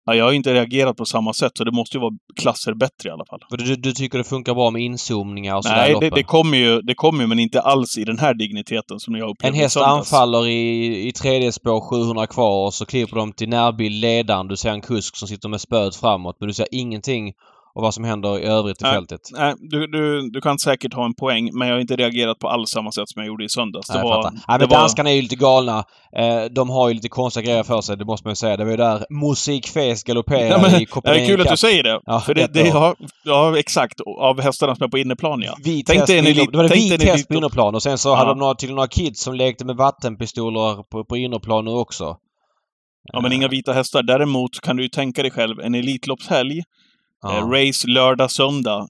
Ja, 0.07 0.15
jag 0.15 0.25
har 0.25 0.31
inte 0.31 0.53
reagerat 0.53 0.97
på 0.97 1.05
samma 1.05 1.33
sätt, 1.33 1.51
så 1.57 1.63
det 1.63 1.71
måste 1.71 1.97
ju 1.97 2.01
vara 2.01 2.13
klasser 2.35 2.73
bättre 2.73 3.09
i 3.09 3.11
alla 3.11 3.25
fall. 3.25 3.39
För 3.49 3.57
du, 3.57 3.75
du 3.75 3.91
tycker 3.91 4.17
det 4.17 4.23
funkar 4.23 4.53
bra 4.53 4.71
med 4.71 4.81
inzoomningar 4.81 5.55
och 5.55 5.63
sådär 5.63 5.77
Nej, 5.77 5.95
det, 5.99 6.09
det 6.09 6.23
kommer 6.23 6.57
ju, 6.57 6.81
det 6.81 6.95
kommer 6.95 7.21
ju, 7.21 7.27
men 7.27 7.39
inte 7.39 7.61
alls 7.61 7.97
i 7.97 8.03
den 8.03 8.19
här 8.19 8.33
digniteten 8.33 8.99
som 8.99 9.15
jag 9.15 9.25
En 9.25 9.31
upplevde 9.31 9.57
i 9.57 9.61
häst 9.61 9.77
anfaller 9.77 10.47
i, 10.47 11.07
i 11.07 11.11
tredje 11.11 11.51
spår 11.51 11.81
700 11.81 12.27
kvar 12.27 12.65
och 12.65 12.73
så 12.73 12.85
klipper 12.85 13.15
de 13.15 13.33
till 13.33 13.49
närbild 13.49 13.95
ledaren. 13.95 14.47
Du 14.47 14.57
ser 14.57 14.69
en 14.69 14.81
kusk 14.81 15.15
som 15.15 15.27
sitter 15.27 15.49
med 15.49 15.61
spöet 15.61 15.95
framåt 15.95 16.35
men 16.39 16.47
du 16.47 16.53
ser 16.53 16.67
ingenting 16.71 17.33
av 17.75 17.81
vad 17.83 17.93
som 17.93 18.03
händer 18.03 18.39
i 18.39 18.43
övrigt 18.43 18.81
i 18.81 18.83
Nej. 18.83 18.93
fältet. 18.93 19.21
Nej, 19.31 19.53
du, 19.59 19.87
du, 19.87 20.29
du 20.29 20.41
kan 20.41 20.59
säkert 20.59 20.93
ha 20.93 21.05
en 21.05 21.13
poäng, 21.13 21.49
men 21.53 21.67
jag 21.67 21.75
har 21.75 21.81
inte 21.81 21.95
reagerat 21.95 22.39
på 22.39 22.49
alls 22.49 22.69
samma 22.69 22.91
sätt 22.91 23.09
som 23.09 23.19
jag 23.21 23.27
gjorde 23.27 23.45
i 23.45 23.49
söndags. 23.49 23.89
Nej, 23.89 23.97
Det 23.97 24.03
var. 24.03 24.23
Nej, 24.31 24.31
det 24.47 24.57
men 24.59 24.59
var, 24.69 24.77
danskarna 24.77 25.09
är 25.09 25.13
ju 25.15 25.21
lite 25.21 25.35
galna. 25.35 25.83
Eh, 26.17 26.43
de 26.51 26.69
har 26.69 26.87
ju 26.87 26.93
lite 26.93 27.09
konstiga 27.09 27.43
grejer 27.45 27.63
för 27.63 27.81
sig, 27.81 27.97
det 27.97 28.05
måste 28.05 28.27
man 28.27 28.31
ju 28.31 28.35
säga. 28.35 28.57
Det 28.57 28.63
var 28.63 28.71
ju 28.71 28.77
där 28.77 29.05
musikfes 29.09 30.03
galopperade 30.03 30.47
Ja, 30.47 30.67
i 30.67 30.71
det 30.71 30.77
är 30.77 30.85
Copenhagen 30.85 31.27
kul 31.27 31.41
att 31.41 31.47
du 31.49 31.57
säger 31.57 31.83
det. 31.83 31.99
Ja, 32.05 32.19
för 32.19 32.33
det, 32.33 32.53
det 32.53 32.69
har, 32.69 32.95
ja, 33.23 33.57
exakt. 33.59 33.99
Av 34.19 34.41
hästarna 34.41 34.75
som 34.75 34.83
är 34.83 34.87
på 34.89 34.97
inneplan, 34.97 35.41
ja. 35.41 35.55
Vit 35.63 35.87
Tänk 35.87 36.07
dig 36.07 36.19
en 36.19 36.25
elit- 36.25 36.51
Det 36.51 36.57
var 36.57 36.63
en 36.63 36.69
vit 36.69 37.03
häst 37.03 37.27
på 37.27 37.33
innerplan 37.33 37.75
och 37.75 37.83
sen 37.83 37.97
så 37.97 38.09
Ja. 38.09 38.15
hade 38.15 38.29
de 38.29 38.39
några, 38.39 38.55
till 38.55 38.73
några 38.75 38.87
kids 38.87 39.21
som 39.21 39.33
lekte 39.35 39.65
med 39.65 39.75
vattenpistoler 39.75 40.83
på, 40.91 41.05
på 41.05 41.17
innerplan 41.17 41.65
nu 41.65 41.71
också. 41.71 42.17
Ja, 43.13 43.21
men 43.21 43.33
inga 43.33 43.47
vita 43.47 43.73
hästar. 43.73 44.03
Däremot 44.03 44.61
kan 44.61 44.75
du 44.77 44.83
ju 44.83 44.89
tänka 44.89 45.21
dig 45.21 45.31
själv, 45.31 45.59
en 45.59 45.75
Elitloppshelg, 45.75 46.61
Ja. 47.21 47.37
eh, 47.37 47.49
race 47.49 47.87
lördag, 47.87 48.31
söndag. 48.31 48.87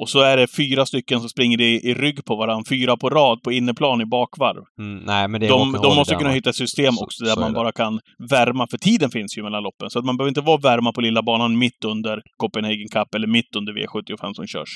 Och 0.00 0.08
så 0.08 0.20
är 0.20 0.36
det 0.36 0.46
fyra 0.56 0.86
stycken 0.86 1.20
som 1.20 1.28
springer 1.28 1.60
i, 1.60 1.74
i 1.90 1.94
rygg 1.94 2.24
på 2.24 2.36
varandra, 2.36 2.64
fyra 2.68 2.96
på 2.96 3.10
rad 3.10 3.42
på 3.42 3.52
inneplan 3.52 4.00
i 4.00 4.06
bakvarv. 4.06 4.62
Mm, 4.80 4.98
nej, 5.04 5.28
men 5.28 5.40
det 5.40 5.46
är 5.46 5.50
De, 5.50 5.72
de 5.72 5.94
måste 5.96 6.14
kunna 6.14 6.30
hitta 6.30 6.50
ett 6.50 6.56
system 6.56 6.94
Så- 6.94 7.04
också 7.04 7.24
där 7.24 7.36
man 7.36 7.52
det. 7.52 7.56
bara 7.56 7.72
kan 7.72 8.00
värma, 8.30 8.66
för 8.70 8.78
tiden 8.78 9.10
finns 9.10 9.38
ju 9.38 9.42
mellan 9.42 9.62
loppen. 9.62 9.90
Så 9.90 9.98
att 9.98 10.04
man 10.04 10.16
behöver 10.16 10.28
inte 10.28 10.40
vara 10.40 10.56
värma 10.56 10.92
på 10.92 11.00
lilla 11.00 11.22
banan 11.22 11.58
mitt 11.58 11.84
under 11.84 12.22
Copenhagen 12.36 12.88
Cup 12.92 13.14
eller 13.14 13.26
mitt 13.26 13.56
under 13.56 13.72
V75 13.72 14.32
som 14.34 14.46
körs. 14.46 14.68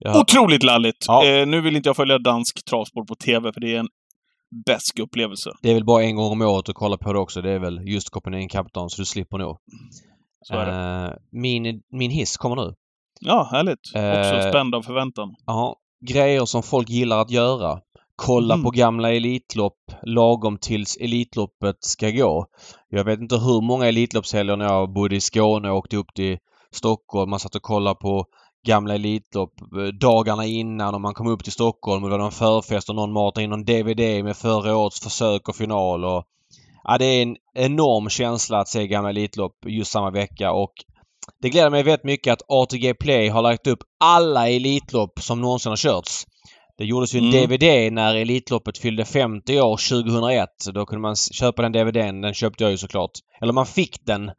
Ja. 0.00 0.20
Otroligt 0.20 0.62
lalligt! 0.62 1.04
Ja. 1.08 1.26
Eh, 1.26 1.46
nu 1.46 1.60
vill 1.60 1.76
inte 1.76 1.88
jag 1.88 1.96
följa 1.96 2.18
dansk 2.18 2.64
travsport 2.70 3.06
på 3.08 3.14
TV, 3.14 3.52
för 3.52 3.60
det 3.60 3.74
är 3.74 3.78
en 3.78 3.88
besk 4.66 4.98
upplevelse. 4.98 5.50
Det 5.62 5.70
är 5.70 5.74
väl 5.74 5.84
bara 5.84 6.02
en 6.04 6.16
gång 6.16 6.32
om 6.32 6.42
året 6.42 6.68
att 6.68 6.74
kolla 6.74 6.96
på 6.96 7.12
det 7.12 7.18
också. 7.18 7.42
Det 7.42 7.50
är 7.50 7.58
väl 7.58 7.80
just 7.88 8.10
Copenhagen 8.10 8.48
Cup-dagen, 8.48 8.88
så 8.90 9.02
du 9.02 9.06
slipper 9.06 9.38
nog. 9.38 9.56
Eh, 10.54 11.12
min, 11.32 11.82
min 11.92 12.10
hiss 12.10 12.36
kommer 12.36 12.56
nu. 12.56 12.74
Ja, 13.20 13.48
härligt. 13.52 13.80
Också 13.94 14.48
spänd 14.50 14.74
av 14.74 14.82
förväntan. 14.82 15.34
Ja, 15.46 15.76
grejer 16.06 16.44
som 16.44 16.62
folk 16.62 16.88
gillar 16.88 17.20
att 17.20 17.30
göra. 17.30 17.80
Kolla 18.16 18.54
Mm. 18.54 18.64
på 18.64 18.70
gamla 18.70 19.12
Elitlopp 19.12 19.78
lagom 20.02 20.58
tills 20.58 20.96
Elitloppet 20.96 21.76
ska 21.80 22.10
gå. 22.10 22.46
Jag 22.88 23.04
vet 23.04 23.20
inte 23.20 23.36
hur 23.36 23.60
många 23.60 23.86
Elitloppshelger 23.86 24.56
när 24.56 24.64
jag 24.64 24.92
bodde 24.92 25.16
i 25.16 25.20
Skåne 25.20 25.70
och 25.70 25.76
åkte 25.76 25.96
upp 25.96 26.14
till 26.14 26.38
Stockholm. 26.72 27.30
Man 27.30 27.38
satt 27.40 27.54
och 27.54 27.62
kollade 27.62 27.94
på 28.00 28.24
gamla 28.66 28.94
Elitlopp 28.94 29.52
eh, 29.60 29.84
dagarna 30.00 30.44
innan 30.46 30.94
och 30.94 31.00
man 31.00 31.14
kom 31.14 31.26
upp 31.26 31.44
till 31.44 31.52
Stockholm 31.52 32.04
och 32.04 32.10
det 32.10 32.16
var 32.16 32.22
någon 32.22 32.32
förfest 32.32 32.88
och 32.88 32.96
någon 32.96 33.12
matade 33.12 33.44
in 33.44 33.50
någon 33.50 33.64
DVD 33.64 34.24
med 34.24 34.36
förra 34.36 34.76
årets 34.76 35.00
försök 35.00 35.48
och 35.48 35.56
final 35.56 36.04
och 36.04 36.24
Ja, 36.90 36.98
det 36.98 37.04
är 37.04 37.22
en 37.22 37.36
enorm 37.54 38.08
känsla 38.08 38.58
att 38.58 38.68
se 38.68 38.86
gamla 38.86 39.10
Elitlopp 39.10 39.52
just 39.66 39.90
samma 39.90 40.10
vecka 40.10 40.52
och 40.52 40.72
det 41.42 41.50
gläder 41.50 41.70
mig 41.70 41.82
väldigt 41.82 42.04
mycket 42.04 42.32
att 42.32 42.42
ATG 42.48 42.94
Play 42.94 43.28
har 43.28 43.42
lagt 43.42 43.66
upp 43.66 43.78
alla 44.00 44.48
Elitlopp 44.48 45.20
som 45.20 45.40
någonsin 45.40 45.70
har 45.70 45.76
körts. 45.76 46.26
Det 46.78 46.84
gjordes 46.84 47.14
ju 47.14 47.18
en 47.18 47.24
Mm. 47.24 47.48
DVD 47.48 47.92
när 47.92 48.14
Elitloppet 48.14 48.78
fyllde 48.78 49.04
50 49.04 49.60
år 49.60 49.76
2001. 49.76 50.48
Då 50.74 50.86
kunde 50.86 51.02
man 51.02 51.16
köpa 51.16 51.62
den 51.62 51.72
DVDn. 51.72 52.20
Den 52.20 52.34
köpte 52.34 52.64
jag 52.64 52.70
ju 52.70 52.76
såklart. 52.76 53.10
Eller 53.40 53.52
man 53.52 53.66
fick 53.66 54.06
den 54.06 54.28
eh, 54.28 54.34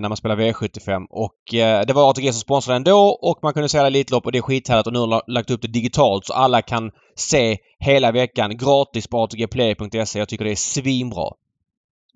när 0.00 0.08
man 0.08 0.16
spelade 0.16 0.52
V75 0.52 1.06
och 1.10 1.54
eh, 1.54 1.86
det 1.86 1.92
var 1.92 2.10
ATG 2.10 2.32
som 2.32 2.40
sponsrade 2.40 2.78
den 2.78 2.84
då 2.84 3.18
och 3.22 3.38
man 3.42 3.52
kunde 3.52 3.68
se 3.68 3.78
alla 3.78 3.86
Elitlopp 3.86 4.26
och 4.26 4.32
det 4.32 4.38
är 4.38 4.42
skithärligt 4.42 4.86
och 4.86 4.92
nu 4.92 4.98
har 4.98 5.06
de 5.06 5.20
lagt 5.32 5.50
upp 5.50 5.62
det 5.62 5.68
digitalt 5.68 6.26
så 6.26 6.32
alla 6.32 6.62
kan 6.62 6.90
se 7.16 7.56
hela 7.78 8.12
veckan 8.12 8.56
gratis 8.56 9.06
på 9.06 9.22
atgplay.se. 9.22 10.18
Jag 10.18 10.28
tycker 10.28 10.44
det 10.44 10.50
är 10.50 10.56
svinbra. 10.56 11.30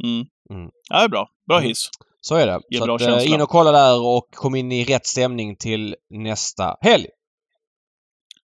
Mm. 0.05 0.27
Mm. 0.51 0.71
Ja, 0.91 0.99
det 0.99 1.05
är 1.05 1.09
bra. 1.09 1.29
Bra 1.49 1.57
Mm. 1.59 1.69
hiss. 1.69 1.91
Så 2.21 2.35
är 2.35 2.47
det. 2.47 2.61
Ger 2.71 2.79
så 2.79 2.95
att, 2.95 3.01
eh, 3.01 3.07
känsla. 3.07 3.35
in 3.35 3.41
och 3.41 3.49
kolla 3.49 3.73
där 3.73 4.01
och 4.07 4.29
kom 4.31 4.55
in 4.55 4.73
i 4.73 4.85
rätt 4.85 5.07
stämning 5.07 5.57
till 5.57 5.97
nästa 6.11 6.77
helg. 6.81 7.07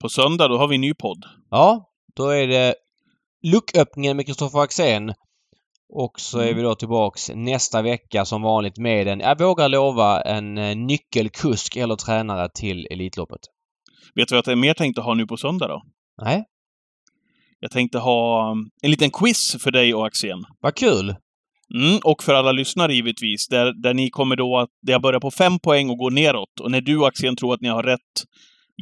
På 0.01 0.09
söndag, 0.09 0.47
då 0.47 0.57
har 0.57 0.67
vi 0.67 0.75
en 0.75 0.81
ny 0.81 0.93
podd. 0.93 1.25
Ja, 1.49 1.89
då 2.15 2.29
är 2.29 2.47
det 2.47 2.75
lucköppningen 3.43 4.17
med 4.17 4.25
Kristoffer 4.25 4.59
Axén. 4.59 5.13
Och 5.93 6.19
så 6.19 6.39
är 6.39 6.43
Mm. 6.43 6.55
vi 6.55 6.61
då 6.61 6.75
tillbaks 6.75 7.31
nästa 7.35 7.81
vecka 7.81 8.25
som 8.25 8.41
vanligt 8.41 8.77
med 8.77 9.07
en, 9.07 9.19
jag 9.19 9.39
vågar 9.39 9.69
lova, 9.69 10.21
en 10.21 10.57
eh, 10.57 10.75
nyckelkusk 10.75 11.75
eller 11.75 11.95
tränare 11.95 12.49
till 12.53 12.87
Elitloppet. 12.91 13.39
Vet 14.15 14.27
du 14.29 14.35
vad 14.35 14.47
jag 14.47 14.57
mer 14.57 14.73
tänkte 14.73 15.01
ha 15.01 15.13
nu 15.13 15.27
på 15.27 15.37
söndag 15.37 15.67
då? 15.67 15.81
Nej, 16.21 16.45
Jag 17.59 17.71
tänkte 17.71 17.99
ha 17.99 18.51
um, 18.51 18.69
en 18.81 18.91
liten 18.91 19.11
quiz 19.11 19.55
för 19.63 19.71
dig 19.71 19.93
och 19.93 20.05
Axén. 20.07 20.43
vad 20.59 20.75
kul! 20.75 21.15
Mm, 21.75 21.99
och 22.03 22.23
för 22.23 22.33
alla 22.33 22.51
lyssnare 22.51 22.93
givetvis, 22.93 23.47
där, 23.47 23.73
där 23.73 23.93
ni 23.93 24.09
kommer 24.09 24.35
då 24.35 24.57
att... 24.57 24.69
Där 24.81 24.93
jag 24.93 25.01
börjar 25.01 25.19
på 25.19 25.31
fem 25.31 25.59
poäng 25.59 25.89
och 25.89 25.97
går 25.97 26.11
neråt. 26.11 26.59
Och 26.61 26.71
när 26.71 26.81
du 26.81 26.97
och 26.97 27.07
Axén 27.07 27.35
tror 27.35 27.53
att 27.53 27.61
ni 27.61 27.67
har 27.67 27.83
rätt 27.83 28.25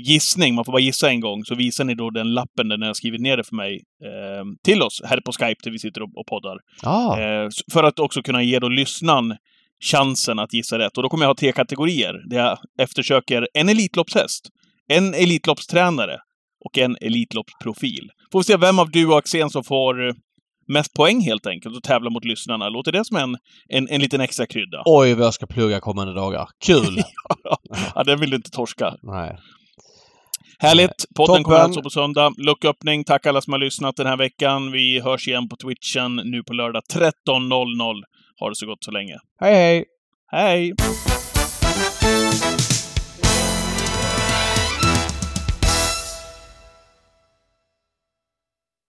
gissning, 0.06 0.56
man 0.56 0.66
får 0.66 0.72
bara 0.72 0.82
gissa 0.82 1.10
en 1.10 1.20
gång, 1.20 1.46
så 1.46 1.56
visar 1.56 1.84
ni 1.84 1.96
då 1.96 2.10
den 2.10 2.34
lappen 2.34 2.68
där 2.68 2.78
ni 2.78 2.86
har 2.86 2.94
skrivit 2.94 3.22
ner 3.22 3.38
det 3.38 3.44
för 3.44 3.56
mig 3.56 3.74
eh, 4.04 4.46
till 4.64 4.82
oss 4.82 5.02
här 5.06 5.22
på 5.26 5.32
Skype 5.32 5.62
där 5.64 5.72
vi 5.72 5.80
sitter 5.80 6.02
och, 6.02 6.10
och 6.16 6.26
poddar. 6.28 6.58
Ah, 6.84 7.20
Eh, 7.20 7.50
för 7.74 7.84
att 7.84 8.00
också 8.00 8.22
kunna 8.22 8.44
ge 8.44 8.60
då 8.60 8.70
lyssnaren 8.70 9.36
chansen 9.84 10.40
att 10.40 10.54
gissa 10.54 10.80
rätt. 10.80 10.98
Och 10.98 11.04
då 11.04 11.10
kommer 11.10 11.24
jag 11.24 11.30
ha 11.30 11.36
tre 11.36 11.52
kategorier 11.52 12.30
där 12.30 12.38
jag 12.38 12.58
eftersöker 12.80 13.48
en 13.54 13.70
Elitloppshäst, 13.70 14.50
en 14.88 15.14
Elitloppstränare 15.14 16.18
och 16.66 16.78
en 16.78 16.98
Elitloppsprofil. 17.02 18.10
Får 18.32 18.40
vi 18.40 18.44
se 18.44 18.58
vem 18.58 18.80
av 18.80 18.92
du 18.92 19.08
och 19.08 19.18
Axén 19.18 19.50
som 19.50 19.64
får 19.64 20.14
mest 20.68 20.94
poäng 20.94 21.22
helt 21.22 21.46
enkelt 21.48 21.76
och 21.76 21.84
tävla 21.84 22.10
mot 22.10 22.26
lyssnarna. 22.26 22.70
Låter 22.70 22.92
det 22.92 23.06
som 23.06 23.18
en, 23.18 23.38
en, 23.70 23.90
en 23.90 24.02
liten 24.02 24.22
extra 24.22 24.46
krydda? 24.46 24.84
oj 24.86 25.14
vad 25.14 25.26
jag 25.26 25.34
ska 25.34 25.46
plugga 25.46 25.80
kommande 25.80 26.14
dagar. 26.14 26.50
Kul! 26.66 26.98
Ja, 27.96 28.04
den 28.04 28.20
vill 28.20 28.30
du 28.30 28.36
inte 28.36 28.50
torska. 28.50 28.96
Nej. 29.04 29.38
Härligt! 30.60 31.06
Podden 31.16 31.28
Toppen. 31.28 31.44
kommer 31.44 31.58
alltså 31.58 31.82
på 31.82 31.90
söndag. 31.90 32.34
Lucköppning. 32.38 33.04
Tack 33.04 33.26
alla 33.26 33.42
som 33.42 33.54
har 33.54 33.60
lyssnat 33.60 33.96
den 33.96 34.08
här 34.08 34.18
veckan. 34.18 34.72
Vi 34.72 35.00
hörs 35.00 35.28
igen 35.28 35.50
på 35.50 35.56
Twitchen 35.56 36.16
nu 36.16 36.44
på 36.44 36.54
lördag 36.54 36.84
13.00. 36.94 38.04
Ha 38.40 38.50
det 38.50 38.56
så 38.56 38.66
gott 38.66 38.84
så 38.84 38.92
länge. 38.92 39.16
Hej 39.40 39.56
hej! 39.56 39.86
Hej! 40.32 40.74